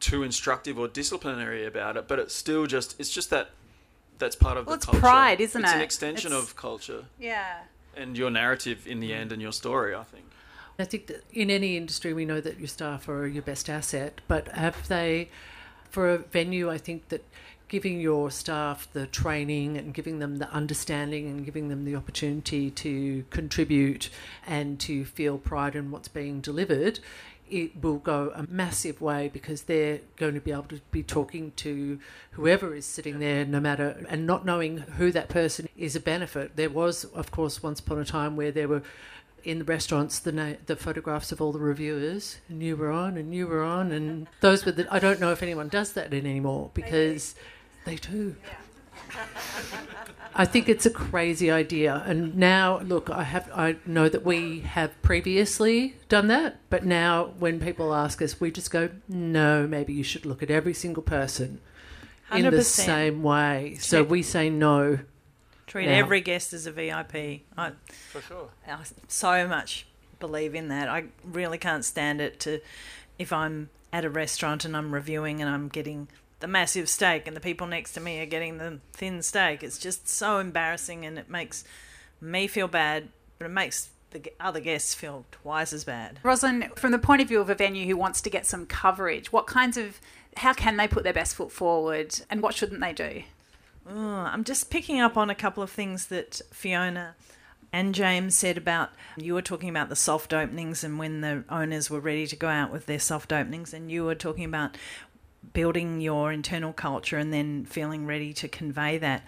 too 0.00 0.22
instructive 0.22 0.78
or 0.78 0.88
disciplinary 0.88 1.64
about 1.64 1.96
it, 1.96 2.06
but 2.08 2.18
it's 2.18 2.34
still 2.34 2.66
just 2.66 2.98
it's 3.00 3.10
just 3.10 3.30
that 3.30 3.50
that's 4.18 4.36
part 4.36 4.56
of 4.56 4.66
Well, 4.66 4.76
the 4.76 4.78
it's 4.78 4.86
culture. 4.86 5.00
pride, 5.00 5.40
isn't 5.40 5.60
it's 5.62 5.70
it? 5.70 5.74
It's 5.74 5.76
an 5.76 5.82
extension 5.82 6.32
It's- 6.32 6.42
of 6.50 6.56
culture 6.56 7.04
Yeah. 7.18 7.60
and 7.94 8.16
your 8.16 8.30
narrative 8.30 8.86
in 8.86 9.00
the 9.00 9.12
end 9.12 9.32
and 9.32 9.40
your 9.42 9.52
story. 9.52 9.94
I 9.94 10.04
think. 10.04 10.24
I 10.78 10.84
think 10.84 11.06
that 11.06 11.24
in 11.32 11.50
any 11.50 11.76
industry, 11.76 12.12
we 12.12 12.26
know 12.26 12.40
that 12.42 12.58
your 12.58 12.68
staff 12.68 13.08
are 13.08 13.26
your 13.26 13.42
best 13.42 13.70
asset, 13.70 14.20
but 14.28 14.48
have 14.48 14.88
they, 14.88 15.30
for 15.90 16.10
a 16.10 16.18
venue, 16.18 16.70
I 16.70 16.76
think 16.76 17.08
that 17.08 17.24
giving 17.68 18.00
your 18.00 18.30
staff 18.30 18.88
the 18.92 19.06
training 19.06 19.76
and 19.76 19.92
giving 19.92 20.18
them 20.18 20.36
the 20.36 20.48
understanding 20.50 21.26
and 21.26 21.44
giving 21.44 21.68
them 21.68 21.84
the 21.84 21.96
opportunity 21.96 22.70
to 22.70 23.24
contribute 23.30 24.08
and 24.46 24.78
to 24.78 25.04
feel 25.04 25.36
pride 25.38 25.74
in 25.74 25.90
what's 25.90 26.08
being 26.08 26.40
delivered, 26.40 27.00
it 27.48 27.80
will 27.80 27.98
go 27.98 28.32
a 28.34 28.44
massive 28.48 29.00
way 29.00 29.30
because 29.32 29.62
they're 29.62 30.00
going 30.16 30.34
to 30.34 30.40
be 30.40 30.52
able 30.52 30.64
to 30.64 30.80
be 30.90 31.02
talking 31.02 31.52
to 31.52 31.98
whoever 32.32 32.74
is 32.74 32.84
sitting 32.84 33.18
there, 33.18 33.44
no 33.44 33.60
matter, 33.60 34.04
and 34.08 34.26
not 34.26 34.44
knowing 34.44 34.78
who 34.78 35.12
that 35.12 35.28
person 35.28 35.68
is 35.76 35.94
a 35.94 36.00
benefit. 36.00 36.56
There 36.56 36.70
was, 36.70 37.04
of 37.04 37.30
course, 37.30 37.62
once 37.62 37.80
upon 37.80 37.98
a 37.98 38.04
time 38.04 38.36
where 38.36 38.50
there 38.50 38.68
were 38.68 38.82
in 39.44 39.60
the 39.60 39.64
restaurants 39.64 40.18
the 40.18 40.32
na- 40.32 40.54
the 40.66 40.74
photographs 40.74 41.30
of 41.30 41.40
all 41.40 41.52
the 41.52 41.60
reviewers 41.60 42.38
and 42.48 42.60
you 42.64 42.74
were 42.74 42.90
on 42.90 43.16
and 43.16 43.32
you 43.32 43.46
were 43.46 43.62
on 43.62 43.92
and 43.92 44.26
those 44.40 44.66
were 44.66 44.72
the 44.72 44.92
I 44.92 44.98
don't 44.98 45.20
know 45.20 45.30
if 45.30 45.40
anyone 45.40 45.68
does 45.68 45.92
that 45.92 46.12
anymore 46.12 46.72
because 46.74 47.36
they 47.86 47.96
do. 47.96 48.36
I 50.34 50.44
think 50.44 50.68
it's 50.68 50.84
a 50.84 50.90
crazy 50.90 51.50
idea 51.50 52.02
and 52.06 52.36
now 52.36 52.80
look 52.80 53.08
I 53.08 53.22
have 53.22 53.50
I 53.54 53.76
know 53.86 54.08
that 54.10 54.24
we 54.24 54.60
have 54.60 55.00
previously 55.00 55.94
done 56.10 56.26
that 56.26 56.58
but 56.68 56.84
now 56.84 57.32
when 57.38 57.58
people 57.58 57.94
ask 57.94 58.20
us 58.20 58.38
we 58.38 58.50
just 58.50 58.70
go 58.70 58.90
no 59.08 59.66
maybe 59.66 59.94
you 59.94 60.02
should 60.02 60.26
look 60.26 60.42
at 60.42 60.50
every 60.50 60.74
single 60.74 61.02
person 61.02 61.60
in 62.30 62.50
the 62.50 62.62
same 62.64 63.22
way 63.22 63.76
so 63.80 64.02
we 64.02 64.22
say 64.22 64.50
no 64.50 64.98
Treat 65.66 65.86
Now- 65.86 65.94
every 65.94 66.20
guest 66.20 66.52
as 66.52 66.66
a 66.66 66.72
VIP. 66.72 67.42
I, 67.56 67.72
For 68.10 68.20
sure. 68.20 68.50
I 68.68 68.78
so 69.08 69.48
much 69.48 69.86
believe 70.20 70.54
in 70.54 70.68
that. 70.68 70.88
I 70.88 71.06
really 71.24 71.58
can't 71.58 71.84
stand 71.84 72.20
it 72.20 72.38
to 72.40 72.60
if 73.18 73.32
I'm 73.32 73.70
at 73.92 74.04
a 74.04 74.10
restaurant 74.10 74.64
and 74.64 74.76
I'm 74.76 74.94
reviewing 74.94 75.40
and 75.40 75.50
I'm 75.50 75.68
getting 75.68 76.08
the 76.40 76.46
massive 76.46 76.88
steak 76.88 77.26
and 77.26 77.36
the 77.36 77.40
people 77.40 77.66
next 77.66 77.92
to 77.92 78.00
me 78.00 78.20
are 78.20 78.26
getting 78.26 78.58
the 78.58 78.80
thin 78.92 79.22
steak. 79.22 79.62
It's 79.62 79.78
just 79.78 80.08
so 80.08 80.38
embarrassing 80.38 81.06
and 81.06 81.18
it 81.18 81.30
makes 81.30 81.64
me 82.20 82.46
feel 82.46 82.68
bad, 82.68 83.08
but 83.38 83.46
it 83.46 83.50
makes 83.50 83.90
the 84.10 84.32
other 84.40 84.60
guests 84.60 84.94
feel 84.94 85.24
twice 85.32 85.72
as 85.72 85.84
bad. 85.84 86.20
Roslyn, 86.22 86.70
from 86.76 86.92
the 86.92 86.98
point 86.98 87.22
of 87.22 87.28
view 87.28 87.40
of 87.40 87.50
a 87.50 87.54
venue 87.54 87.86
who 87.86 87.96
wants 87.96 88.20
to 88.22 88.30
get 88.30 88.46
some 88.46 88.66
coverage, 88.66 89.32
what 89.32 89.46
kinds 89.46 89.76
of 89.76 90.00
how 90.36 90.52
can 90.52 90.76
they 90.76 90.86
put 90.86 91.04
their 91.04 91.12
best 91.12 91.34
foot 91.34 91.50
forward 91.50 92.20
and 92.30 92.42
what 92.42 92.54
shouldn't 92.54 92.80
they 92.80 92.92
do? 92.92 93.22
Oh, 93.88 93.94
I'm 93.94 94.44
just 94.44 94.70
picking 94.70 95.00
up 95.00 95.16
on 95.16 95.30
a 95.30 95.34
couple 95.34 95.62
of 95.62 95.70
things 95.70 96.06
that 96.06 96.40
Fiona 96.52 97.14
and 97.72 97.94
James 97.94 98.36
said 98.36 98.56
about 98.56 98.90
you 99.16 99.34
were 99.34 99.42
talking 99.42 99.68
about 99.68 99.88
the 99.88 99.96
soft 99.96 100.32
openings 100.32 100.82
and 100.82 100.98
when 100.98 101.20
the 101.20 101.44
owners 101.48 101.90
were 101.90 102.00
ready 102.00 102.26
to 102.26 102.36
go 102.36 102.48
out 102.48 102.72
with 102.72 102.86
their 102.86 102.98
soft 102.98 103.32
openings, 103.32 103.74
and 103.74 103.90
you 103.90 104.04
were 104.04 104.14
talking 104.14 104.44
about 104.44 104.76
building 105.52 106.00
your 106.00 106.32
internal 106.32 106.72
culture 106.72 107.18
and 107.18 107.32
then 107.32 107.64
feeling 107.64 108.06
ready 108.06 108.32
to 108.34 108.48
convey 108.48 108.98
that. 108.98 109.24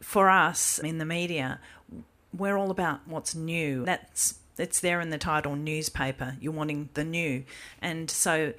For 0.00 0.28
us 0.28 0.78
in 0.78 0.98
the 0.98 1.04
media, 1.04 1.60
we're 2.36 2.56
all 2.56 2.70
about 2.70 3.06
what's 3.06 3.34
new. 3.34 3.84
That's 3.84 4.34
it's 4.58 4.80
there 4.80 5.00
in 5.00 5.10
the 5.10 5.18
title 5.18 5.56
newspaper. 5.56 6.36
You're 6.40 6.52
wanting 6.52 6.90
the 6.94 7.04
new, 7.04 7.44
and 7.80 8.10
so 8.10 8.52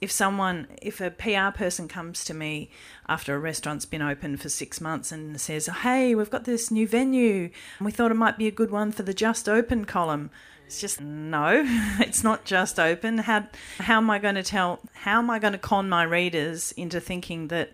if 0.00 0.10
someone, 0.10 0.68
if 0.80 1.00
a 1.00 1.10
PR 1.10 1.56
person 1.56 1.88
comes 1.88 2.24
to 2.24 2.34
me 2.34 2.70
after 3.08 3.34
a 3.34 3.38
restaurant's 3.38 3.84
been 3.84 4.02
open 4.02 4.36
for 4.36 4.48
six 4.48 4.80
months 4.80 5.10
and 5.10 5.40
says, 5.40 5.66
"Hey, 5.66 6.14
we've 6.14 6.30
got 6.30 6.44
this 6.44 6.70
new 6.70 6.86
venue, 6.86 7.50
we 7.80 7.90
thought 7.90 8.12
it 8.12 8.14
might 8.14 8.38
be 8.38 8.46
a 8.46 8.52
good 8.52 8.70
one 8.70 8.92
for 8.92 9.02
the 9.02 9.14
just 9.14 9.48
open 9.48 9.84
column," 9.84 10.30
it's 10.66 10.80
just 10.80 11.00
no, 11.00 11.64
it's 12.00 12.24
not 12.24 12.44
just 12.44 12.78
open. 12.78 13.18
How 13.18 13.46
how 13.78 13.98
am 13.98 14.10
I 14.10 14.18
going 14.18 14.34
to 14.36 14.42
tell? 14.42 14.80
How 14.94 15.18
am 15.18 15.30
I 15.30 15.38
going 15.38 15.52
to 15.52 15.58
con 15.58 15.88
my 15.88 16.02
readers 16.02 16.72
into 16.72 17.00
thinking 17.00 17.48
that 17.48 17.72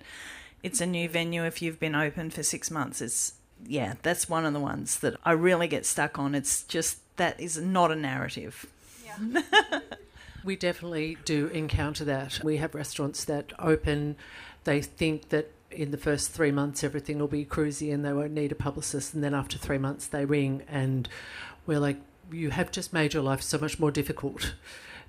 it's 0.63 0.81
a 0.81 0.87
new 0.87 1.09
venue 1.09 1.45
if 1.45 1.63
you've 1.63 1.81
been 1.81 1.95
open 1.95 2.31
for 2.31 2.43
six 2.43 2.71
months? 2.71 3.01
It's 3.01 3.35
yeah, 3.67 3.95
that's 4.03 4.29
one 4.29 4.45
of 4.45 4.53
the 4.53 4.61
ones 4.61 5.01
that 5.01 5.17
I 5.25 5.33
really 5.33 5.69
get 5.69 5.87
stuck 5.87 6.19
on. 6.19 6.35
It's 6.35 6.63
just 6.63 6.99
that 7.17 7.41
is 7.41 7.59
not 7.59 7.91
a 7.91 7.97
narrative. 7.97 8.67
Yeah. 9.05 9.41
We 10.45 10.57
definitely 10.57 11.19
do 11.25 11.49
encounter 11.49 12.05
that. 12.07 12.41
We 12.43 12.57
have 12.59 12.75
restaurants 12.75 13.25
that 13.25 13.53
open, 13.59 14.17
they 14.65 14.81
think 14.81 15.29
that 15.31 15.51
in 15.71 15.91
the 15.91 15.99
first 15.99 16.31
three 16.31 16.51
months 16.51 16.83
everything 16.83 17.19
will 17.19 17.29
be 17.29 17.45
cruisy 17.45 17.93
and 17.93 18.03
they 18.03 18.15
won't 18.15 18.33
need 18.33 18.53
a 18.53 18.55
publicist, 18.55 19.13
and 19.13 19.23
then 19.23 19.35
after 19.35 19.59
three 19.59 19.79
months 19.79 20.07
they 20.07 20.25
ring 20.25 20.63
and 20.69 21.09
we're 21.67 21.81
like, 21.81 21.99
you 22.31 22.51
have 22.51 22.71
just 22.71 22.93
made 22.93 23.15
your 23.15 23.23
life 23.23 23.43
so 23.43 23.59
much 23.59 23.79
more 23.79 23.91
difficult 23.91 24.55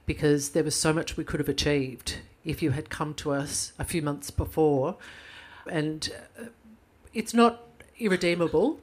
because 0.05 0.49
there 0.49 0.63
was 0.63 0.75
so 0.75 0.93
much 0.93 1.17
we 1.17 1.23
could 1.23 1.39
have 1.39 1.49
achieved 1.49 2.17
if 2.43 2.61
you 2.61 2.71
had 2.71 2.89
come 2.89 3.13
to 3.13 3.31
us 3.31 3.73
a 3.77 3.83
few 3.83 4.01
months 4.01 4.31
before. 4.31 4.97
And 5.69 6.09
uh, 6.39 6.45
it's 7.13 7.33
not 7.33 7.63
irredeemable, 7.99 8.79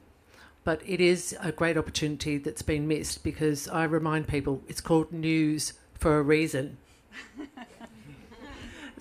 but 0.65 0.81
it 0.87 1.01
is 1.01 1.37
a 1.43 1.53
great 1.53 1.77
opportunity 1.77 2.39
that's 2.39 2.63
been 2.63 2.87
missed 2.87 3.25
because 3.25 3.69
I 3.69 3.85
remind 3.85 4.29
people 4.29 4.63
it's 4.69 4.81
called 4.81 5.13
news 5.13 5.73
for 5.95 6.19
a 6.19 6.23
reason. 6.23 6.79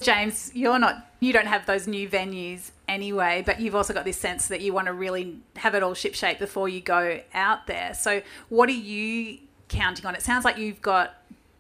James, 0.02 0.52
you're 0.54 0.80
not 0.80 1.08
you 1.20 1.34
don't 1.34 1.48
have 1.48 1.66
those 1.66 1.88
new 1.88 2.08
venues 2.08 2.72
anyway, 2.88 3.42
but 3.46 3.60
you've 3.60 3.76
also 3.76 3.94
got 3.94 4.06
this 4.06 4.18
sense 4.18 4.48
that 4.50 4.62
you 4.62 4.74
want 4.74 4.88
to 4.88 4.94
really 4.94 5.40
have 5.56 5.74
it 5.74 5.84
all 5.84 5.94
shipshape 5.94 6.40
before 6.40 6.70
you 6.70 6.82
go 6.82 7.22
out 7.34 7.68
there. 7.68 7.94
So, 7.94 8.22
what 8.50 8.70
are 8.70 8.74
you 8.74 9.40
counting 9.68 10.06
on? 10.06 10.16
It 10.16 10.22
sounds 10.22 10.46
like 10.46 10.58
you've 10.58 10.82
got 10.82 11.16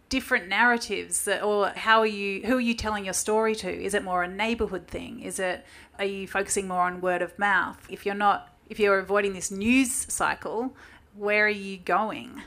different 0.09 0.47
narratives 0.47 1.25
that, 1.25 1.43
or 1.43 1.69
how 1.69 1.99
are 1.99 2.05
you 2.05 2.41
who 2.45 2.57
are 2.57 2.61
you 2.61 2.75
telling 2.75 3.05
your 3.05 3.13
story 3.13 3.55
to 3.55 3.69
is 3.69 3.93
it 3.93 4.03
more 4.03 4.23
a 4.23 4.27
neighborhood 4.27 4.87
thing 4.87 5.19
is 5.19 5.39
it 5.39 5.65
are 5.97 6.05
you 6.05 6.27
focusing 6.27 6.67
more 6.67 6.81
on 6.81 7.01
word 7.01 7.23
of 7.23 7.37
mouth 7.39 7.83
if 7.89 8.05
you're 8.05 8.13
not 8.13 8.55
if 8.69 8.79
you're 8.79 8.99
avoiding 8.99 9.33
this 9.33 9.49
news 9.49 9.91
cycle 9.91 10.75
where 11.15 11.47
are 11.47 11.49
you 11.49 11.75
going 11.77 12.43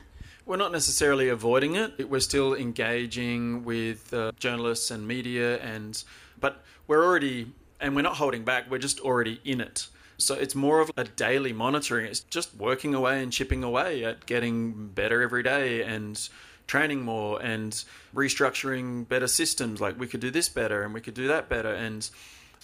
We're 0.49 0.57
not 0.57 0.71
necessarily 0.71 1.29
avoiding 1.29 1.75
it. 1.75 2.09
We're 2.09 2.19
still 2.21 2.55
engaging 2.55 3.65
with 3.65 4.11
uh, 4.11 4.31
journalists 4.39 4.89
and 4.89 5.07
media, 5.07 5.59
and 5.59 6.03
but 6.39 6.63
we're 6.87 7.05
already 7.05 7.53
and 7.79 7.95
we're 7.95 8.01
not 8.01 8.15
holding 8.15 8.45
back. 8.45 8.63
We're 8.67 8.79
just 8.79 8.99
already 8.99 9.39
in 9.45 9.61
it. 9.61 9.89
So 10.17 10.33
it's 10.33 10.55
more 10.55 10.79
of 10.79 10.89
a 10.97 11.03
daily 11.03 11.53
monitoring. 11.53 12.07
It's 12.07 12.21
just 12.21 12.55
working 12.55 12.95
away 12.95 13.21
and 13.21 13.31
chipping 13.31 13.63
away 13.63 14.03
at 14.03 14.25
getting 14.25 14.87
better 14.87 15.21
every 15.21 15.43
day 15.43 15.83
and 15.83 16.19
training 16.65 17.03
more 17.03 17.39
and 17.39 17.71
restructuring 18.15 19.07
better 19.07 19.27
systems. 19.27 19.79
Like 19.79 19.99
we 19.99 20.07
could 20.07 20.19
do 20.19 20.31
this 20.31 20.49
better 20.49 20.81
and 20.81 20.95
we 20.95 21.01
could 21.01 21.13
do 21.13 21.27
that 21.27 21.47
better. 21.47 21.71
And 21.71 22.09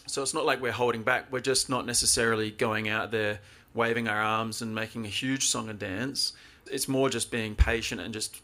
so 0.08 0.24
it's 0.24 0.34
not 0.34 0.44
like 0.44 0.60
we're 0.60 0.72
holding 0.72 1.04
back. 1.04 1.32
We're 1.32 1.40
just 1.40 1.70
not 1.70 1.86
necessarily 1.86 2.50
going 2.50 2.90
out 2.90 3.12
there 3.12 3.42
waving 3.76 4.08
our 4.08 4.24
arms 4.24 4.64
and 4.64 4.74
making 4.74 5.06
a 5.06 5.10
huge 5.10 5.50
song 5.50 5.70
and 5.70 5.78
dance. 5.78 6.34
It's 6.72 6.88
more 6.88 7.09
just 7.09 7.32
being 7.32 7.55
patient 7.55 8.01
and 8.01 8.13
just 8.13 8.41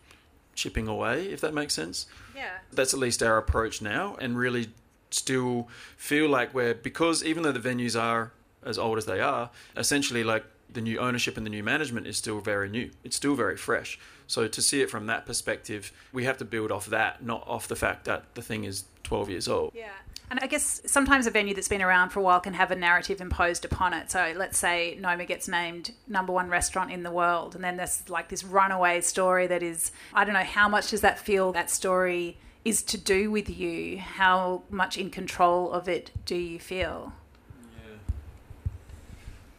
chipping 0.56 0.88
away, 0.88 1.28
if 1.28 1.42
that 1.42 1.54
makes 1.54 1.74
sense. 1.74 2.08
yeah 2.36 2.58
That's 2.72 2.94
at 2.94 3.00
least 3.00 3.24
our 3.24 3.38
approach 3.38 3.82
now, 3.82 4.16
and 4.20 4.38
really 4.38 4.70
still 5.10 5.68
feel 5.98 6.30
like 6.30 6.54
we're 6.54 6.74
because 6.74 7.24
even 7.24 7.44
though 7.44 7.52
the 7.52 7.60
venues 7.60 8.00
are 8.00 8.32
as 8.64 8.78
old 8.78 8.98
as 8.98 9.06
they 9.06 9.20
are, 9.20 9.50
essentially 9.76 10.24
like 10.24 10.46
the 10.72 10.82
new 10.82 10.98
ownership 11.00 11.36
and 11.38 11.46
the 11.46 11.50
new 11.50 11.64
management 11.64 12.08
is 12.08 12.18
still 12.18 12.40
very 12.40 12.70
new. 12.70 12.90
It's 13.04 13.16
still 13.16 13.36
very 13.36 13.58
fresh. 13.58 14.00
So 14.28 14.48
to 14.48 14.62
see 14.62 14.82
it 14.82 14.90
from 14.90 15.08
that 15.08 15.26
perspective, 15.26 15.92
we 16.14 16.24
have 16.24 16.38
to 16.38 16.46
build 16.46 16.72
off 16.72 16.86
that, 16.88 17.24
not 17.24 17.44
off 17.48 17.68
the 17.68 17.76
fact 17.76 18.06
that 18.06 18.36
the 18.36 18.42
thing 18.42 18.64
is 18.64 18.86
12 19.04 19.30
years 19.30 19.48
old. 19.48 19.74
Yeah. 19.76 19.90
And 20.32 20.40
I 20.42 20.48
guess 20.48 20.82
sometimes 20.86 21.28
a 21.28 21.30
venue 21.30 21.54
that's 21.54 21.68
been 21.68 21.82
around 21.82 22.12
for 22.12 22.22
a 22.22 22.24
while 22.24 22.40
can 22.40 22.54
have 22.54 22.72
a 22.72 22.76
narrative 22.76 23.20
imposed 23.20 23.66
upon 23.66 23.94
it. 23.94 24.10
So 24.10 24.34
let's 24.38 24.58
say 24.58 24.98
Noma 24.98 25.26
gets 25.26 25.50
named 25.50 25.92
number 26.08 26.32
one 26.32 26.48
restaurant 26.48 26.90
in 26.90 27.04
the 27.04 27.12
world, 27.12 27.54
and 27.54 27.62
then 27.62 27.76
there's 27.76 28.08
like 28.08 28.30
this 28.30 28.42
runaway 28.46 29.02
story 29.02 29.46
that 29.48 29.62
is, 29.62 29.92
I 30.14 30.24
don't 30.24 30.34
know, 30.34 30.40
how 30.40 30.70
much 30.70 30.92
does 30.92 31.02
that 31.02 31.20
feel 31.20 31.52
that 31.52 31.70
story 31.70 32.38
is 32.64 32.82
to 32.84 32.98
do 32.98 33.30
with 33.30 33.50
you? 33.50 33.98
How 33.98 34.64
much 34.70 34.98
in 34.98 35.10
control 35.10 35.70
of 35.70 35.90
it 35.90 36.12
do 36.26 36.38
you 36.38 36.60
feel? 36.60 37.12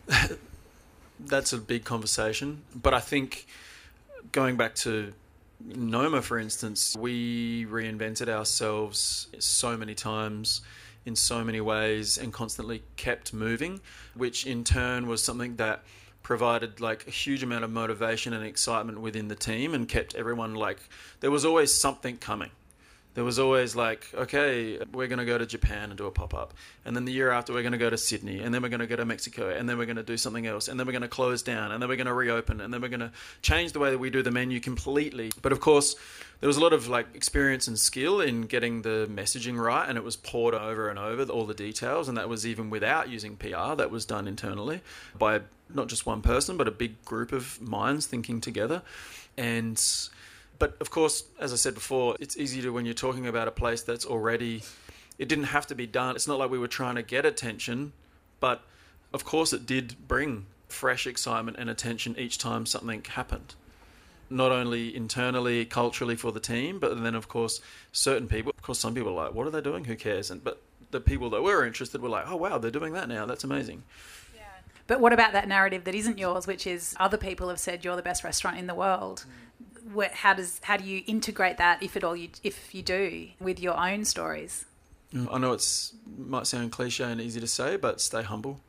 Yeah. 0.09 0.29
That's 1.21 1.53
a 1.53 1.59
big 1.59 1.85
conversation. 1.85 2.63
But 2.75 2.95
I 2.95 3.01
think 3.01 3.47
going 4.33 4.57
back 4.57 4.75
to 4.77 5.13
Noma, 5.65 6.23
for 6.23 6.39
instance, 6.39 6.97
we 6.97 7.67
reinvented 7.67 8.29
ourselves 8.29 9.29
so 9.39 9.77
many 9.77 9.95
times 9.95 10.63
in 11.05 11.17
so 11.17 11.45
many 11.45 11.61
ways 11.61 12.19
and 12.19 12.33
constantly 12.33 12.83
kept 12.97 13.33
moving, 13.33 13.81
which 14.15 14.47
in 14.47 14.65
turn 14.65 15.07
was 15.07 15.23
something 15.23 15.57
that 15.57 15.83
provided 16.23 16.81
like 16.81 17.07
a 17.07 17.11
huge 17.11 17.43
amount 17.43 17.65
of 17.65 17.71
motivation 17.71 18.33
and 18.33 18.45
excitement 18.45 19.01
within 19.01 19.29
the 19.29 19.35
team 19.35 19.75
and 19.75 19.89
kept 19.89 20.15
everyone 20.15 20.55
like 20.55 20.79
there 21.21 21.33
was 21.33 21.45
always 21.45 21.75
something 21.75 22.17
coming 22.17 22.51
there 23.15 23.25
was 23.25 23.39
always 23.39 23.77
like, 23.77 24.09
okay, 24.15 24.79
we're 24.93 25.07
going 25.07 25.19
to 25.19 25.27
go 25.27 25.37
to 25.37 25.45
Japan 25.45 25.91
and 25.91 25.99
do 25.99 26.07
a 26.07 26.11
pop 26.11 26.33
up. 26.33 26.55
And 26.85 26.97
then 26.97 27.05
the 27.05 27.13
year 27.13 27.31
after, 27.31 27.53
we're 27.53 27.63
going 27.63 27.73
to 27.73 27.79
go 27.79 27.91
to 27.91 27.99
Sydney. 27.99 28.41
And 28.41 28.55
then 28.55 28.63
we're 28.63 28.71
going 28.71 28.81
to 28.81 28.87
go 28.87 28.97
to 28.97 29.05
Mexico. 29.05 29.51
And 29.51 29.69
then 29.69 29.77
we're 29.77 29.87
going 29.87 29.97
to 29.97 30.03
do 30.03 30.17
something 30.17 30.47
else. 30.47 30.69
And 30.69 30.81
then 30.81 30.87
we're 30.87 30.93
going 30.93 31.03
to 31.03 31.09
close 31.09 31.43
down. 31.43 31.73
And 31.73 31.83
then 31.83 31.91
we're 31.91 31.97
going 31.97 32.07
to 32.07 32.15
reopen. 32.15 32.61
And 32.61 32.73
then 32.73 32.81
we're 32.81 32.89
going 32.89 33.01
to 33.01 33.13
change 33.43 33.73
the 33.73 33.81
way 33.81 33.91
that 33.91 33.99
we 33.99 34.09
do 34.09 34.23
the 34.23 34.31
menu 34.31 34.61
completely. 34.61 35.31
But 35.43 35.53
of 35.53 35.61
course, 35.61 35.95
there 36.41 36.47
was 36.47 36.57
a 36.57 36.61
lot 36.61 36.73
of 36.73 36.89
like 36.89 37.07
experience 37.15 37.69
and 37.69 37.79
skill 37.79 38.21
in 38.21 38.43
getting 38.43 38.81
the 38.83 39.09
messaging 39.13 39.63
right. 39.63 39.87
And 39.87 39.99
it 39.99 40.05
was 40.05 40.17
poured 40.17 40.55
over 40.55 40.89
and 40.89 40.99
over, 40.99 41.25
all 41.25 41.45
the 41.45 41.55
details. 41.55 42.09
And 42.09 42.17
that 42.17 42.31
was 42.31 42.47
even 42.47 42.71
without 42.71 43.11
using 43.11 43.37
PR, 43.37 43.75
that 43.77 43.91
was 43.91 44.07
done 44.07 44.27
internally 44.27 44.81
by 45.19 45.43
not 45.75 45.89
just 45.89 46.07
one 46.07 46.23
person, 46.23 46.57
but 46.57 46.67
a 46.67 46.73
big 46.73 47.05
group 47.05 47.33
of 47.33 47.61
minds 47.61 48.07
thinking 48.07 48.41
together. 48.41 48.83
And 49.37 49.83
but 50.63 50.77
of 50.81 50.93
course, 50.93 51.25
as 51.41 51.53
I 51.53 51.57
said 51.57 51.75
before, 51.75 52.15
it's 52.21 52.37
easy 52.37 52.63
to 52.63 52.71
when 52.71 52.85
you're 52.85 52.95
talking 52.95 53.27
about 53.27 53.49
a 53.49 53.51
place 53.51 53.83
that's 53.83 54.07
already. 54.07 54.63
It 55.19 55.29
didn't 55.29 55.47
have 55.47 55.67
to 55.67 55.75
be 55.75 55.89
done. 55.89 56.15
It's 56.15 56.29
not 56.29 56.39
like 56.39 56.53
we 56.53 56.59
were 56.61 56.69
trying 56.69 56.95
to 56.95 57.03
get 57.03 57.27
attention, 57.27 57.93
but 58.39 58.63
of 59.13 59.25
course, 59.25 59.53
it 59.53 59.67
did 59.67 59.97
bring 60.07 60.47
fresh 60.69 61.05
excitement 61.05 61.57
and 61.59 61.69
attention 61.69 62.15
each 62.17 62.39
time 62.39 62.65
something 62.65 63.03
happened. 63.03 63.57
Not 64.31 64.53
only 64.53 64.95
internally, 64.95 65.65
culturally 65.65 66.15
for 66.15 66.31
the 66.31 66.39
team, 66.39 66.79
but 66.79 67.03
then 67.03 67.17
of 67.17 67.27
course, 67.27 67.61
certain 67.91 68.29
people. 68.29 68.53
Of 68.57 68.63
course, 68.63 68.79
some 68.79 68.95
people 68.95 69.11
are 69.19 69.25
like, 69.25 69.35
"What 69.35 69.49
are 69.49 69.51
they 69.51 69.63
doing? 69.63 69.87
Who 69.87 69.97
cares?" 69.97 70.31
And 70.31 70.45
but 70.45 70.63
the 70.93 71.01
people 71.01 71.29
that 71.31 71.43
were 71.43 71.67
interested 71.67 72.01
were 72.01 72.09
like, 72.09 72.31
"Oh 72.31 72.37
wow, 72.37 72.59
they're 72.59 72.71
doing 72.71 72.93
that 72.93 73.09
now. 73.09 73.27
That's 73.27 73.43
amazing." 73.43 73.83
But 74.87 75.01
what 75.01 75.13
about 75.13 75.33
that 75.33 75.49
narrative 75.49 75.85
that 75.85 75.95
isn't 75.95 76.19
yours, 76.19 76.47
which 76.47 76.67
is 76.67 76.95
other 76.99 77.17
people 77.17 77.49
have 77.49 77.61
said 77.61 77.85
you're 77.85 77.97
the 77.97 78.03
best 78.03 78.25
restaurant 78.25 78.59
in 78.59 78.67
the 78.67 78.75
world? 78.75 79.25
Where, 79.93 80.11
how 80.13 80.35
does 80.35 80.61
how 80.65 80.77
do 80.77 80.85
you 80.85 81.03
integrate 81.07 81.59
that, 81.59 81.83
if 81.83 81.97
at 81.97 82.05
all, 82.05 82.17
you, 82.17 82.29
if 82.43 82.75
you 82.75 82.83
do, 82.83 83.29
with 83.41 83.61
your 83.61 83.79
own 83.79 84.05
stories? 84.05 84.65
I 85.31 85.39
know 85.39 85.53
it's 85.53 85.93
might 86.17 86.47
sound 86.47 86.73
cliche 86.73 87.05
and 87.05 87.21
easy 87.21 87.41
to 87.41 87.47
say, 87.47 87.77
but 87.77 88.01
stay 88.01 88.23
humble 88.23 88.61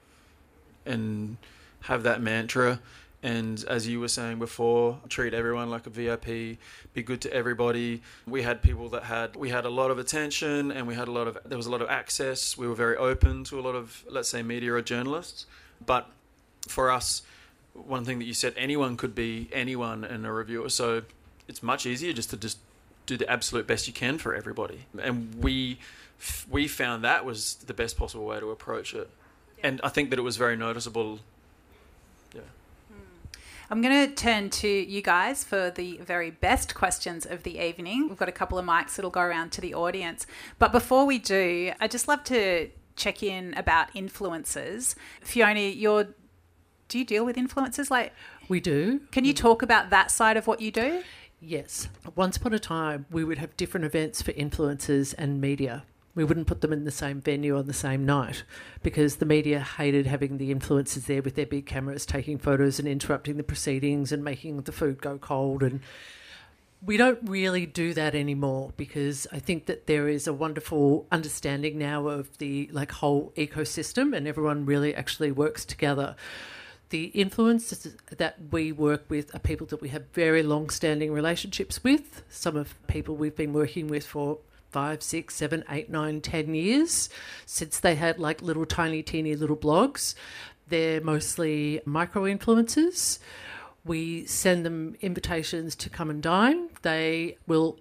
and 0.85 1.37
have 1.81 2.03
that 2.03 2.21
mantra. 2.21 2.79
And 3.21 3.63
as 3.69 3.87
you 3.87 4.01
were 4.01 4.09
saying 4.09 4.39
before, 4.39 4.99
treat 5.07 5.33
everyone 5.33 5.69
like 5.69 5.87
a 5.87 5.89
VIP, 5.89 6.57
be 6.93 7.03
good 7.03 7.21
to 7.21 7.33
everybody. 7.33 8.01
We 8.27 8.41
had 8.41 8.61
people 8.61 8.89
that 8.89 9.03
had 9.03 9.37
we 9.37 9.49
had 9.49 9.63
a 9.63 9.69
lot 9.69 9.91
of 9.91 9.97
attention 9.97 10.71
and 10.71 10.85
we 10.85 10.95
had 10.95 11.07
a 11.07 11.11
lot 11.11 11.27
of 11.27 11.37
there 11.45 11.57
was 11.57 11.67
a 11.67 11.71
lot 11.71 11.81
of 11.81 11.89
access. 11.89 12.57
We 12.57 12.67
were 12.67 12.75
very 12.75 12.97
open 12.97 13.45
to 13.45 13.59
a 13.59 13.61
lot 13.61 13.75
of 13.75 14.03
let's 14.09 14.27
say 14.27 14.43
media 14.43 14.73
or 14.73 14.81
journalists. 14.81 15.45
But 15.85 16.09
for 16.67 16.91
us, 16.91 17.21
one 17.73 18.05
thing 18.05 18.19
that 18.19 18.25
you 18.25 18.33
said, 18.33 18.53
anyone 18.55 18.97
could 18.97 19.15
be 19.15 19.49
anyone 19.51 20.03
and 20.03 20.25
a 20.25 20.31
reviewer. 20.31 20.69
So 20.69 21.03
it's 21.47 21.63
much 21.63 21.85
easier 21.85 22.13
just 22.13 22.29
to 22.29 22.37
just 22.37 22.57
do 23.05 23.17
the 23.17 23.29
absolute 23.29 23.67
best 23.67 23.87
you 23.87 23.93
can 23.93 24.17
for 24.17 24.33
everybody. 24.33 24.85
And 25.01 25.35
we 25.43 25.79
we 26.49 26.67
found 26.67 27.03
that 27.03 27.25
was 27.25 27.55
the 27.55 27.73
best 27.73 27.97
possible 27.97 28.25
way 28.25 28.39
to 28.39 28.49
approach 28.51 28.93
it. 28.93 29.09
And 29.61 29.81
I 29.83 29.89
think 29.89 30.09
that 30.09 30.19
it 30.19 30.21
was 30.21 30.37
very 30.37 30.55
noticeable. 30.55 31.19
Yeah. 32.33 32.41
Hmm. 32.89 33.31
I'm 33.69 33.81
going 33.81 34.07
to 34.07 34.15
turn 34.15 34.49
to 34.51 34.67
you 34.67 35.01
guys 35.01 35.43
for 35.43 35.69
the 35.69 35.97
very 35.97 36.31
best 36.31 36.75
questions 36.75 37.25
of 37.25 37.43
the 37.43 37.59
evening. 37.59 38.07
We've 38.07 38.17
got 38.17 38.29
a 38.29 38.33
couple 38.33 38.57
of 38.57 38.65
mics 38.65 38.95
that'll 38.95 39.11
go 39.11 39.21
around 39.21 39.51
to 39.53 39.61
the 39.61 39.73
audience. 39.73 40.25
But 40.59 40.71
before 40.71 41.05
we 41.05 41.17
do, 41.17 41.73
I'd 41.79 41.91
just 41.91 42.07
love 42.07 42.23
to 42.25 42.69
check 42.95 43.23
in 43.23 43.53
about 43.55 43.93
influencers. 43.93 44.95
Fiona, 45.21 45.59
you're 45.59 46.07
do 46.93 46.99
you 46.99 47.05
deal 47.05 47.25
with 47.25 47.37
influencers? 47.37 47.89
Like, 47.89 48.13
We 48.47 48.59
do. 48.59 49.01
can 49.11 49.25
you 49.25 49.33
talk 49.33 49.63
about 49.63 49.89
that 49.89 50.11
side 50.11 50.37
of 50.37 50.45
what 50.45 50.61
you 50.61 50.69
do? 50.71 51.01
Yes. 51.41 51.87
Once 52.15 52.37
upon 52.37 52.53
a 52.53 52.59
time, 52.59 53.07
we 53.09 53.23
would 53.23 53.39
have 53.39 53.57
different 53.57 53.83
events 53.83 54.21
for 54.21 54.31
influencers 54.33 55.15
and 55.17 55.41
media. 55.41 55.85
We 56.13 56.23
wouldn't 56.23 56.45
put 56.45 56.61
them 56.61 56.71
in 56.71 56.83
the 56.83 56.91
same 56.91 57.19
venue 57.19 57.57
on 57.57 57.65
the 57.65 57.73
same 57.73 58.05
night 58.05 58.43
because 58.83 59.15
the 59.15 59.25
media 59.25 59.59
hated 59.59 60.05
having 60.05 60.37
the 60.37 60.53
influencers 60.53 61.07
there 61.07 61.23
with 61.23 61.33
their 61.33 61.47
big 61.47 61.65
cameras 61.65 62.05
taking 62.05 62.37
photos 62.37 62.77
and 62.77 62.87
interrupting 62.87 63.37
the 63.37 63.43
proceedings 63.43 64.11
and 64.11 64.23
making 64.23 64.61
the 64.61 64.71
food 64.71 65.01
go 65.01 65.17
cold. 65.17 65.63
And 65.63 65.79
we 66.85 66.95
don't 66.95 67.27
really 67.27 67.65
do 67.65 67.95
that 67.95 68.13
anymore 68.13 68.71
because 68.77 69.25
I 69.31 69.39
think 69.39 69.65
that 69.65 69.87
there 69.87 70.07
is 70.07 70.27
a 70.27 70.33
wonderful 70.33 71.07
understanding 71.11 71.79
now 71.79 72.07
of 72.07 72.37
the 72.37 72.69
like 72.71 72.91
whole 72.91 73.33
ecosystem 73.35 74.15
and 74.15 74.27
everyone 74.27 74.67
really 74.67 74.93
actually 74.93 75.31
works 75.31 75.65
together 75.65 76.15
the 76.93 77.11
influencers 77.15 77.91
that 78.17 78.35
we 78.51 78.71
work 78.71 79.03
with 79.09 79.33
are 79.33 79.39
people 79.39 79.65
that 79.65 79.81
we 79.81 79.89
have 79.89 80.05
very 80.13 80.43
long 80.43 80.69
standing 80.69 81.11
relationships 81.11 81.83
with. 81.83 82.21
Some 82.29 82.55
of 82.55 82.75
people 82.85 83.15
we've 83.15 83.35
been 83.35 83.51
working 83.51 83.87
with 83.87 84.05
for 84.05 84.37
five, 84.69 85.01
six, 85.01 85.33
seven, 85.33 85.63
eight, 85.71 85.89
nine, 85.89 86.21
ten 86.21 86.53
years 86.53 87.09
since 87.47 87.79
they 87.79 87.95
had 87.95 88.19
like 88.19 88.43
little 88.43 88.67
tiny, 88.67 89.01
teeny 89.01 89.35
little 89.35 89.57
blogs. 89.57 90.13
They're 90.67 91.01
mostly 91.01 91.81
micro 91.83 92.25
influencers. 92.25 93.17
We 93.83 94.27
send 94.27 94.63
them 94.63 94.95
invitations 95.01 95.75
to 95.77 95.89
come 95.89 96.11
and 96.11 96.21
dine. 96.21 96.69
They 96.83 97.37
will 97.47 97.79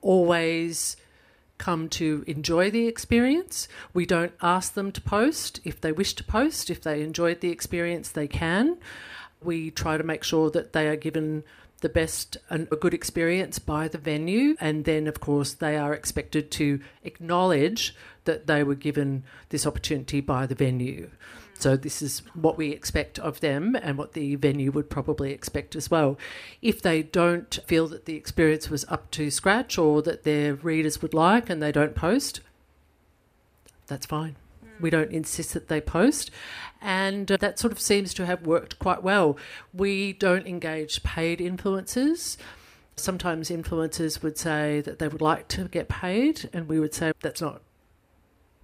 always 0.00 0.96
come 1.58 1.88
to 1.90 2.24
enjoy 2.26 2.70
the 2.70 2.86
experience. 2.86 3.68
We 3.92 4.06
don't 4.06 4.32
ask 4.42 4.74
them 4.74 4.92
to 4.92 5.00
post. 5.00 5.60
If 5.64 5.80
they 5.80 5.92
wish 5.92 6.14
to 6.14 6.24
post, 6.24 6.70
if 6.70 6.80
they 6.80 7.02
enjoyed 7.02 7.40
the 7.40 7.50
experience, 7.50 8.08
they 8.10 8.28
can. 8.28 8.78
We 9.42 9.70
try 9.70 9.96
to 9.96 10.04
make 10.04 10.24
sure 10.24 10.50
that 10.50 10.72
they 10.72 10.88
are 10.88 10.96
given 10.96 11.44
the 11.80 11.88
best 11.88 12.36
and 12.48 12.68
a 12.72 12.76
good 12.76 12.94
experience 12.94 13.58
by 13.58 13.88
the 13.88 13.98
venue, 13.98 14.56
and 14.60 14.84
then, 14.84 15.06
of 15.06 15.20
course, 15.20 15.52
they 15.52 15.76
are 15.76 15.92
expected 15.92 16.50
to 16.52 16.80
acknowledge 17.04 17.94
that 18.24 18.46
they 18.46 18.62
were 18.64 18.74
given 18.74 19.24
this 19.50 19.66
opportunity 19.66 20.20
by 20.20 20.46
the 20.46 20.54
venue. 20.54 21.10
So, 21.58 21.76
this 21.76 22.02
is 22.02 22.20
what 22.34 22.58
we 22.58 22.70
expect 22.70 23.18
of 23.18 23.40
them 23.40 23.76
and 23.76 23.96
what 23.96 24.12
the 24.12 24.34
venue 24.36 24.70
would 24.72 24.90
probably 24.90 25.32
expect 25.32 25.74
as 25.74 25.90
well. 25.90 26.18
If 26.60 26.82
they 26.82 27.02
don't 27.02 27.58
feel 27.66 27.88
that 27.88 28.04
the 28.04 28.14
experience 28.14 28.68
was 28.68 28.84
up 28.88 29.10
to 29.12 29.30
scratch 29.30 29.78
or 29.78 30.02
that 30.02 30.24
their 30.24 30.54
readers 30.54 31.00
would 31.00 31.14
like 31.14 31.48
and 31.48 31.62
they 31.62 31.72
don't 31.72 31.94
post, 31.94 32.40
that's 33.86 34.06
fine. 34.06 34.36
We 34.80 34.90
don't 34.90 35.12
insist 35.12 35.54
that 35.54 35.68
they 35.68 35.80
post. 35.80 36.30
And 36.82 37.32
uh, 37.32 37.38
that 37.38 37.58
sort 37.58 37.72
of 37.72 37.80
seems 37.80 38.12
to 38.14 38.26
have 38.26 38.46
worked 38.46 38.78
quite 38.78 39.02
well. 39.02 39.38
We 39.72 40.12
don't 40.12 40.46
engage 40.46 41.02
paid 41.02 41.38
influencers. 41.38 42.36
Sometimes 42.96 43.50
influencers 43.50 44.22
would 44.22 44.38
say 44.38 44.80
that 44.82 44.98
they 44.98 45.08
would 45.08 45.20
like 45.20 45.48
to 45.48 45.68
get 45.68 45.88
paid, 45.88 46.48
and 46.52 46.68
we 46.68 46.80
would 46.80 46.94
say 46.94 47.12
that's 47.20 47.40
not 47.40 47.62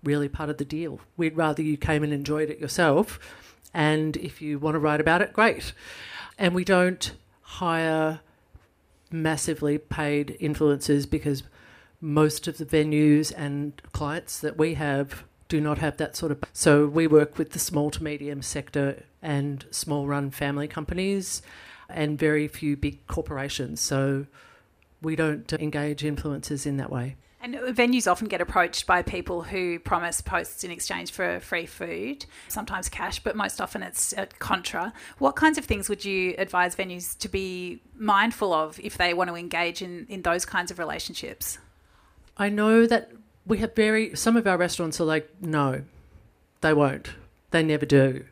really 0.03 0.29
part 0.29 0.51
of 0.51 0.59
the 0.59 0.65
deal. 0.65 1.01
We'd 1.17 1.37
rather 1.37 1.63
you 1.63 1.77
came 1.77 2.03
and 2.03 2.13
enjoyed 2.13 2.51
it 2.51 2.59
yourself. 2.59 3.19
And 3.75 4.17
if 4.17 4.43
you 4.43 4.59
want 4.59 4.75
to 4.75 4.79
write 4.79 5.01
about 5.01 5.23
it, 5.23 5.33
great. 5.33 5.73
And 6.39 6.55
we 6.55 6.65
don't 6.65 7.13
hire 7.43 8.21
massively 9.11 9.79
paid 9.79 10.37
influencers 10.41 11.09
because 11.09 11.43
most 12.01 12.49
of 12.49 12.59
the 12.59 12.67
venues 12.67 13.33
and 13.37 13.81
clients 13.93 14.41
that 14.41 14.59
we 14.59 14.75
have 14.75 15.25
do 15.49 15.61
not 15.61 15.79
have 15.79 15.99
that 15.99 16.17
sort 16.17 16.33
of. 16.33 16.43
So 16.53 16.87
we 16.87 17.07
work 17.07 17.39
with 17.39 17.51
the 17.51 17.59
small 17.59 17.91
to 17.91 18.03
medium 18.03 18.43
sector 18.43 19.05
and 19.23 19.65
small 19.71 20.07
run 20.07 20.31
family 20.31 20.67
companies 20.67 21.43
and 21.89 22.19
very 22.19 22.49
few 22.49 22.77
big 22.77 23.07
corporations. 23.07 23.81
So 23.81 24.27
we 25.03 25.15
don't 25.15 25.53
engage 25.53 26.03
influencers 26.03 26.67
in 26.67 26.79
that 26.79 26.91
way. 26.91 27.17
And 27.43 27.57
venues 27.57 28.09
often 28.09 28.29
get 28.29 28.41
approached 28.41 28.87
by 28.87 29.03
people 29.03 29.43
who 29.43 29.81
promise 29.81 30.21
posts 30.21 30.63
in 30.63 30.71
exchange 30.71 31.11
for 31.11 31.41
free 31.41 31.67
food, 31.67 32.25
sometimes 32.47 32.89
cash, 32.89 33.19
but 33.19 33.35
most 33.35 33.61
often 33.61 33.83
it's 33.83 34.17
at 34.17 34.39
contra. 34.39 34.93
What 35.19 35.35
kinds 35.35 35.59
of 35.59 35.65
things 35.65 35.89
would 35.89 36.05
you 36.05 36.37
advise 36.39 36.77
venues 36.77 37.19
to 37.19 37.29
be 37.29 37.81
mindful 37.97 38.53
of 38.53 38.79
if 38.79 38.97
they 38.97 39.13
want 39.13 39.29
to 39.29 39.35
engage 39.35 39.83
in, 39.83 40.07
in 40.09 40.23
those 40.23 40.45
kinds 40.45 40.71
of 40.71 40.79
relationships? 40.79 41.59
I 42.37 42.49
know 42.49 42.87
that 42.87 43.11
we 43.47 43.59
have 43.59 43.75
very 43.75 44.15
some 44.15 44.37
of 44.37 44.47
our 44.47 44.57
restaurants 44.57 45.01
are 45.01 45.05
like 45.05 45.29
no 45.41 45.83
they 46.61 46.73
won't 46.73 47.11
they 47.51 47.63
never 47.63 47.87
do 47.87 48.25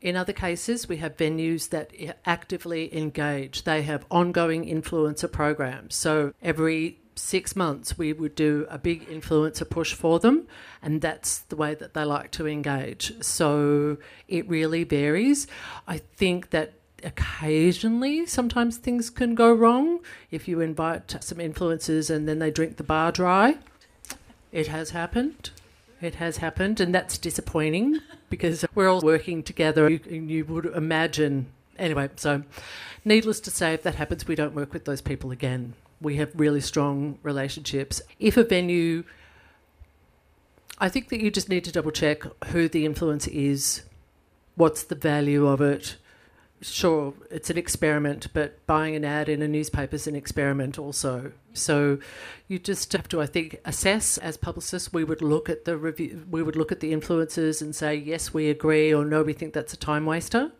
in 0.00 0.16
other 0.16 0.32
cases 0.32 0.88
we 0.88 0.96
have 0.98 1.16
venues 1.16 1.68
that 1.70 1.92
actively 2.24 2.94
engage 2.96 3.64
they 3.64 3.82
have 3.82 4.06
ongoing 4.10 4.64
influencer 4.64 5.30
programs 5.30 5.94
so 5.94 6.32
every 6.42 6.98
six 7.18 7.54
months 7.56 7.98
we 7.98 8.12
would 8.12 8.34
do 8.34 8.66
a 8.70 8.78
big 8.78 9.06
influencer 9.08 9.68
push 9.68 9.92
for 9.92 10.18
them 10.18 10.46
and 10.82 11.00
that's 11.00 11.40
the 11.40 11.56
way 11.56 11.74
that 11.74 11.94
they 11.94 12.04
like 12.04 12.30
to 12.30 12.46
engage 12.46 13.12
so 13.22 13.96
it 14.28 14.48
really 14.48 14.84
varies 14.84 15.46
i 15.86 15.98
think 15.98 16.50
that 16.50 16.74
occasionally 17.04 18.26
sometimes 18.26 18.76
things 18.76 19.08
can 19.08 19.34
go 19.34 19.52
wrong 19.52 20.00
if 20.30 20.48
you 20.48 20.60
invite 20.60 21.22
some 21.22 21.38
influencers 21.38 22.10
and 22.10 22.28
then 22.28 22.38
they 22.38 22.50
drink 22.50 22.76
the 22.76 22.82
bar 22.82 23.12
dry 23.12 23.56
it 24.52 24.68
has 24.68 24.90
happened. 24.90 25.50
It 26.00 26.16
has 26.16 26.38
happened, 26.38 26.80
and 26.80 26.94
that's 26.94 27.18
disappointing 27.18 27.98
because 28.30 28.64
we're 28.74 28.88
all 28.88 29.00
working 29.00 29.42
together. 29.42 29.90
You, 29.90 30.00
you 30.08 30.44
would 30.46 30.66
imagine. 30.66 31.46
Anyway, 31.78 32.10
so 32.16 32.42
needless 33.04 33.40
to 33.40 33.50
say, 33.50 33.74
if 33.74 33.82
that 33.82 33.96
happens, 33.96 34.26
we 34.26 34.34
don't 34.34 34.54
work 34.54 34.72
with 34.72 34.84
those 34.84 35.00
people 35.00 35.30
again. 35.30 35.74
We 36.00 36.16
have 36.16 36.30
really 36.34 36.60
strong 36.60 37.18
relationships. 37.22 38.00
If 38.18 38.36
a 38.36 38.44
venue, 38.44 39.04
I 40.78 40.88
think 40.88 41.08
that 41.08 41.20
you 41.20 41.30
just 41.30 41.48
need 41.48 41.64
to 41.64 41.72
double 41.72 41.90
check 41.90 42.22
who 42.46 42.68
the 42.68 42.86
influencer 42.86 43.28
is, 43.28 43.82
what's 44.54 44.82
the 44.84 44.94
value 44.94 45.46
of 45.46 45.60
it, 45.60 45.96
sure, 46.60 47.14
it's 47.30 47.50
an 47.50 47.58
experiment, 47.58 48.28
but 48.32 48.64
buying 48.66 48.96
an 48.96 49.04
ad 49.04 49.28
in 49.28 49.42
a 49.42 49.48
newspaper 49.48 49.94
is 49.96 50.06
an 50.06 50.16
experiment 50.16 50.78
also. 50.78 51.32
So 51.52 51.98
you 52.48 52.58
just 52.58 52.92
have 52.92 53.08
to, 53.08 53.20
I 53.20 53.26
think, 53.26 53.60
assess 53.64 54.18
as 54.18 54.36
publicists. 54.36 54.92
We 54.92 55.04
would 55.04 55.22
look 55.22 55.48
at 55.48 55.64
the 55.64 55.76
review, 55.76 56.26
we 56.30 56.42
would 56.42 56.56
look 56.56 56.72
at 56.72 56.80
the 56.80 56.92
influencers 56.92 57.62
and 57.62 57.74
say 57.74 57.94
yes, 57.94 58.34
we 58.34 58.48
agree, 58.50 58.92
or 58.92 59.04
no, 59.04 59.22
we 59.22 59.32
think 59.32 59.52
that's 59.54 59.72
a 59.72 59.76
time 59.76 60.06
waster. 60.06 60.52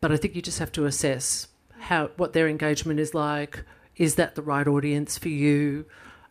But 0.00 0.12
I 0.12 0.16
think 0.16 0.34
you 0.34 0.42
just 0.42 0.58
have 0.58 0.72
to 0.72 0.86
assess 0.86 1.48
how 1.78 2.08
what 2.16 2.32
their 2.32 2.48
engagement 2.48 3.00
is 3.00 3.14
like. 3.14 3.64
Is 4.00 4.14
that 4.14 4.34
the 4.34 4.40
right 4.40 4.66
audience 4.66 5.18
for 5.18 5.28
you? 5.28 5.84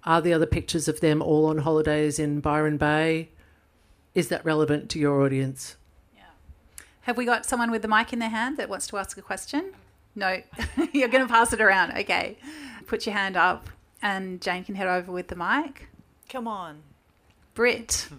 Are 0.04 0.24
the 0.24 0.34
other 0.34 0.48
pictures 0.48 0.88
of 0.88 1.02
them 1.02 1.22
all 1.22 1.46
on 1.46 1.60
holidays 1.60 2.18
in 2.18 2.40
Byron 2.40 2.78
Bay? 2.78 3.30
Is 4.16 4.30
that 4.30 4.44
relevant 4.44 4.90
to 4.90 5.00
your 5.00 5.22
audience? 5.22 5.76
Yeah. 6.16 6.24
Have 7.02 7.16
we 7.16 7.26
got 7.26 7.46
someone 7.46 7.70
with 7.70 7.84
the 7.84 7.88
mic 7.88 8.12
in 8.12 8.18
their 8.18 8.30
hand 8.30 8.58
that 8.58 8.70
wants 8.70 8.88
to 8.88 8.98
ask 8.98 9.20
a 9.20 9.22
question? 9.22 9.74
No, 10.16 10.42
you're 10.94 11.10
going 11.10 11.28
to 11.28 11.32
pass 11.32 11.54
it 11.54 11.62
around. 11.62 11.92
Okay. 11.92 12.40
Put 12.88 13.06
your 13.06 13.14
hand 13.14 13.38
up 13.38 13.70
and 14.02 14.42
Jane 14.42 14.64
can 14.64 14.74
head 14.74 14.88
over 14.88 15.12
with 15.12 15.28
the 15.28 15.36
mic. 15.36 15.90
Come 16.28 16.48
on. 16.48 16.80
Britt. 17.54 18.10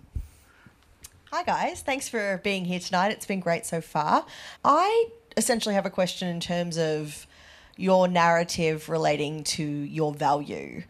Hi, 1.32 1.42
guys. 1.42 1.82
Thanks 1.82 2.08
for 2.08 2.40
being 2.44 2.66
here 2.66 2.78
tonight. 2.78 3.10
It's 3.10 3.26
been 3.26 3.40
great 3.40 3.66
so 3.66 3.80
far. 3.80 4.26
I 4.64 5.06
essentially 5.36 5.74
have 5.74 5.86
a 5.86 5.90
question 5.90 6.28
in 6.28 6.38
terms 6.38 6.78
of 6.78 7.26
your 7.80 8.06
narrative 8.08 8.88
relating 8.88 9.42
to 9.42 9.64
your 9.64 10.12
value 10.12 10.82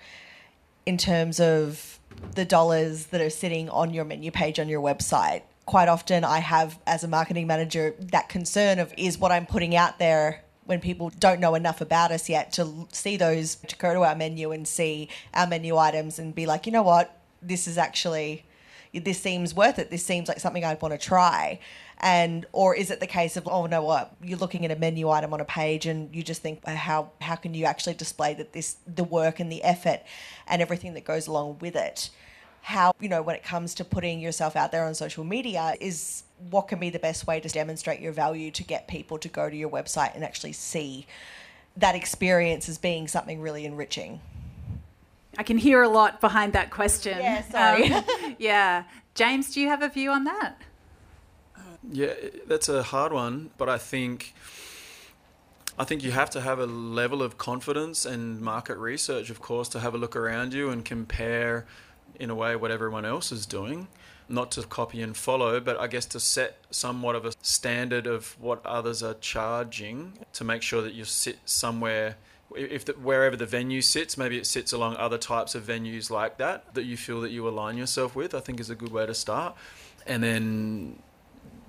in 0.87 0.99
terms 0.99 1.41
of 1.41 1.99
the 2.35 2.45
dollars 2.45 3.07
that 3.07 3.21
are 3.21 3.31
sitting 3.31 3.69
on 3.71 3.95
your 3.95 4.05
menu 4.05 4.31
page 4.31 4.59
on 4.59 4.69
your 4.69 4.83
website 4.83 5.43
quite 5.71 5.89
often 5.89 6.25
I 6.25 6.41
have, 6.41 6.81
as 6.85 7.05
a 7.05 7.09
marketing 7.09 7.47
manager, 7.47 7.95
that 8.11 8.29
concern 8.29 8.81
of 8.81 8.93
is 8.99 9.19
what 9.19 9.31
I'm 9.31 9.47
putting 9.47 9.77
out 9.77 10.01
there 10.01 10.43
when 10.65 10.81
people 10.81 11.11
don't 11.21 11.39
know 11.39 11.55
enough 11.55 11.81
about 11.81 12.11
us 12.11 12.29
yet 12.29 12.53
to 12.55 12.89
see 12.91 13.17
those, 13.17 13.55
to 13.55 13.77
go 13.77 13.95
to 13.95 14.01
our 14.01 14.17
menu 14.17 14.51
and 14.51 14.67
see 14.67 15.09
our 15.33 15.47
menu 15.47 15.77
items 15.77 16.19
and 16.19 16.35
be 16.35 16.45
like, 16.45 16.67
you 16.67 16.73
know 16.73 16.83
what, 16.83 17.17
this 17.41 17.69
is 17.69 17.79
actually, 17.79 18.45
this 18.93 19.21
seems 19.21 19.55
worth 19.55 19.79
it. 19.79 19.91
This 19.91 20.05
seems 20.05 20.27
like 20.27 20.41
something 20.41 20.65
I'd 20.65 20.83
want 20.83 20.93
to 20.93 20.99
try. 20.99 21.61
And 22.03 22.47
or 22.53 22.75
is 22.75 22.91
it 22.91 22.99
the 23.01 23.07
case 23.07 23.37
of 23.37 23.47
oh 23.47 23.67
no 23.67 23.83
what 23.83 24.17
you're 24.23 24.39
looking 24.39 24.65
at 24.65 24.71
a 24.71 24.77
menu 24.77 25.11
item 25.11 25.35
on 25.35 25.41
a 25.41 25.45
page 25.45 25.85
and 25.85 26.15
you 26.17 26.23
just 26.23 26.41
think 26.41 26.65
how 26.67 27.11
how 27.21 27.37
can 27.37 27.53
you 27.53 27.67
actually 27.67 27.93
display 27.93 28.33
that 28.35 28.55
this 28.55 28.77
the 28.87 29.05
work 29.05 29.39
and 29.39 29.53
the 29.53 29.63
effort 29.63 30.01
and 30.47 30.63
everything 30.63 30.95
that 30.95 31.05
goes 31.05 31.27
along 31.27 31.59
with 31.61 31.77
it 31.77 32.09
how, 32.63 32.93
you 33.01 33.09
know, 33.09 33.23
when 33.23 33.37
it 33.37 33.43
comes 33.43 33.75
to 33.75 33.85
putting 33.85 34.21
yourself 34.21 34.57
out 34.57 34.73
there 34.73 34.85
on 34.85 34.95
social 34.95 35.25
media, 35.25 35.75
is 35.81 36.25
what 36.51 36.69
can 36.69 36.79
be 36.79 36.91
the 36.91 36.99
best 36.99 37.27
way 37.27 37.41
to 37.41 37.49
demonstrate 37.49 38.01
your 38.01 38.13
value 38.13 38.51
to 38.51 38.65
get 38.65 38.89
people 38.89 39.19
to 39.19 39.29
go 39.29 39.49
to 39.49 39.57
your 39.57 39.71
website 39.71 40.15
and 40.15 40.25
actually 40.25 40.53
see 40.53 41.07
that 41.77 41.95
experience 41.95 42.69
as 42.69 42.79
being 42.79 43.09
something 43.09 43.41
really 43.41 43.65
enriching? 43.65 44.21
I 45.39 45.43
can 45.43 45.59
hear 45.59 45.83
a 45.83 45.89
lot 45.89 46.21
behind 46.21 46.53
that 46.53 46.71
question. 46.71 47.19
Yeah, 47.19 47.43
sorry. 47.43 47.93
Um, 47.93 48.05
yeah. 48.39 48.85
James, 49.15 49.55
do 49.55 49.61
you 49.61 49.69
have 49.69 49.83
a 49.83 49.89
view 49.89 50.11
on 50.11 50.25
that? 50.25 50.57
Yeah, 51.89 52.15
that's 52.47 52.69
a 52.69 52.83
hard 52.83 53.13
one, 53.13 53.51
but 53.57 53.69
I 53.69 53.79
think 53.79 54.35
I 55.79 55.85
think 55.85 56.03
you 56.03 56.11
have 56.11 56.29
to 56.31 56.41
have 56.41 56.59
a 56.59 56.67
level 56.67 57.23
of 57.23 57.39
confidence 57.39 58.05
and 58.05 58.41
market 58.41 58.77
research, 58.77 59.31
of 59.31 59.41
course, 59.41 59.69
to 59.71 59.81
have 59.81 59.95
a 59.95 59.99
look 59.99 60.15
around 60.15 60.53
you 60.53 60.69
and 60.69 60.85
compare 60.85 61.65
in 62.19 62.29
a 62.29 62.35
way 62.35 62.55
what 62.55 62.71
everyone 62.71 63.07
else 63.07 63.33
is 63.33 63.47
doing 63.47 63.89
not 64.31 64.53
to 64.53 64.63
copy 64.63 65.03
and 65.03 65.17
follow, 65.17 65.61
but 65.61 65.79
I 65.79 65.89
guess 65.89 66.07
to 66.07 66.21
set 66.21 66.59
somewhat 66.71 67.17
of 67.17 67.27
a 67.27 67.33
standard 67.43 68.07
of 68.07 68.41
what 68.41 68.65
others 68.65 69.03
are 69.03 69.15
charging 69.15 70.13
to 70.35 70.45
make 70.45 70.63
sure 70.63 70.81
that 70.83 70.95
you 70.95 71.05
sit 71.05 71.39
somewhere. 71.45 72.17
If 72.55 72.85
the, 72.85 72.93
wherever 72.93 73.37
the 73.37 73.47
venue 73.47 73.83
sits, 73.83 74.17
maybe 74.17 74.39
it 74.39 74.47
sits 74.47 74.73
along 74.73 74.97
other 74.97 75.19
types 75.19 75.55
of 75.55 75.65
venues 75.65 76.11
like 76.11 76.39
that 76.39 76.75
that 76.75 76.85
you 76.85 76.97
feel 76.97 77.21
that 77.23 77.31
you 77.31 77.47
align 77.49 77.77
yourself 77.77 78.15
with. 78.15 78.35
I 78.35 78.41
think 78.41 78.61
is 78.61 78.71
a 78.71 78.75
good 78.75 78.93
way 78.93 79.05
to 79.05 79.15
start, 79.15 79.57
and 80.07 80.23
then 80.23 81.03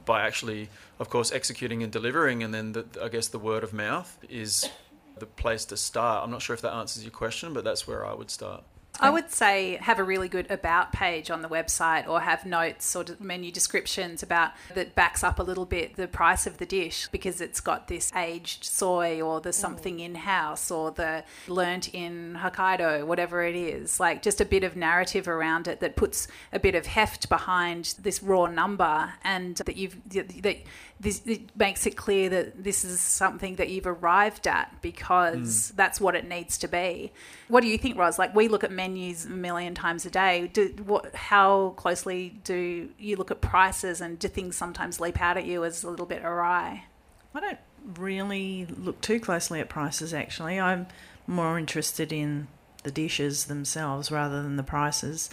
by 0.05 0.21
actually, 0.21 0.69
of 0.99 1.09
course, 1.09 1.31
executing 1.31 1.83
and 1.83 1.91
delivering, 1.91 2.43
and 2.43 2.53
then 2.53 2.71
the, 2.73 2.85
I 3.01 3.09
guess 3.09 3.27
the 3.27 3.39
word 3.39 3.63
of 3.63 3.73
mouth 3.73 4.17
is 4.29 4.69
the 5.17 5.25
place 5.25 5.65
to 5.65 5.77
start. 5.77 6.23
I'm 6.23 6.31
not 6.31 6.41
sure 6.41 6.53
if 6.53 6.61
that 6.61 6.73
answers 6.73 7.03
your 7.03 7.11
question, 7.11 7.53
but 7.53 7.63
that's 7.63 7.87
where 7.87 8.05
I 8.05 8.13
would 8.13 8.31
start. 8.31 8.63
I 9.01 9.09
would 9.09 9.31
say 9.31 9.77
have 9.81 9.99
a 9.99 10.03
really 10.03 10.29
good 10.29 10.49
about 10.49 10.93
page 10.93 11.31
on 11.31 11.41
the 11.41 11.49
website 11.49 12.07
or 12.07 12.21
have 12.21 12.45
notes 12.45 12.95
or 12.95 13.03
menu 13.19 13.51
descriptions 13.51 14.21
about 14.21 14.51
that 14.73 14.95
backs 14.95 15.23
up 15.23 15.39
a 15.39 15.43
little 15.43 15.65
bit 15.65 15.95
the 15.95 16.07
price 16.07 16.45
of 16.45 16.57
the 16.57 16.65
dish 16.65 17.07
because 17.11 17.41
it's 17.41 17.59
got 17.59 17.87
this 17.87 18.11
aged 18.15 18.63
soy 18.63 19.21
or 19.21 19.41
the 19.41 19.51
something 19.51 19.97
mm. 19.97 20.05
in 20.05 20.15
house 20.15 20.69
or 20.69 20.91
the 20.91 21.23
learnt 21.47 21.93
in 21.93 22.37
Hokkaido, 22.39 23.05
whatever 23.05 23.43
it 23.43 23.55
is. 23.55 23.99
Like 23.99 24.21
just 24.21 24.39
a 24.39 24.45
bit 24.45 24.63
of 24.63 24.75
narrative 24.75 25.27
around 25.27 25.67
it 25.67 25.79
that 25.79 25.95
puts 25.95 26.27
a 26.53 26.59
bit 26.59 26.75
of 26.75 26.85
heft 26.85 27.29
behind 27.29 27.95
this 27.99 28.21
raw 28.21 28.45
number 28.45 29.13
and 29.23 29.55
that 29.57 29.75
you've 29.75 29.97
that 30.09 30.57
this 31.01 31.21
it 31.25 31.55
makes 31.57 31.87
it 31.87 31.97
clear 31.97 32.29
that 32.29 32.63
this 32.63 32.85
is 32.85 32.99
something 32.99 33.55
that 33.55 33.69
you've 33.69 33.87
arrived 33.87 34.47
at 34.47 34.81
because 34.81 35.69
hmm. 35.69 35.75
that's 35.75 35.99
what 35.99 36.15
it 36.15 36.27
needs 36.27 36.57
to 36.59 36.67
be. 36.67 37.11
What 37.47 37.61
do 37.61 37.67
you 37.67 37.77
think, 37.77 37.97
Ros? 37.97 38.19
Like 38.19 38.35
we 38.35 38.47
look 38.47 38.63
at 38.63 38.71
menus 38.71 39.25
a 39.25 39.29
million 39.29 39.73
times 39.73 40.05
a 40.05 40.11
day. 40.11 40.49
Do, 40.53 40.67
what, 40.85 41.13
how 41.15 41.73
closely 41.75 42.39
do 42.43 42.89
you 42.99 43.15
look 43.15 43.31
at 43.31 43.41
prices, 43.41 43.99
and 43.99 44.19
do 44.19 44.27
things 44.27 44.55
sometimes 44.55 44.99
leap 44.99 45.19
out 45.19 45.37
at 45.37 45.45
you 45.45 45.63
as 45.63 45.83
a 45.83 45.89
little 45.89 46.05
bit 46.05 46.23
awry? 46.23 46.85
I 47.33 47.39
don't 47.39 47.59
really 47.97 48.67
look 48.67 49.01
too 49.01 49.19
closely 49.19 49.59
at 49.59 49.69
prices 49.69 50.13
actually. 50.13 50.59
I'm 50.59 50.85
more 51.25 51.57
interested 51.57 52.13
in 52.13 52.47
the 52.83 52.91
dishes 52.91 53.45
themselves 53.45 54.11
rather 54.11 54.43
than 54.43 54.55
the 54.55 54.63
prices. 54.63 55.29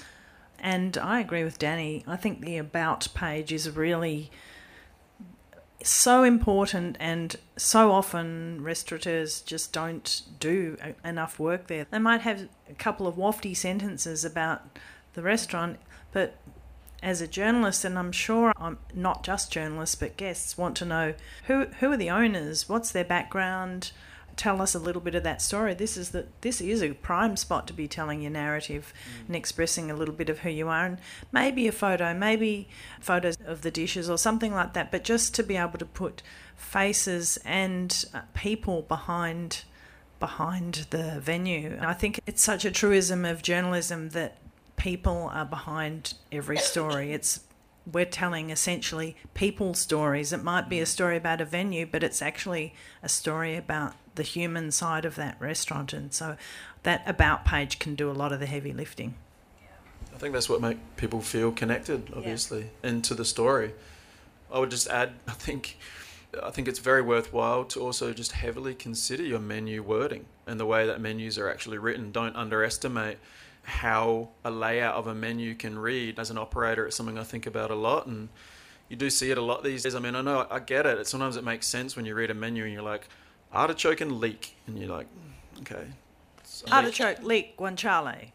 And 0.59 0.97
I 0.97 1.21
agree 1.21 1.45
with 1.45 1.59
Dani. 1.59 2.05
I 2.07 2.17
think 2.17 2.41
the 2.41 2.57
about 2.57 3.09
page 3.15 3.53
is 3.53 3.71
really 3.71 4.31
so 5.83 6.25
important 6.25 6.97
and 6.99 7.37
so 7.57 7.93
often 7.93 8.63
restaurateurs 8.63 9.41
just 9.41 9.73
don't 9.73 10.23
do 10.41 10.77
enough 11.05 11.39
work 11.39 11.69
there. 11.69 11.87
They 11.91 11.99
might 11.99 12.23
have 12.23 12.49
a 12.69 12.75
couple 12.75 13.07
of 13.07 13.17
wafty 13.17 13.57
sentences 13.57 14.25
about 14.25 14.79
the 15.15 15.23
restaurant, 15.23 15.79
but 16.13 16.37
as 17.03 17.21
a 17.21 17.29
journalist, 17.29 17.85
and 17.85 17.99
I'm 17.99 18.13
sure 18.13 18.53
I'm 18.57 18.79
not 18.93 19.23
just 19.23 19.53
journalists 19.53 19.95
but 19.95 20.17
guests 20.17 20.59
want 20.59 20.77
to 20.79 20.85
know 20.85 21.15
who 21.47 21.67
who 21.79 21.93
are 21.93 21.97
the 21.97 22.11
owners, 22.11 22.69
what's 22.69 22.91
their 22.91 23.05
background, 23.05 23.93
tell 24.39 24.63
us 24.63 24.75
a 24.75 24.79
little 24.79 25.03
bit 25.03 25.15
of 25.15 25.25
that 25.25 25.43
story. 25.43 25.75
This 25.75 25.97
is 25.97 26.11
the 26.11 26.27
this 26.41 26.61
is 26.61 26.83
a 26.83 26.95
prime 26.95 27.37
spot 27.37 27.67
to 27.67 27.73
be 27.73 27.89
telling 27.89 28.23
your 28.23 28.31
narrative 28.31 28.95
and 29.27 29.37
expressing 29.37 29.91
a 29.91 29.95
little 29.95 30.15
bit 30.15 30.31
of 30.31 30.39
who 30.39 30.51
you 30.51 30.69
are, 30.69 30.87
and 30.87 30.99
maybe 31.33 31.67
a 31.67 31.73
photo, 31.73 32.15
maybe 32.15 32.69
photos 33.01 33.37
of 33.45 33.63
the 33.63 33.71
dishes 33.71 34.09
or 34.09 34.17
something 34.17 34.55
like 34.55 34.73
that. 34.73 34.91
But 34.91 35.05
just 35.05 35.35
to 35.35 35.43
be 35.43 35.57
able 35.57 35.79
to 35.79 35.85
put 35.85 36.23
faces 36.57 37.39
and 37.45 38.05
uh, 38.15 38.21
people 38.33 38.83
behind 38.83 39.65
behind 40.21 40.87
the 40.91 41.21
venue. 41.21 41.73
And 41.73 41.87
I 41.87 41.93
think 41.93 42.21
it's 42.27 42.43
such 42.43 42.65
a 42.65 42.71
truism 42.71 43.25
of 43.25 43.43
journalism 43.43 44.11
that 44.11 44.39
people 44.77 45.31
are 45.33 45.45
behind 45.45 46.15
every 46.33 46.59
story. 46.59 47.13
It's 47.13 47.41
we're 47.91 48.05
telling 48.05 48.51
essentially 48.51 49.17
people 49.35 49.75
stories. 49.75 50.33
It 50.33 50.43
might 50.43 50.69
be 50.69 50.81
a 50.81 50.87
story 50.87 51.17
about 51.17 51.41
a 51.41 51.45
venue, 51.45 51.87
but 51.87 52.03
it's 52.03 52.21
actually 52.21 52.75
a 53.03 53.09
story 53.09 53.57
about 53.57 53.95
the 54.19 54.23
human 54.23 54.71
side 54.71 55.07
of 55.07 55.15
that 55.15 55.41
restaurant. 55.41 55.95
And 55.95 56.13
so 56.13 56.37
that 56.83 57.03
about 57.07 57.47
page 57.47 57.79
can 57.79 57.95
do 57.95 58.11
a 58.11 58.13
lot 58.13 58.33
of 58.33 58.41
the 58.41 58.47
heavy 58.47 58.75
lifting. 58.75 59.15
I 60.15 60.19
think 60.19 60.35
that's 60.35 60.49
what 60.49 60.61
make 60.61 60.79
people 60.97 61.23
feel 61.23 61.53
connected, 61.53 62.13
obviously, 62.15 62.71
into 62.83 63.15
the 63.15 63.25
story. 63.25 63.73
I 64.53 64.59
would 64.59 64.71
just 64.71 64.89
add, 64.89 65.13
I 65.29 65.33
think, 65.33 65.79
I 66.43 66.51
think 66.51 66.67
it's 66.67 66.81
very 66.81 67.03
worthwhile 67.03 67.65
to 67.67 67.81
also 67.81 68.13
just 68.13 68.33
heavily 68.33 68.75
consider 68.75 69.23
your 69.23 69.39
menu 69.39 69.83
wording 69.83 70.27
and 70.47 70.59
the 70.59 70.67
way 70.67 70.87
that 70.87 71.01
menus 71.01 71.39
are 71.39 71.49
actually 71.49 71.79
written. 71.79 72.11
Don't 72.11 72.35
underestimate 72.35 73.19
how 73.63 74.31
a 74.45 74.51
layout 74.51 74.97
of 74.97 75.07
a 75.07 75.15
menu 75.15 75.55
can 75.55 75.79
read. 75.79 76.19
As 76.19 76.31
an 76.31 76.39
operator, 76.39 76.87
it's 76.87 76.97
something 76.97 77.19
I 77.19 77.23
think 77.23 77.47
about 77.47 77.71
a 77.71 77.77
lot, 77.77 78.07
and 78.07 78.29
you 78.89 78.97
do 78.97 79.11
see 79.11 79.31
it 79.31 79.39
a 79.39 79.43
lot 79.43 79.63
these 79.63 79.85
days. 79.85 79.95
I 79.95 80.01
mean, 80.01 80.17
I 80.17 80.23
know 80.23 80.47
I 80.51 80.59
get 80.59 80.85
it. 80.87 81.07
Sometimes 81.07 81.37
it 81.37 81.45
makes 81.45 81.67
sense 81.69 81.95
when 81.95 82.07
you 82.07 82.15
read 82.15 82.31
a 82.31 82.35
menu 82.35 82.65
and 82.65 82.73
you're 82.73 82.83
like, 82.83 83.09
artichoke 83.53 84.01
and 84.01 84.21
leek, 84.21 84.57
and 84.67 84.79
you're 84.79 84.89
like, 84.89 85.07
okay. 85.61 85.87
Artichoke, 86.71 87.23
leek, 87.23 87.57
guanciale. 87.57 88.31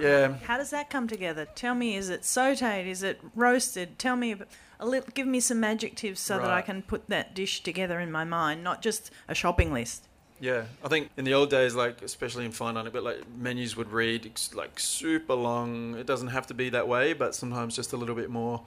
Yeah. 0.00 0.34
How 0.44 0.56
does 0.56 0.70
that 0.70 0.90
come 0.90 1.06
together? 1.06 1.46
Tell 1.54 1.74
me, 1.74 1.96
is 1.96 2.08
it 2.08 2.22
sauteed? 2.22 2.86
Is 2.86 3.02
it 3.02 3.20
roasted? 3.34 3.98
Tell 3.98 4.16
me 4.16 4.36
a, 4.80 4.86
little. 4.86 5.08
Give 5.12 5.26
me 5.26 5.40
some 5.40 5.62
adjectives 5.64 6.20
so 6.20 6.38
that 6.38 6.50
I 6.50 6.62
can 6.62 6.82
put 6.82 7.08
that 7.08 7.34
dish 7.34 7.62
together 7.62 8.00
in 8.00 8.10
my 8.10 8.24
mind, 8.24 8.64
not 8.64 8.82
just 8.82 9.10
a 9.28 9.34
shopping 9.34 9.72
list. 9.72 10.08
Yeah, 10.40 10.64
I 10.84 10.88
think 10.88 11.10
in 11.16 11.24
the 11.24 11.34
old 11.34 11.50
days, 11.50 11.74
like 11.74 12.02
especially 12.02 12.44
in 12.44 12.52
fine 12.52 12.74
dining, 12.74 12.92
but 12.92 13.04
like 13.04 13.28
menus 13.36 13.76
would 13.76 13.92
read 13.92 14.32
like 14.54 14.80
super 14.80 15.34
long. 15.34 15.94
It 15.94 16.06
doesn't 16.06 16.28
have 16.28 16.46
to 16.48 16.54
be 16.54 16.70
that 16.70 16.88
way, 16.88 17.12
but 17.12 17.34
sometimes 17.34 17.76
just 17.76 17.92
a 17.92 17.96
little 17.96 18.16
bit 18.16 18.30
more 18.30 18.62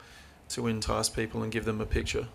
to 0.50 0.68
entice 0.68 1.08
people 1.08 1.42
and 1.42 1.52
give 1.52 1.64
them 1.64 1.80
a 1.80 1.86
picture. 1.86 2.28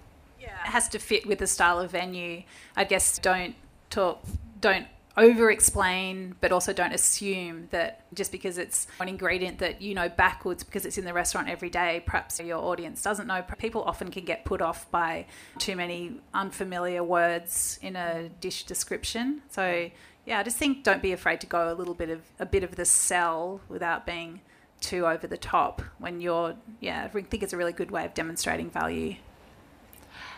Has 0.63 0.87
to 0.89 0.99
fit 0.99 1.25
with 1.25 1.39
the 1.39 1.47
style 1.47 1.79
of 1.79 1.91
venue. 1.91 2.43
I 2.75 2.83
guess 2.83 3.17
don't 3.17 3.55
talk, 3.89 4.23
don't 4.59 4.87
over 5.17 5.51
explain, 5.51 6.35
but 6.39 6.51
also 6.51 6.71
don't 6.71 6.93
assume 6.93 7.67
that 7.71 8.05
just 8.13 8.31
because 8.31 8.57
it's 8.57 8.87
an 8.99 9.09
ingredient 9.09 9.59
that 9.59 9.81
you 9.81 9.93
know 9.93 10.07
backwards 10.07 10.63
because 10.63 10.85
it's 10.85 10.97
in 10.97 11.05
the 11.05 11.13
restaurant 11.13 11.49
every 11.49 11.69
day, 11.69 12.03
perhaps 12.05 12.39
your 12.39 12.59
audience 12.59 13.01
doesn't 13.01 13.27
know. 13.27 13.43
People 13.57 13.83
often 13.83 14.09
can 14.09 14.23
get 14.23 14.45
put 14.45 14.61
off 14.61 14.89
by 14.89 15.25
too 15.57 15.75
many 15.75 16.19
unfamiliar 16.33 17.03
words 17.03 17.77
in 17.81 17.95
a 17.95 18.29
dish 18.39 18.63
description. 18.63 19.41
So 19.49 19.91
yeah, 20.25 20.39
I 20.39 20.43
just 20.43 20.57
think 20.57 20.83
don't 20.83 21.01
be 21.01 21.11
afraid 21.11 21.41
to 21.41 21.47
go 21.47 21.71
a 21.71 21.75
little 21.75 21.93
bit 21.93 22.09
of 22.09 22.21
a 22.39 22.45
bit 22.45 22.63
of 22.63 22.75
the 22.75 22.85
sell 22.85 23.61
without 23.67 24.05
being 24.05 24.41
too 24.79 25.05
over 25.05 25.27
the 25.27 25.37
top 25.37 25.81
when 25.99 26.21
you're 26.21 26.55
yeah, 26.79 27.03
I 27.03 27.21
think 27.21 27.43
it's 27.43 27.53
a 27.53 27.57
really 27.57 27.73
good 27.73 27.91
way 27.91 28.05
of 28.05 28.13
demonstrating 28.13 28.69
value. 28.69 29.15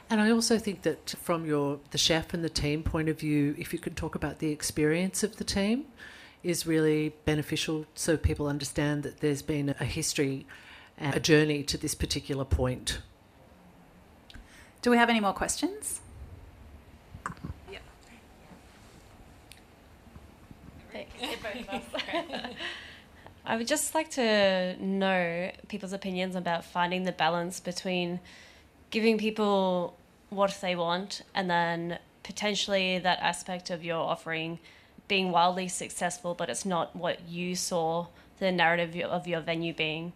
And 0.09 0.21
I 0.21 0.29
also 0.29 0.57
think 0.57 0.83
that 0.83 1.15
from 1.21 1.45
your 1.45 1.79
the 1.91 1.97
chef 1.97 2.33
and 2.33 2.43
the 2.43 2.49
team 2.49 2.83
point 2.83 3.09
of 3.09 3.19
view, 3.19 3.55
if 3.57 3.73
you 3.73 3.79
can 3.79 3.95
talk 3.95 4.15
about 4.15 4.39
the 4.39 4.51
experience 4.51 5.23
of 5.23 5.37
the 5.37 5.43
team, 5.43 5.85
is 6.43 6.67
really 6.67 7.13
beneficial 7.25 7.85
so 7.95 8.17
people 8.17 8.47
understand 8.47 9.03
that 9.03 9.21
there's 9.21 9.41
been 9.41 9.73
a 9.79 9.85
history, 9.85 10.45
and 10.97 11.15
a 11.15 11.19
journey 11.19 11.63
to 11.63 11.77
this 11.77 11.95
particular 11.95 12.45
point. 12.45 12.99
Do 14.81 14.91
we 14.91 14.97
have 14.97 15.09
any 15.09 15.19
more 15.19 15.33
questions? 15.33 16.01
I 23.45 23.57
would 23.57 23.67
just 23.67 23.93
like 23.93 24.09
to 24.11 24.77
know 24.79 25.51
people's 25.67 25.93
opinions 25.93 26.35
about 26.35 26.63
finding 26.63 27.03
the 27.03 27.11
balance 27.11 27.59
between 27.59 28.19
giving 28.93 29.17
people 29.17 29.97
what 30.29 30.55
they 30.61 30.75
want 30.75 31.23
and 31.33 31.49
then 31.49 31.97
potentially 32.21 32.99
that 32.99 33.17
aspect 33.21 33.71
of 33.71 33.83
your 33.83 33.97
offering 33.97 34.59
being 35.07 35.31
wildly 35.31 35.67
successful, 35.67 36.35
but 36.35 36.47
it's 36.47 36.63
not 36.63 36.95
what 36.95 37.27
you 37.27 37.55
saw 37.55 38.05
the 38.37 38.51
narrative 38.51 38.95
of 39.09 39.27
your 39.27 39.41
venue 39.41 39.73
being. 39.73 40.13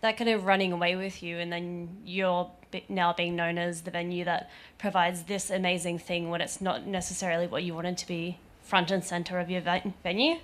That 0.00 0.16
kind 0.16 0.28
of 0.28 0.44
running 0.44 0.72
away 0.72 0.96
with 0.96 1.22
you, 1.22 1.38
and 1.38 1.52
then 1.52 1.98
you're 2.04 2.50
now 2.88 3.12
being 3.12 3.36
known 3.36 3.58
as 3.58 3.82
the 3.82 3.92
venue 3.92 4.24
that 4.24 4.50
provides 4.76 5.22
this 5.22 5.48
amazing 5.48 6.00
thing 6.00 6.28
when 6.28 6.40
it's 6.40 6.60
not 6.60 6.84
necessarily 6.84 7.46
what 7.46 7.62
you 7.62 7.74
wanted 7.74 7.96
to 7.98 8.08
be 8.08 8.38
front 8.60 8.90
and 8.90 9.04
center 9.04 9.38
of 9.38 9.48
your 9.48 9.62
venue. 10.02 10.38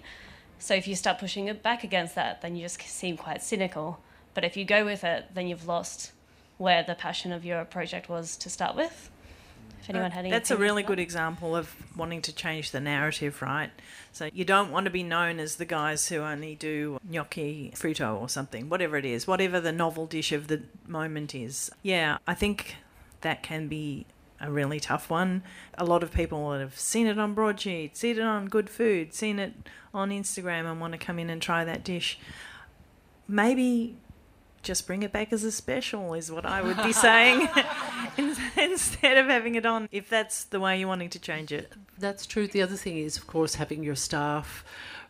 So 0.60 0.74
if 0.74 0.86
you 0.86 0.94
start 0.94 1.18
pushing 1.18 1.48
it 1.48 1.64
back 1.64 1.82
against 1.82 2.14
that, 2.14 2.42
then 2.42 2.54
you 2.54 2.62
just 2.62 2.80
seem 2.80 3.16
quite 3.16 3.42
cynical. 3.42 3.98
But 4.34 4.44
if 4.44 4.56
you 4.56 4.64
go 4.64 4.84
with 4.84 5.02
it, 5.02 5.26
then 5.34 5.48
you've 5.48 5.66
lost 5.66 6.12
where 6.62 6.84
the 6.84 6.94
passion 6.94 7.32
of 7.32 7.44
your 7.44 7.64
project 7.64 8.08
was 8.08 8.36
to 8.36 8.48
start 8.48 8.76
with. 8.76 9.10
If 9.80 9.90
anyone 9.90 10.12
had 10.12 10.20
any 10.20 10.30
That's 10.30 10.52
a 10.52 10.56
really 10.56 10.84
good 10.84 11.00
example 11.00 11.56
of 11.56 11.74
wanting 11.96 12.22
to 12.22 12.32
change 12.32 12.70
the 12.70 12.78
narrative, 12.78 13.42
right? 13.42 13.70
So 14.12 14.30
you 14.32 14.44
don't 14.44 14.70
want 14.70 14.84
to 14.84 14.90
be 14.90 15.02
known 15.02 15.40
as 15.40 15.56
the 15.56 15.64
guys 15.64 16.06
who 16.06 16.18
only 16.18 16.54
do 16.54 17.00
gnocchi 17.02 17.72
frito 17.74 18.14
or 18.14 18.28
something, 18.28 18.68
whatever 18.68 18.96
it 18.96 19.04
is, 19.04 19.26
whatever 19.26 19.60
the 19.60 19.72
novel 19.72 20.06
dish 20.06 20.30
of 20.30 20.46
the 20.46 20.62
moment 20.86 21.34
is. 21.34 21.68
Yeah, 21.82 22.18
I 22.28 22.34
think 22.34 22.76
that 23.22 23.42
can 23.42 23.66
be 23.66 24.06
a 24.40 24.48
really 24.48 24.78
tough 24.78 25.10
one. 25.10 25.42
A 25.76 25.84
lot 25.84 26.04
of 26.04 26.12
people 26.12 26.52
have 26.52 26.78
seen 26.78 27.08
it 27.08 27.18
on 27.18 27.34
broadsheet, 27.34 27.96
seen 27.96 28.18
it 28.18 28.22
on 28.22 28.46
Good 28.46 28.70
Food, 28.70 29.14
seen 29.14 29.40
it 29.40 29.54
on 29.92 30.10
Instagram 30.10 30.70
and 30.70 30.80
want 30.80 30.92
to 30.92 30.98
come 30.98 31.18
in 31.18 31.28
and 31.28 31.42
try 31.42 31.64
that 31.64 31.82
dish. 31.82 32.20
Maybe 33.26 33.96
just 34.62 34.86
bring 34.86 35.02
it 35.02 35.12
back 35.12 35.32
as 35.32 35.44
a 35.44 35.52
special 35.52 36.14
is 36.14 36.30
what 36.30 36.46
I 36.46 36.62
would 36.62 36.82
be 36.82 36.92
saying 36.92 37.48
instead 38.16 39.18
of 39.18 39.26
having 39.26 39.54
it 39.54 39.66
on 39.66 39.88
if 39.90 40.08
that's 40.08 40.44
the 40.44 40.60
way 40.60 40.78
you're 40.78 40.88
wanting 40.88 41.10
to 41.10 41.18
change 41.18 41.52
it. 41.52 41.72
That's 41.98 42.26
true. 42.26 42.46
The 42.46 42.62
other 42.62 42.76
thing 42.76 42.98
is, 42.98 43.16
of 43.16 43.26
course, 43.26 43.56
having 43.56 43.82
your 43.82 43.96
staff 43.96 44.64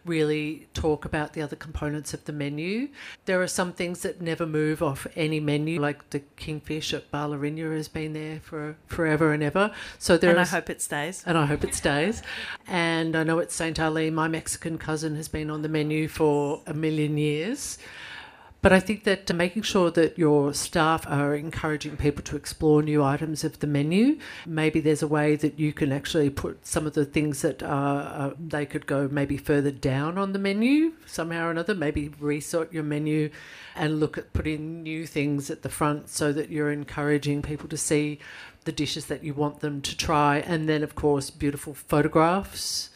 really 0.04 0.66
talk 0.74 1.04
about 1.04 1.32
the 1.32 1.42
other 1.42 1.56
components 1.56 2.12
of 2.12 2.24
the 2.24 2.32
menu. 2.32 2.88
There 3.26 3.40
are 3.40 3.46
some 3.46 3.72
things 3.72 4.02
that 4.02 4.20
never 4.20 4.46
move 4.46 4.82
off 4.82 5.06
any 5.14 5.40
menu, 5.40 5.80
like 5.80 6.10
the 6.10 6.20
kingfish 6.36 6.92
at 6.92 7.10
Ballerina 7.10 7.70
has 7.70 7.88
been 7.88 8.12
there 8.12 8.40
for 8.40 8.76
forever 8.86 9.32
and 9.32 9.42
ever. 9.42 9.72
So 9.98 10.16
there 10.16 10.30
and 10.30 10.40
I 10.40 10.44
hope 10.44 10.70
it 10.70 10.82
stays. 10.82 11.22
and 11.24 11.38
I 11.38 11.46
hope 11.46 11.64
it 11.64 11.74
stays. 11.74 12.22
And 12.66 13.14
I 13.14 13.22
know 13.22 13.38
at 13.38 13.52
St. 13.52 13.78
Ali, 13.78 14.10
my 14.10 14.28
Mexican 14.28 14.78
cousin 14.78 15.16
has 15.16 15.28
been 15.28 15.50
on 15.50 15.62
the 15.62 15.68
menu 15.68 16.08
for 16.08 16.62
a 16.66 16.74
million 16.74 17.16
years. 17.16 17.78
But 18.62 18.72
I 18.72 18.78
think 18.78 19.02
that 19.02 19.34
making 19.34 19.62
sure 19.62 19.90
that 19.90 20.16
your 20.16 20.54
staff 20.54 21.04
are 21.08 21.34
encouraging 21.34 21.96
people 21.96 22.22
to 22.22 22.36
explore 22.36 22.80
new 22.80 23.02
items 23.02 23.42
of 23.42 23.58
the 23.58 23.66
menu, 23.66 24.20
maybe 24.46 24.78
there's 24.78 25.02
a 25.02 25.08
way 25.08 25.34
that 25.34 25.58
you 25.58 25.72
can 25.72 25.90
actually 25.90 26.30
put 26.30 26.64
some 26.64 26.86
of 26.86 26.94
the 26.94 27.04
things 27.04 27.42
that 27.42 27.60
uh, 27.60 27.66
uh, 27.66 28.34
they 28.38 28.64
could 28.64 28.86
go 28.86 29.08
maybe 29.10 29.36
further 29.36 29.72
down 29.72 30.16
on 30.16 30.32
the 30.32 30.38
menu 30.38 30.92
somehow 31.06 31.48
or 31.48 31.50
another, 31.50 31.74
maybe 31.74 32.12
resort 32.20 32.72
your 32.72 32.84
menu 32.84 33.30
and 33.74 33.98
look 33.98 34.16
at 34.16 34.32
putting 34.32 34.84
new 34.84 35.08
things 35.08 35.50
at 35.50 35.62
the 35.62 35.68
front 35.68 36.08
so 36.08 36.32
that 36.32 36.48
you're 36.48 36.70
encouraging 36.70 37.42
people 37.42 37.68
to 37.68 37.76
see 37.76 38.20
the 38.64 38.70
dishes 38.70 39.06
that 39.06 39.24
you 39.24 39.34
want 39.34 39.58
them 39.58 39.80
to 39.82 39.96
try. 39.96 40.38
And 40.38 40.68
then, 40.68 40.84
of 40.84 40.94
course, 40.94 41.30
beautiful 41.30 41.74
photographs 41.74 42.90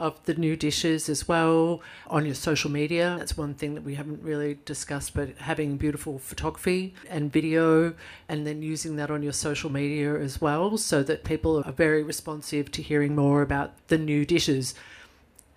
of 0.00 0.20
the 0.24 0.34
new 0.34 0.56
dishes 0.56 1.08
as 1.08 1.28
well 1.28 1.82
on 2.08 2.24
your 2.24 2.34
social 2.34 2.70
media. 2.70 3.16
That's 3.18 3.36
one 3.36 3.54
thing 3.54 3.74
that 3.74 3.84
we 3.84 3.94
haven't 3.94 4.22
really 4.22 4.58
discussed, 4.64 5.14
but 5.14 5.36
having 5.36 5.76
beautiful 5.76 6.18
photography 6.18 6.94
and 7.08 7.30
video 7.30 7.94
and 8.28 8.46
then 8.46 8.62
using 8.62 8.96
that 8.96 9.10
on 9.10 9.22
your 9.22 9.34
social 9.34 9.70
media 9.70 10.18
as 10.18 10.40
well 10.40 10.78
so 10.78 11.02
that 11.02 11.22
people 11.22 11.62
are 11.64 11.72
very 11.72 12.02
responsive 12.02 12.72
to 12.72 12.82
hearing 12.82 13.14
more 13.14 13.42
about 13.42 13.74
the 13.88 13.98
new 13.98 14.24
dishes. 14.24 14.74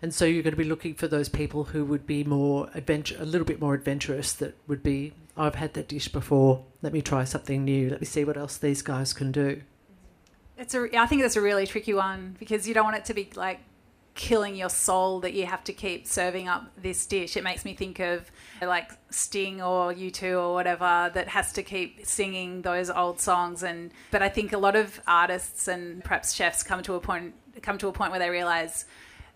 And 0.02 0.14
so 0.14 0.26
you're 0.26 0.44
going 0.44 0.52
to 0.52 0.58
be 0.58 0.66
looking 0.66 0.96
for 0.96 1.08
those 1.08 1.30
people 1.30 1.64
who 1.64 1.86
would 1.86 2.06
be 2.06 2.26
more 2.26 2.70
adventure, 2.74 3.16
a 3.22 3.26
little 3.26 3.48
bit 3.48 3.62
more 3.62 3.74
adventurous. 3.74 4.34
That 4.34 4.58
would 4.68 4.84
be, 4.84 5.14
I've 5.38 5.56
had 5.56 5.74
that 5.76 5.88
dish 5.88 6.10
before. 6.10 6.66
Let 6.82 6.92
me 6.92 7.02
try 7.02 7.24
something 7.24 7.64
new. 7.64 7.90
Let 7.90 8.02
me 8.02 8.06
see 8.06 8.26
what 8.26 8.36
else 8.36 8.58
these 8.58 8.82
guys 8.82 9.14
can 9.14 9.32
do. 9.32 9.62
It's 10.58 10.76
a. 10.76 10.90
I 10.98 11.08
think 11.08 11.22
that's 11.22 11.36
a 11.36 11.42
really 11.42 11.66
tricky 11.66 11.94
one 11.94 12.36
because 12.38 12.68
you 12.68 12.74
don't 12.74 12.84
want 12.84 12.98
it 12.98 13.06
to 13.06 13.14
be 13.14 13.30
like 13.36 13.60
killing 14.16 14.56
your 14.56 14.70
soul 14.70 15.20
that 15.22 15.34
you 15.34 15.46
have 15.46 15.64
to 15.64 15.74
keep 15.74 16.06
serving 16.06 16.48
up 16.48 16.72
this 16.78 17.06
dish. 17.06 17.36
It 17.36 17.44
makes 17.44 17.66
me 17.66 17.74
think 17.74 18.00
of 18.00 18.30
like 18.62 18.92
Sting 19.10 19.62
or 19.62 19.94
U2 19.94 20.40
or 20.40 20.54
whatever 20.54 21.12
that 21.14 21.28
has 21.30 21.52
to 21.54 21.64
keep 21.64 22.06
singing 22.06 22.62
those 22.62 22.90
old 22.90 23.20
songs 23.20 23.64
and 23.64 23.92
but 24.12 24.22
I 24.22 24.30
think 24.30 24.54
a 24.54 24.58
lot 24.58 24.76
of 24.76 25.02
artists 25.08 25.68
and 25.68 26.04
perhaps 26.04 26.34
chefs 26.34 26.64
come 26.64 26.84
to 26.84 26.94
a 26.94 27.00
point 27.00 27.34
come 27.62 27.78
to 27.80 27.88
a 27.88 27.92
point 27.92 28.12
where 28.12 28.20
they 28.20 28.30
realize 28.30 28.86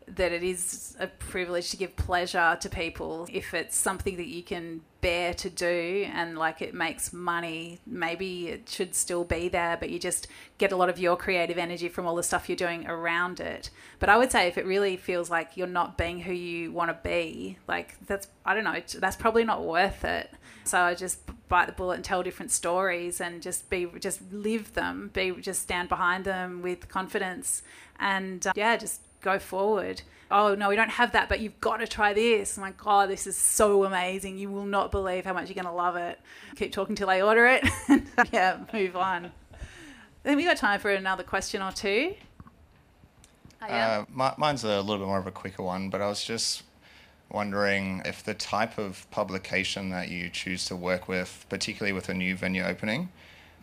that 0.08 0.32
it 0.32 0.44
is 0.44 0.96
a 1.00 1.08
privilege 1.08 1.70
to 1.72 1.78
give 1.78 1.96
pleasure 1.96 2.58
to 2.62 2.70
people 2.70 3.28
if 3.32 3.54
it's 3.54 3.76
something 3.76 4.16
that 4.16 4.28
you 4.28 4.42
can 4.42 4.82
bear 5.02 5.34
to 5.34 5.50
do 5.50 6.08
and 6.14 6.38
like 6.38 6.62
it 6.62 6.74
makes 6.74 7.12
money. 7.12 7.80
Maybe 7.86 8.48
it 8.48 8.70
should 8.70 8.96
still 8.96 9.26
be 9.26 9.50
there 9.50 9.76
but 9.78 9.90
you 9.90 10.00
just 10.00 10.28
get 10.58 10.72
a 10.72 10.76
lot 10.76 10.90
of 10.90 10.98
your 10.98 11.18
creative 11.18 11.58
energy 11.58 11.90
from 11.90 12.06
all 12.06 12.16
the 12.16 12.24
stuff 12.24 12.48
you're 12.48 12.56
doing 12.56 12.88
around 12.88 13.40
it. 13.40 13.70
But 14.00 14.10
i 14.10 14.18
would 14.18 14.32
say 14.32 14.48
if 14.48 14.58
it 14.58 14.66
really 14.66 14.96
feels 14.98 15.30
like 15.30 15.58
you're 15.58 15.68
not 15.68 15.98
being 15.98 16.22
who 16.22 16.34
you 16.34 16.72
want 16.72 16.90
to 16.90 16.98
be 17.08 17.58
like 17.68 17.96
that's 18.08 18.28
i 18.46 18.54
don't 18.54 18.64
know 18.64 18.82
that's 19.00 19.18
probably 19.18 19.44
not 19.44 19.64
worth 19.64 20.06
it. 20.06 20.32
So 20.64 20.80
i 20.80 20.96
just 20.96 21.20
bite 21.50 21.68
the 21.68 21.74
bullet 21.74 21.96
and 21.96 22.06
tell 22.06 22.24
different 22.24 22.52
stories 22.52 23.22
and 23.22 23.42
just 23.42 23.70
be 23.70 23.88
just 24.00 24.22
live 24.32 24.74
them 24.74 25.12
be 25.14 25.32
just 25.40 25.62
stand 25.62 25.90
behind 25.90 26.24
them 26.24 26.62
with 26.62 26.88
confidence. 26.88 27.62
And 28.00 28.46
uh, 28.48 28.54
yeah 28.56 28.78
just 28.78 29.02
go 29.22 29.40
forward. 29.40 30.02
Oh 30.30 30.56
no, 30.56 30.70
we 30.70 30.76
don't 30.76 30.90
have 30.90 31.14
that, 31.14 31.30
but 31.30 31.40
you've 31.40 31.60
got 31.62 31.78
to 31.78 31.88
try 31.88 32.14
this. 32.14 32.58
I'm 32.58 32.64
like, 32.64 32.86
oh, 32.86 33.08
this 33.08 33.28
is 33.28 33.38
so 33.38 33.86
amazing. 33.86 34.38
You 34.38 34.50
will 34.50 34.66
not 34.66 34.92
believe 34.92 35.26
how 35.26 35.34
much 35.34 35.48
you're 35.48 35.56
going 35.56 35.66
to 35.66 35.72
love 35.72 35.96
it. 35.96 36.20
Keep 36.56 36.74
talking 36.74 36.96
till 36.96 37.10
I 37.10 37.22
order 37.22 37.48
it. 37.48 37.68
yeah, 38.34 38.58
move 38.74 38.96
on. 38.96 39.32
Then 40.24 40.36
we 40.36 40.44
got 40.44 40.58
time 40.58 40.80
for 40.80 40.92
another 40.92 41.24
question 41.24 41.62
or 41.62 41.72
two. 41.72 42.16
Oh, 43.62 43.66
yeah. 43.68 44.00
uh, 44.00 44.06
my, 44.10 44.34
mine's 44.38 44.64
a 44.64 44.82
little 44.82 44.98
bit 44.98 45.08
more 45.08 45.20
of 45.20 45.28
a 45.28 45.32
quicker 45.32 45.64
one, 45.64 45.90
but 45.90 46.02
I 46.02 46.08
was 46.08 46.24
just 46.24 46.64
wondering 47.30 48.02
if 48.06 48.24
the 48.24 48.34
type 48.34 48.78
of 48.78 49.10
publication 49.12 49.90
that 49.90 50.10
you 50.10 50.30
choose 50.30 50.66
to 50.66 50.76
work 50.76 51.08
with, 51.08 51.46
particularly 51.50 51.94
with 51.94 52.10
a 52.10 52.14
new 52.14 52.36
venue 52.36 52.64
opening, 52.64 53.10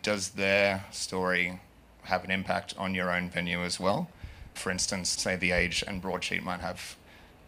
does 0.01 0.29
their 0.29 0.85
story 0.91 1.59
have 2.03 2.23
an 2.23 2.31
impact 2.31 2.73
on 2.77 2.93
your 2.93 3.11
own 3.11 3.29
venue 3.29 3.63
as 3.63 3.79
well? 3.79 4.09
For 4.55 4.71
instance, 4.71 5.09
say 5.09 5.35
the 5.35 5.51
age 5.51 5.83
and 5.87 6.01
broadsheet 6.01 6.43
might 6.43 6.61
have 6.61 6.95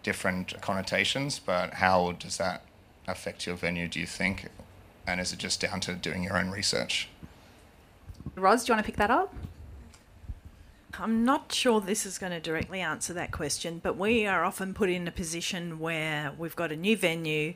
different 0.03 0.59
connotations, 0.61 1.39
but 1.39 1.75
how 1.75 2.13
does 2.13 2.37
that 2.37 2.61
affect 3.07 3.45
your 3.45 3.55
venue, 3.55 3.87
do 3.87 3.99
you 3.99 4.05
think? 4.05 4.47
And 5.05 5.19
is 5.19 5.33
it 5.33 5.39
just 5.39 5.61
down 5.61 5.79
to 5.81 5.95
doing 5.95 6.23
your 6.23 6.37
own 6.37 6.49
research? 6.49 7.09
Roz, 8.35 8.63
do 8.63 8.71
you 8.71 8.75
want 8.75 8.85
to 8.85 8.91
pick 8.91 8.97
that 8.97 9.09
up? 9.09 9.33
I'm 10.99 11.23
not 11.23 11.51
sure 11.51 11.79
this 11.79 12.05
is 12.05 12.17
going 12.17 12.31
to 12.31 12.39
directly 12.39 12.81
answer 12.81 13.13
that 13.13 13.31
question, 13.31 13.79
but 13.83 13.97
we 13.97 14.25
are 14.25 14.43
often 14.43 14.73
put 14.73 14.89
in 14.89 15.07
a 15.07 15.11
position 15.11 15.79
where 15.79 16.31
we've 16.37 16.55
got 16.55 16.71
a 16.71 16.75
new 16.75 16.97
venue 16.97 17.53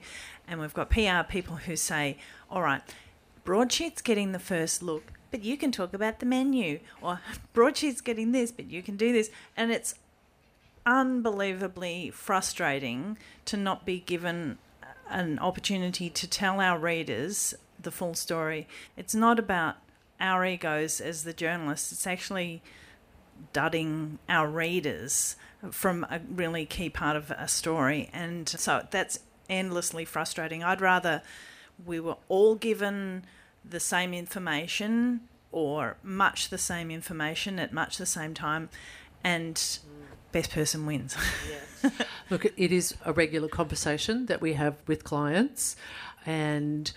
and 0.48 0.60
we've 0.60 0.74
got 0.74 0.90
PR 0.90 1.24
people 1.28 1.56
who 1.56 1.76
say, 1.76 2.18
all 2.52 2.62
right, 2.62 2.82
broadsheet's 3.44 4.02
getting 4.02 4.32
the 4.32 4.40
first 4.40 4.84
look 4.84 5.14
but 5.32 5.44
you 5.44 5.58
can 5.58 5.72
talk 5.72 5.94
about 5.94 6.20
the 6.20 6.26
menu. 6.26 6.80
Or 7.02 7.22
broadsheet's 7.54 8.02
getting 8.02 8.32
this, 8.32 8.52
but 8.52 8.70
you 8.70 8.84
can 8.84 8.98
do 8.98 9.12
this. 9.12 9.32
And 9.58 9.72
it's 9.72 9.96
unbelievably 10.86 12.12
frustrating 12.12 13.18
to 13.46 13.58
not 13.58 13.86
be 13.86 14.00
given 14.00 14.58
an 15.10 15.40
opportunity 15.40 16.10
to 16.10 16.28
tell 16.28 16.60
our 16.60 16.78
readers 16.78 17.54
the 17.80 17.92
full 17.92 18.14
story. 18.14 18.68
It's 18.96 19.16
not 19.16 19.40
about 19.40 19.76
our 20.20 20.46
egos 20.46 21.02
as 21.02 21.24
the 21.24 21.34
journalists, 21.34 21.92
it's 21.92 22.06
actually 22.06 22.62
dudding 23.54 24.20
our 24.30 24.48
readers 24.48 25.36
from 25.72 26.06
a 26.10 26.20
really 26.30 26.66
key 26.66 26.90
part 26.90 27.16
of 27.16 27.32
a 27.32 27.48
story. 27.48 28.10
And 28.14 28.48
so 28.48 28.86
that's 28.92 29.20
endlessly 29.50 30.06
frustrating. 30.06 30.64
I'd 30.64 30.82
rather 30.82 31.22
we 31.84 32.00
were 32.00 32.18
all 32.30 32.56
given 32.56 33.26
the 33.64 33.80
same 33.80 34.14
information 34.14 35.22
or 35.52 35.98
much 36.04 36.50
the 36.50 36.58
same 36.58 36.90
information 36.90 37.60
at 37.60 37.74
much 37.74 37.98
the 37.98 38.06
same 38.06 38.34
time 38.34 38.70
and 39.24 39.80
best 40.32 40.52
person 40.52 40.86
wins. 40.86 41.16
Look, 42.30 42.46
it 42.46 42.72
is 42.72 42.96
a 43.06 43.14
regular 43.14 43.48
conversation 43.48 44.28
that 44.28 44.42
we 44.42 44.54
have 44.54 44.76
with 44.88 45.04
clients 45.04 45.76
and 46.26 46.92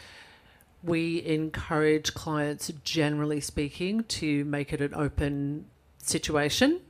we 0.83 1.25
encourage 1.25 2.15
clients 2.15 2.71
generally 2.85 3.41
speaking 3.41 4.05
to 4.05 4.45
make 4.45 4.73
it 4.73 4.81
an 4.81 4.95
open 4.95 5.67
situation 5.99 6.81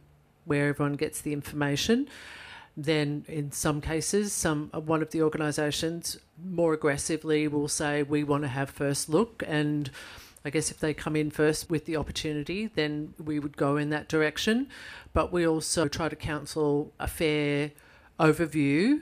where 0.44 0.68
everyone 0.68 0.94
gets 0.94 1.20
the 1.20 1.32
information 1.32 2.08
then 2.76 3.24
in 3.28 3.52
some 3.52 3.80
cases 3.80 4.32
some 4.32 4.70
uh, 4.74 4.80
one 4.80 5.02
of 5.02 5.10
the 5.10 5.22
organisations 5.22 6.18
more 6.44 6.74
aggressively 6.74 7.46
will 7.46 7.68
say 7.68 8.02
we 8.02 8.24
want 8.24 8.42
to 8.42 8.48
have 8.48 8.68
first 8.70 9.08
look 9.08 9.42
and 9.46 9.90
I 10.44 10.50
guess 10.50 10.70
if 10.70 10.78
they 10.78 10.92
come 10.92 11.16
in 11.16 11.30
first 11.30 11.70
with 11.70 11.86
the 11.86 11.96
opportunity, 11.96 12.66
then 12.66 13.14
we 13.18 13.38
would 13.38 13.56
go 13.56 13.78
in 13.78 13.88
that 13.90 14.08
direction. 14.08 14.68
But 15.14 15.32
we 15.32 15.46
also 15.46 15.88
try 15.88 16.10
to 16.10 16.16
counsel 16.16 16.92
a 17.00 17.08
fair 17.08 17.72
overview. 18.20 19.00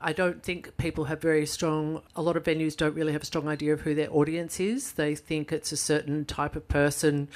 I 0.00 0.14
don't 0.14 0.42
think 0.42 0.76
people 0.78 1.04
have 1.04 1.20
very 1.20 1.44
strong, 1.44 2.02
a 2.16 2.22
lot 2.22 2.36
of 2.36 2.44
venues 2.44 2.76
don't 2.76 2.94
really 2.94 3.12
have 3.12 3.22
a 3.22 3.26
strong 3.26 3.46
idea 3.46 3.74
of 3.74 3.82
who 3.82 3.94
their 3.94 4.10
audience 4.10 4.58
is. 4.58 4.92
They 4.92 5.14
think 5.14 5.52
it's 5.52 5.70
a 5.70 5.76
certain 5.76 6.24
type 6.24 6.56
of 6.56 6.66
person 6.66 7.28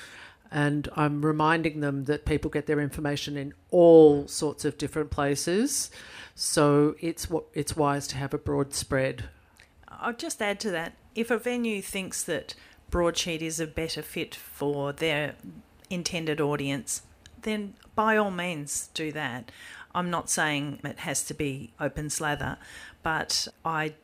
and 0.50 0.88
I'm 0.96 1.24
reminding 1.24 1.80
them 1.80 2.04
that 2.04 2.24
people 2.24 2.50
get 2.50 2.66
their 2.66 2.80
information 2.80 3.36
in 3.36 3.54
all 3.70 4.26
sorts 4.28 4.64
of 4.64 4.78
different 4.78 5.10
places. 5.10 5.90
So 6.34 6.94
it's 7.00 7.28
it's 7.54 7.76
wise 7.76 8.06
to 8.08 8.16
have 8.16 8.34
a 8.34 8.38
broad 8.38 8.74
spread. 8.74 9.24
I'll 9.88 10.12
just 10.12 10.42
add 10.42 10.60
to 10.60 10.70
that. 10.70 10.92
If 11.14 11.30
a 11.30 11.38
venue 11.38 11.80
thinks 11.80 12.22
that 12.24 12.54
broadsheet 12.90 13.42
is 13.42 13.58
a 13.58 13.66
better 13.66 14.02
fit 14.02 14.34
for 14.34 14.92
their 14.92 15.34
intended 15.88 16.40
audience, 16.40 17.02
then 17.42 17.74
by 17.94 18.16
all 18.16 18.30
means 18.30 18.90
do 18.94 19.12
that. 19.12 19.50
I'm 19.94 20.10
not 20.10 20.28
saying 20.28 20.80
it 20.84 20.98
has 21.00 21.24
to 21.24 21.34
be 21.34 21.72
open 21.80 22.10
slather, 22.10 22.58
but 23.02 23.48
I 23.64 23.94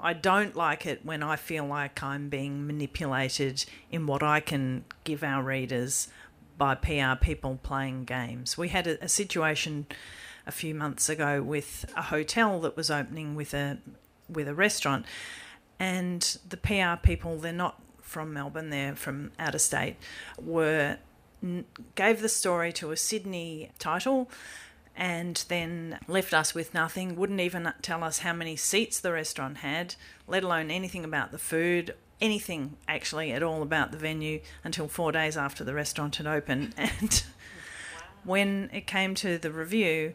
I 0.00 0.12
don't 0.12 0.56
like 0.56 0.86
it 0.86 1.04
when 1.04 1.22
I 1.22 1.36
feel 1.36 1.66
like 1.66 2.02
I'm 2.02 2.28
being 2.28 2.66
manipulated 2.66 3.64
in 3.90 4.06
what 4.06 4.22
I 4.22 4.40
can 4.40 4.84
give 5.04 5.22
our 5.22 5.42
readers 5.42 6.08
by 6.56 6.74
PR 6.74 7.14
people 7.20 7.58
playing 7.62 8.04
games. 8.04 8.56
We 8.58 8.68
had 8.68 8.86
a, 8.86 9.04
a 9.04 9.08
situation 9.08 9.86
a 10.46 10.52
few 10.52 10.74
months 10.74 11.08
ago 11.08 11.42
with 11.42 11.90
a 11.96 12.02
hotel 12.02 12.60
that 12.60 12.76
was 12.76 12.90
opening 12.90 13.34
with 13.34 13.54
a 13.54 13.78
with 14.28 14.46
a 14.46 14.54
restaurant, 14.54 15.06
and 15.78 16.38
the 16.48 16.56
PR 16.56 17.00
people 17.02 17.38
they're 17.38 17.52
not 17.52 17.80
from 18.00 18.32
Melbourne, 18.32 18.70
they're 18.70 18.94
from 18.94 19.32
out 19.38 19.54
of 19.54 19.60
state, 19.60 19.96
were 20.40 20.98
gave 21.94 22.20
the 22.20 22.28
story 22.28 22.72
to 22.74 22.90
a 22.90 22.96
Sydney 22.96 23.70
title 23.78 24.30
and 25.00 25.42
then 25.48 25.98
left 26.06 26.34
us 26.34 26.54
with 26.54 26.74
nothing, 26.74 27.16
wouldn't 27.16 27.40
even 27.40 27.72
tell 27.80 28.04
us 28.04 28.18
how 28.18 28.34
many 28.34 28.54
seats 28.54 29.00
the 29.00 29.10
restaurant 29.10 29.56
had, 29.56 29.94
let 30.28 30.44
alone 30.44 30.70
anything 30.70 31.04
about 31.04 31.32
the 31.32 31.38
food, 31.38 31.94
anything 32.20 32.76
actually 32.86 33.32
at 33.32 33.42
all 33.42 33.62
about 33.62 33.92
the 33.92 33.98
venue 33.98 34.40
until 34.62 34.88
four 34.88 35.10
days 35.10 35.38
after 35.38 35.64
the 35.64 35.72
restaurant 35.72 36.16
had 36.16 36.26
opened. 36.26 36.74
And 37.00 37.24
when 38.24 38.68
it 38.74 38.86
came 38.86 39.14
to 39.14 39.38
the 39.38 39.50
review, 39.50 40.12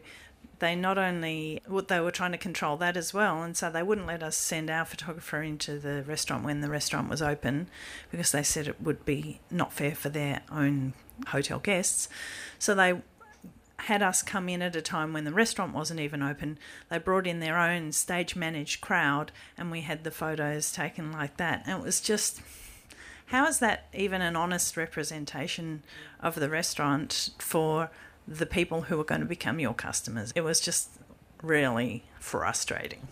they 0.60 0.76
not 0.76 0.98
only 0.98 1.60
they 1.88 1.98
were 1.98 2.12
trying 2.12 2.30
to 2.30 2.38
control 2.38 2.76
that 2.76 2.96
as 2.96 3.12
well, 3.12 3.42
and 3.42 3.56
so 3.56 3.68
they 3.68 3.82
wouldn't 3.82 4.06
let 4.06 4.22
us 4.22 4.36
send 4.36 4.70
our 4.70 4.84
photographer 4.84 5.42
into 5.42 5.80
the 5.80 6.04
restaurant 6.04 6.44
when 6.44 6.60
the 6.60 6.70
restaurant 6.70 7.10
was 7.10 7.20
open 7.20 7.68
because 8.12 8.30
they 8.30 8.44
said 8.44 8.68
it 8.68 8.80
would 8.80 9.04
be 9.04 9.40
not 9.50 9.72
fair 9.72 9.96
for 9.96 10.10
their 10.10 10.42
own 10.52 10.94
hotel 11.26 11.58
guests. 11.58 12.08
So 12.60 12.72
they 12.76 13.00
had 13.86 14.02
us 14.02 14.20
come 14.20 14.48
in 14.48 14.62
at 14.62 14.74
a 14.74 14.82
time 14.82 15.12
when 15.12 15.22
the 15.22 15.32
restaurant 15.32 15.72
wasn't 15.72 16.00
even 16.00 16.20
open. 16.20 16.58
They 16.88 16.98
brought 16.98 17.24
in 17.24 17.38
their 17.38 17.56
own 17.56 17.92
stage 17.92 18.34
managed 18.34 18.80
crowd, 18.80 19.30
and 19.56 19.70
we 19.70 19.82
had 19.82 20.02
the 20.02 20.10
photos 20.10 20.72
taken 20.72 21.12
like 21.12 21.36
that. 21.36 21.62
And 21.66 21.80
it 21.80 21.84
was 21.84 22.00
just. 22.00 22.42
How 23.26 23.46
is 23.46 23.60
that 23.60 23.86
even 23.92 24.22
an 24.22 24.34
honest 24.36 24.76
representation 24.76 25.82
of 26.20 26.34
the 26.34 26.48
restaurant 26.48 27.30
for 27.38 27.90
the 28.26 28.46
people 28.46 28.82
who 28.82 29.00
are 29.00 29.04
going 29.04 29.20
to 29.20 29.26
become 29.26 29.60
your 29.60 29.74
customers? 29.74 30.32
It 30.34 30.42
was 30.42 30.60
just 30.60 30.90
really 31.42 32.04
frustrating. 32.18 33.06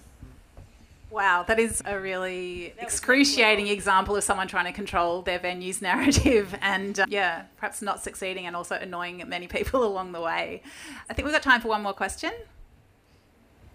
Wow, 1.14 1.44
that 1.46 1.60
is 1.60 1.80
a 1.86 2.00
really 2.00 2.74
excruciating 2.76 3.68
example 3.68 4.16
of 4.16 4.24
someone 4.24 4.48
trying 4.48 4.64
to 4.64 4.72
control 4.72 5.22
their 5.22 5.38
venue's 5.38 5.80
narrative 5.90 6.56
and, 6.60 6.98
uh, 6.98 7.06
yeah, 7.08 7.44
perhaps 7.56 7.80
not 7.80 8.02
succeeding 8.02 8.46
and 8.46 8.56
also 8.56 8.74
annoying 8.74 9.22
many 9.28 9.46
people 9.46 9.84
along 9.86 10.10
the 10.10 10.20
way. 10.20 10.60
I 11.08 11.14
think 11.14 11.24
we've 11.24 11.32
got 11.32 11.44
time 11.44 11.60
for 11.60 11.68
one 11.68 11.84
more 11.84 11.92
question. 11.92 12.32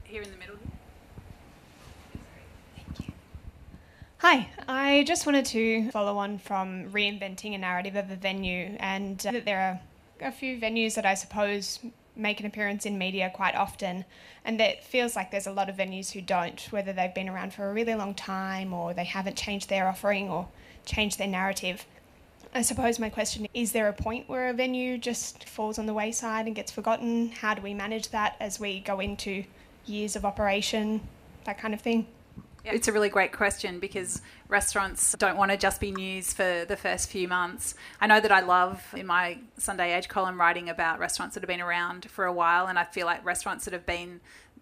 Here 0.04 0.22
in 0.22 0.30
the 0.32 0.38
middle. 0.38 0.58
Hi, 4.18 4.50
I 4.68 5.06
just 5.08 5.26
wanted 5.26 5.46
to 5.46 5.90
follow 5.92 6.18
on 6.18 6.40
from 6.40 6.92
reinventing 6.92 7.56
a 7.56 7.58
narrative 7.58 7.96
of 7.96 8.12
a 8.12 8.18
venue, 8.18 8.76
and 8.82 9.26
uh, 9.26 9.32
that 9.32 9.46
there 9.46 9.62
are 9.62 10.28
a 10.28 10.32
few 10.34 10.60
venues 10.60 10.96
that 10.96 11.06
I 11.06 11.14
suppose 11.14 11.80
make 12.20 12.40
an 12.40 12.46
appearance 12.46 12.86
in 12.86 12.98
media 12.98 13.32
quite 13.34 13.56
often, 13.56 14.06
and 14.46 14.60
it 14.60 14.84
feels 14.84 15.16
like 15.16 15.32
there's 15.32 15.48
a 15.48 15.52
lot 15.52 15.70
of 15.70 15.78
venues 15.78 16.12
who 16.12 16.22
don't, 16.22 16.62
whether 16.72 16.94
they've 16.94 17.14
been 17.14 17.30
around 17.30 17.54
for 17.54 17.70
a 17.70 17.74
really 17.74 17.96
long 17.96 18.14
time 18.14 18.74
or 18.74 18.94
they 18.94 19.06
haven't 19.06 19.38
changed 19.38 19.70
their 19.70 19.88
offering 19.88 20.30
or 20.30 20.48
changed 20.86 21.18
their 21.18 21.28
narrative. 21.28 21.86
I 22.54 22.64
suppose 22.64 22.98
my 22.98 23.10
question 23.10 23.48
is 23.54 23.72
there 23.72 23.88
a 23.88 23.94
point 23.94 24.28
where 24.28 24.50
a 24.50 24.54
venue 24.54 24.98
just 24.98 25.48
falls 25.48 25.78
on 25.78 25.86
the 25.86 25.94
wayside 25.94 26.48
and 26.48 26.56
gets 26.56 26.72
forgotten? 26.72 27.30
How 27.30 27.54
do 27.54 27.62
we 27.62 27.74
manage 27.74 28.10
that 28.10 28.36
as 28.40 28.60
we 28.60 28.80
go 28.80 29.00
into 29.00 29.44
years 29.86 30.16
of 30.16 30.26
operation, 30.26 31.02
that 31.46 31.60
kind 31.60 31.74
of 31.74 31.82
thing? 31.82 32.08
It's 32.64 32.88
a 32.88 32.92
really 32.92 33.10
great 33.10 33.32
question 33.32 33.80
because 33.80 34.22
restaurants 34.48 35.16
don't 35.18 35.38
want 35.38 35.52
to 35.52 35.58
just 35.58 35.80
be 35.80 35.92
news 35.92 36.34
for 36.34 36.66
the 36.68 36.76
first 36.76 37.10
few 37.10 37.28
months. 37.28 37.76
I 38.02 38.08
know 38.08 38.20
that 38.20 38.32
I 38.32 38.42
love 38.42 38.84
in 38.96 39.06
my 39.06 39.40
Sunday 39.58 39.96
Age 39.96 40.08
column 40.08 40.40
writing 40.40 40.70
about 40.70 41.00
restaurants 41.00 41.36
that 41.36 41.42
have 41.42 41.48
been 41.48 41.62
around 41.62 42.10
for 42.10 42.26
a 42.26 42.34
while, 42.34 42.68
and 42.68 42.78
I 42.78 42.84
feel 42.84 43.06
like 43.06 43.24
restaurants 43.26 43.66
that 43.66 43.74
have 43.74 43.86
been 43.86 44.20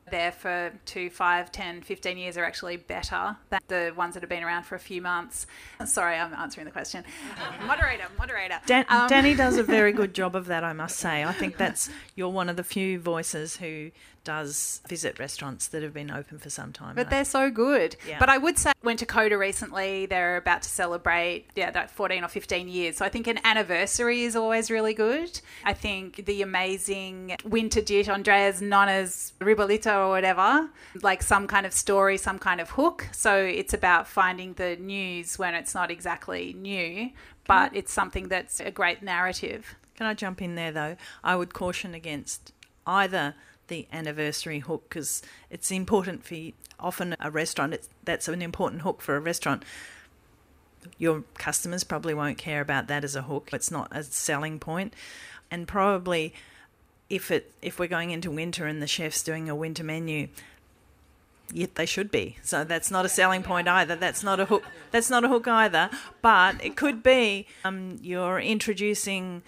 there 0.10 0.32
for 0.32 0.72
two, 0.86 1.10
five, 1.10 1.52
10, 1.52 1.82
15 1.82 2.18
years 2.18 2.38
are 2.38 2.46
actually 2.46 2.78
better 2.78 3.36
than 3.50 3.60
the 3.68 3.94
ones 3.96 4.14
that 4.14 4.24
have 4.24 4.30
been 4.30 4.44
around 4.44 4.64
for 4.64 4.76
a 4.76 4.80
few 4.80 5.02
months. 5.02 5.48
Sorry, 5.86 6.16
I'm 6.16 6.34
answering 6.34 6.66
the 6.66 6.72
question. 6.72 7.04
moderator, 7.66 8.06
moderator. 8.18 8.60
Dan- 8.66 8.86
um, 8.90 9.10
Dani 9.10 9.36
does 9.36 9.58
a 9.58 9.64
very 9.64 9.92
good 9.94 10.14
job 10.14 10.36
of 10.36 10.46
that, 10.48 10.64
I 10.64 10.74
must 10.74 10.98
say. 10.98 11.24
I 11.24 11.34
think 11.34 11.58
that's 11.58 11.90
you're 12.16 12.30
one 12.30 12.50
of 12.50 12.56
the 12.56 12.64
few 12.64 13.00
voices 13.00 13.58
who 13.58 13.92
does 14.28 14.82
visit 14.90 15.18
restaurants 15.20 15.70
that 15.70 15.82
have 15.84 15.94
been 15.94 16.12
open 16.12 16.38
for 16.38 16.50
some 16.50 16.74
time. 16.74 16.96
But 16.96 17.10
they're 17.10 17.24
so 17.24 17.50
good. 17.50 17.96
Yeah. 18.06 18.20
But 18.20 18.28
I 18.28 18.38
would 18.38 18.58
say 18.58 18.74
went 18.84 19.00
to 19.00 19.06
Coda 19.06 19.38
recently. 19.38 20.06
They're 20.06 20.36
about 20.36 20.64
to 20.64 20.70
celebrate 20.70 21.46
yeah, 21.56 21.72
that 21.72 21.90
14 21.90 22.26
or 22.26 22.28
15 22.28 22.68
years. 22.68 22.98
So 22.98 23.06
I 23.06 23.10
think 23.10 23.28
an 23.28 23.40
anniversary 23.46 24.24
is 24.24 24.36
always 24.36 24.70
really 24.70 24.94
good. 24.94 25.40
I 25.64 25.72
think 25.72 26.26
the 26.26 26.42
amazing 26.42 27.38
winter 27.46 27.80
dish, 27.80 28.10
Andrea's 28.10 28.62
Nonna's 28.62 29.32
Ribollita 29.40 29.96
or 29.96 30.10
whatever, 30.10 30.70
like 31.02 31.24
some 31.24 31.48
kind 31.48 31.66
of 31.66 31.72
story, 31.72 32.18
some 32.18 32.38
kind 32.38 32.60
of 32.60 32.72
hook. 32.72 33.08
So 33.14 33.34
it's 33.34 33.74
about 33.74 34.10
finding 34.10 34.56
the 34.56 34.76
news 34.76 35.40
when 35.40 35.56
it's 35.56 35.74
not 35.74 35.90
exactly 35.90 36.52
new, 36.52 37.12
but 37.46 37.68
mm-hmm. 37.68 37.78
it's 37.78 37.94
something 37.94 38.28
that's 38.28 38.60
a 38.60 38.72
great 38.72 39.02
narrative. 39.02 39.78
Can 39.96 40.06
I 40.06 40.14
jump 40.14 40.42
in 40.42 40.56
there 40.56 40.74
though? 40.74 40.98
I 41.24 41.38
would 41.38 41.54
caution 41.54 41.94
against 41.94 42.52
either 42.86 43.36
the 43.68 43.88
anniversary 43.92 44.60
hook 44.60 44.86
because 44.90 45.22
it's 45.50 45.72
important 45.72 46.24
for 46.24 46.36
often 46.80 47.16
a 47.20 47.32
restaurant. 47.32 47.78
That's 48.04 48.28
an 48.28 48.42
important 48.42 48.82
hook 48.82 49.02
for 49.02 49.16
a 49.16 49.20
restaurant. 49.20 49.64
Your 50.98 51.24
customers 51.38 51.84
probably 51.84 52.14
won't 52.14 52.38
care 52.38 52.62
about 52.62 52.88
that 52.88 53.04
as 53.04 53.16
a 53.16 53.24
hook. 53.24 53.50
It's 53.52 53.72
not 53.72 53.90
a 53.92 54.04
selling 54.04 54.60
point, 54.60 54.94
and 55.52 55.68
probably 55.68 56.34
if 57.10 57.32
it 57.32 57.52
if 57.62 57.80
we're 57.80 57.88
going 57.88 58.12
into 58.12 58.32
winter 58.32 58.66
and 58.66 58.82
the 58.82 58.88
chef's 58.88 59.24
doing 59.24 59.50
a 59.50 59.56
winter 59.56 59.84
menu, 59.84 60.28
yet 61.52 61.76
they 61.76 61.86
should 61.86 62.12
be. 62.12 62.38
So 62.44 62.64
that's 62.64 62.92
not 62.92 63.06
a 63.06 63.10
selling 63.10 63.44
point 63.44 63.68
either. 63.68 63.96
That's 63.96 64.24
not 64.24 64.40
a 64.40 64.46
hook. 64.46 64.64
That's 64.92 65.10
not 65.10 65.24
a 65.24 65.28
hook 65.28 65.48
either. 65.48 65.90
But 66.22 66.64
it 66.64 66.76
could 66.76 67.04
be 67.04 67.48
um, 67.64 68.00
you're 68.02 68.40
introducing 68.40 69.44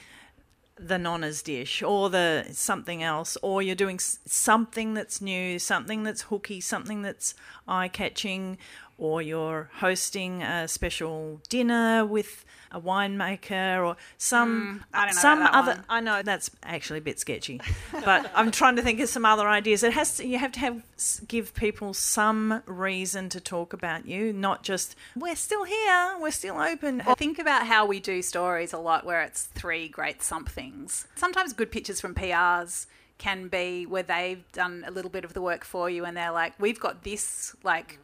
the 0.80 0.98
nonna's 0.98 1.42
dish 1.42 1.84
or 1.84 2.10
the 2.10 2.46
something 2.52 3.04
else 3.04 3.38
or 3.42 3.62
you're 3.62 3.76
doing 3.76 4.00
something 4.00 4.94
that's 4.94 5.22
new 5.22 5.60
something 5.60 6.04
that's 6.04 6.24
hooky 6.24 6.62
something 6.62 7.02
that's 7.02 7.34
eye-catching 7.68 8.58
or 9.00 9.22
you're 9.22 9.70
hosting 9.76 10.44
a 10.44 10.68
special 10.68 11.42
dinner 11.50 12.06
with 12.06 12.46
a 12.72 12.80
winemaker 12.80 13.84
or 13.84 13.96
some 14.18 14.84
mm, 14.94 15.14
some 15.14 15.42
other 15.42 15.72
one. 15.72 15.86
I 15.90 16.02
know 16.02 16.22
that's 16.22 16.52
actually 16.62 17.00
a 17.00 17.02
bit 17.02 17.20
sketchy 17.20 17.60
but 18.06 18.30
I'm 18.36 18.52
trying 18.52 18.76
to 18.76 18.84
think 18.84 19.00
of 19.00 19.10
some 19.10 19.26
other 19.26 19.48
ideas. 19.48 19.82
It 19.82 19.94
has 19.94 20.18
to 20.18 20.28
you 20.28 20.38
have 20.38 20.52
to 20.52 20.60
have 20.60 20.84
give 21.28 21.54
people 21.56 21.94
some 21.94 22.62
reason 22.66 23.30
to 23.30 23.40
talk 23.40 23.74
about 23.74 24.06
you 24.06 24.32
not 24.34 24.64
just 24.64 24.96
we're 25.16 25.36
still 25.36 25.64
here 25.64 26.16
we're 26.20 26.32
still 26.32 26.60
open. 26.60 27.02
Well, 27.06 27.16
think 27.16 27.40
about 27.40 27.66
how 27.66 27.86
we 27.86 28.00
do 28.00 28.22
stories 28.22 28.74
a 28.74 28.78
lot 28.78 29.06
where 29.06 29.22
it's 29.22 29.44
three 29.44 29.88
great 29.88 30.22
somethings. 30.22 31.08
Sometimes 31.16 31.54
good 31.54 31.72
pictures 31.72 32.00
from 32.00 32.14
PRs 32.14 32.86
can 33.18 33.48
be 33.48 33.86
where 33.86 34.04
they've 34.04 34.50
done 34.52 34.84
a 34.88 34.92
little 34.92 35.12
bit 35.12 35.26
of 35.26 35.34
the 35.34 35.42
work 35.42 35.64
for 35.64 35.90
you 35.90 36.06
and 36.06 36.16
they're 36.16 36.32
like 36.32 36.54
we've 36.60 36.80
got 36.80 37.04
this 37.04 37.56
like 37.64 38.00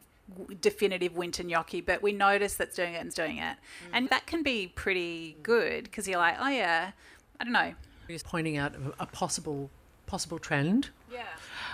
definitive 0.61 1.15
winter 1.15 1.43
gnocchi, 1.43 1.81
but 1.81 2.01
we 2.01 2.11
notice 2.11 2.55
that's 2.55 2.75
doing 2.75 2.93
it 2.93 3.01
and 3.01 3.13
doing 3.13 3.37
it. 3.37 3.57
Mm. 3.57 3.89
And 3.93 4.09
that 4.09 4.25
can 4.25 4.43
be 4.43 4.67
pretty 4.67 5.37
good 5.43 5.85
because 5.85 6.07
you're 6.07 6.17
like, 6.17 6.35
oh 6.39 6.49
yeah, 6.49 6.91
I 7.39 7.43
don't 7.43 7.53
know. 7.53 7.73
Just 8.07 8.25
pointing 8.25 8.57
out 8.57 8.75
a 8.99 9.05
possible 9.05 9.69
possible 10.05 10.39
trend. 10.39 10.89
Yeah. 11.11 11.23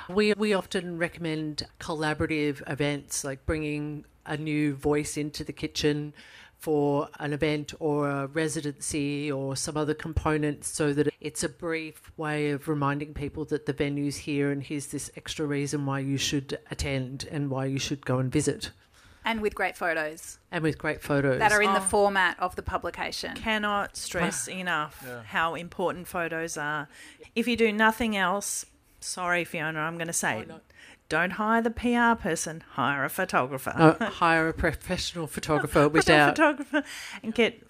We 0.09 0.33
we 0.33 0.53
often 0.53 0.97
recommend 0.97 1.67
collaborative 1.79 2.61
events 2.69 3.23
like 3.23 3.45
bringing 3.45 4.05
a 4.25 4.37
new 4.37 4.75
voice 4.75 5.17
into 5.17 5.43
the 5.43 5.53
kitchen 5.53 6.13
for 6.61 7.09
an 7.19 7.33
event 7.33 7.73
or 7.79 8.07
a 8.07 8.27
residency 8.27 9.31
or 9.31 9.55
some 9.55 9.75
other 9.75 9.95
component 9.95 10.63
so 10.63 10.93
that 10.93 11.11
it's 11.19 11.43
a 11.43 11.49
brief 11.49 12.11
way 12.17 12.51
of 12.51 12.67
reminding 12.67 13.15
people 13.15 13.43
that 13.45 13.65
the 13.65 13.73
venue's 13.73 14.15
here 14.15 14.51
and 14.51 14.61
here's 14.61 14.87
this 14.87 15.09
extra 15.17 15.43
reason 15.43 15.87
why 15.87 15.97
you 15.97 16.17
should 16.17 16.59
attend 16.69 17.27
and 17.31 17.49
why 17.49 17.65
you 17.65 17.79
should 17.79 18.05
go 18.05 18.19
and 18.19 18.31
visit. 18.31 18.69
And 19.25 19.41
with 19.41 19.55
great 19.55 19.75
photos. 19.75 20.37
And 20.51 20.63
with 20.63 20.77
great 20.77 21.01
photos. 21.01 21.39
That 21.39 21.51
are 21.51 21.63
in 21.63 21.71
oh. 21.71 21.73
the 21.73 21.81
format 21.81 22.39
of 22.39 22.55
the 22.55 22.63
publication. 22.63 23.35
Cannot 23.35 23.97
stress 23.97 24.47
ah. 24.47 24.51
enough 24.51 25.03
yeah. 25.03 25.23
how 25.23 25.55
important 25.55 26.07
photos 26.07 26.57
are. 26.57 26.87
If 27.33 27.47
you 27.47 27.57
do 27.57 27.71
nothing 27.71 28.15
else, 28.15 28.67
sorry, 29.01 29.43
Fiona, 29.43 29.79
I'm 29.79 29.97
going 29.97 30.07
to 30.07 30.13
say 30.13 30.39
it. 30.39 30.49
Don't 31.09 31.31
hire 31.31 31.61
the 31.61 31.71
PR 31.71 32.21
person. 32.21 32.63
Hire 32.71 33.03
a 33.03 33.09
photographer. 33.09 33.73
Uh, 33.75 34.05
hire 34.05 34.47
a 34.47 34.53
professional 34.53 35.27
photographer 35.35 35.89
without 35.89 36.37
photographer 36.37 36.83
and 37.21 37.33
get 37.35 37.61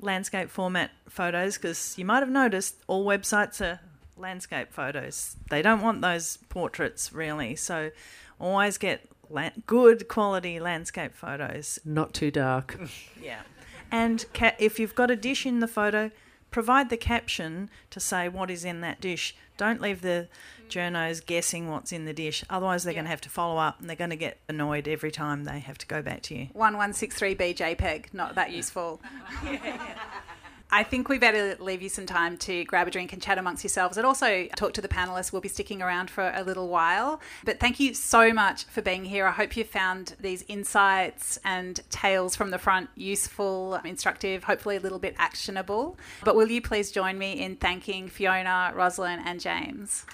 landscape 0.00 0.48
format 0.48 0.90
photos 1.08 1.56
because 1.56 1.98
you 1.98 2.04
might 2.04 2.20
have 2.20 2.30
noticed 2.30 2.76
all 2.86 3.04
websites 3.04 3.60
are 3.60 3.80
landscape 4.16 4.72
photos. 4.72 5.36
They 5.50 5.60
don't 5.60 5.82
want 5.82 6.00
those 6.00 6.38
portraits 6.48 7.12
really. 7.12 7.54
So 7.56 7.90
always 8.38 8.78
get 8.78 9.06
la- 9.28 9.50
good 9.66 10.08
quality 10.08 10.58
landscape 10.60 11.14
photos. 11.14 11.78
Not 11.84 12.14
too 12.14 12.30
dark. 12.30 12.78
yeah. 13.22 13.42
And 13.90 14.24
ca- 14.32 14.56
if 14.58 14.78
you've 14.78 14.94
got 14.94 15.10
a 15.10 15.16
dish 15.16 15.44
in 15.44 15.60
the 15.60 15.68
photo, 15.68 16.10
provide 16.50 16.90
the 16.90 16.96
caption 16.96 17.70
to 17.90 18.00
say 18.00 18.28
what 18.28 18.50
is 18.50 18.64
in 18.64 18.80
that 18.82 19.00
dish. 19.00 19.34
Don't 19.56 19.80
leave 19.80 20.02
the 20.02 20.28
journos 20.70 21.24
guessing 21.24 21.68
what's 21.68 21.92
in 21.92 22.04
the 22.04 22.12
dish. 22.12 22.44
Otherwise, 22.48 22.84
they're 22.84 22.92
yeah. 22.92 22.98
going 22.98 23.04
to 23.06 23.10
have 23.10 23.20
to 23.22 23.30
follow 23.30 23.58
up 23.58 23.80
and 23.80 23.88
they're 23.88 23.96
going 23.96 24.10
to 24.10 24.16
get 24.16 24.38
annoyed 24.48 24.88
every 24.88 25.10
time 25.10 25.44
they 25.44 25.60
have 25.60 25.78
to 25.78 25.86
go 25.86 26.02
back 26.02 26.22
to 26.22 26.34
you. 26.34 26.48
1163B 26.54 27.56
JPEG, 27.56 28.14
not 28.14 28.34
that 28.36 28.52
useful. 28.52 29.00
I 30.72 30.84
think 30.84 31.08
we 31.08 31.18
better 31.18 31.56
leave 31.58 31.82
you 31.82 31.88
some 31.88 32.06
time 32.06 32.36
to 32.38 32.64
grab 32.64 32.86
a 32.86 32.90
drink 32.92 33.12
and 33.12 33.20
chat 33.20 33.38
amongst 33.38 33.64
yourselves 33.64 33.96
and 33.96 34.06
also 34.06 34.46
talk 34.54 34.72
to 34.74 34.80
the 34.80 34.88
panelists. 34.88 35.32
We'll 35.32 35.42
be 35.42 35.48
sticking 35.48 35.82
around 35.82 36.10
for 36.10 36.32
a 36.34 36.44
little 36.44 36.68
while. 36.68 37.20
But 37.44 37.58
thank 37.58 37.80
you 37.80 37.92
so 37.92 38.32
much 38.32 38.64
for 38.64 38.80
being 38.80 39.04
here. 39.04 39.26
I 39.26 39.32
hope 39.32 39.56
you 39.56 39.64
found 39.64 40.14
these 40.20 40.44
insights 40.46 41.40
and 41.44 41.80
tales 41.90 42.36
from 42.36 42.50
the 42.50 42.58
front 42.58 42.88
useful, 42.94 43.80
instructive, 43.84 44.44
hopefully 44.44 44.76
a 44.76 44.80
little 44.80 45.00
bit 45.00 45.16
actionable. 45.18 45.98
But 46.24 46.36
will 46.36 46.48
you 46.48 46.62
please 46.62 46.92
join 46.92 47.18
me 47.18 47.32
in 47.40 47.56
thanking 47.56 48.08
Fiona, 48.08 48.72
Roslyn, 48.74 49.20
and 49.24 49.40
James? 49.40 50.06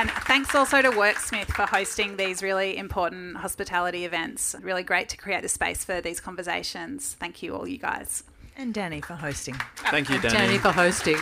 And 0.00 0.10
thanks 0.10 0.54
also 0.54 0.80
to 0.80 0.88
Worksmith 0.92 1.48
for 1.48 1.66
hosting 1.66 2.16
these 2.16 2.42
really 2.42 2.78
important 2.78 3.36
hospitality 3.36 4.06
events. 4.06 4.56
Really 4.62 4.82
great 4.82 5.10
to 5.10 5.18
create 5.18 5.42
the 5.42 5.48
space 5.50 5.84
for 5.84 6.00
these 6.00 6.20
conversations. 6.20 7.16
Thank 7.20 7.42
you, 7.42 7.54
all 7.54 7.68
you 7.68 7.76
guys. 7.76 8.24
And 8.56 8.72
Dani 8.72 9.04
for 9.04 9.12
hosting. 9.12 9.56
Thank 9.76 10.08
you, 10.08 10.16
Dani. 10.16 10.56
Dani 10.56 10.58
for 10.58 10.72
hosting. 10.72 11.18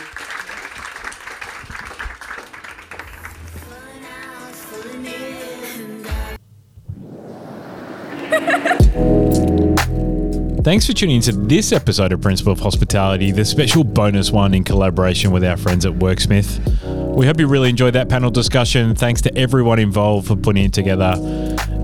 Thanks 10.63 10.85
for 10.85 10.91
tuning 10.91 11.15
into 11.15 11.31
this 11.31 11.71
episode 11.71 12.11
of 12.11 12.19
Principle 12.19 12.51
of 12.51 12.59
Hospitality, 12.59 13.31
the 13.31 13.45
special 13.45 13.85
bonus 13.85 14.29
one 14.29 14.53
in 14.53 14.65
collaboration 14.65 15.31
with 15.31 15.41
our 15.45 15.55
friends 15.55 15.85
at 15.85 15.93
Worksmith. 15.93 17.15
We 17.15 17.25
hope 17.25 17.39
you 17.39 17.47
really 17.47 17.69
enjoyed 17.69 17.93
that 17.93 18.09
panel 18.09 18.29
discussion. 18.29 18.93
Thanks 18.93 19.21
to 19.21 19.37
everyone 19.37 19.79
involved 19.79 20.27
for 20.27 20.35
putting 20.35 20.65
it 20.65 20.73
together. 20.73 21.13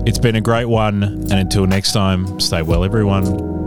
It's 0.04 0.18
been 0.18 0.36
a 0.36 0.42
great 0.42 0.66
one, 0.66 1.02
and 1.02 1.32
until 1.32 1.66
next 1.66 1.92
time, 1.92 2.38
stay 2.38 2.60
well, 2.60 2.84
everyone. 2.84 3.66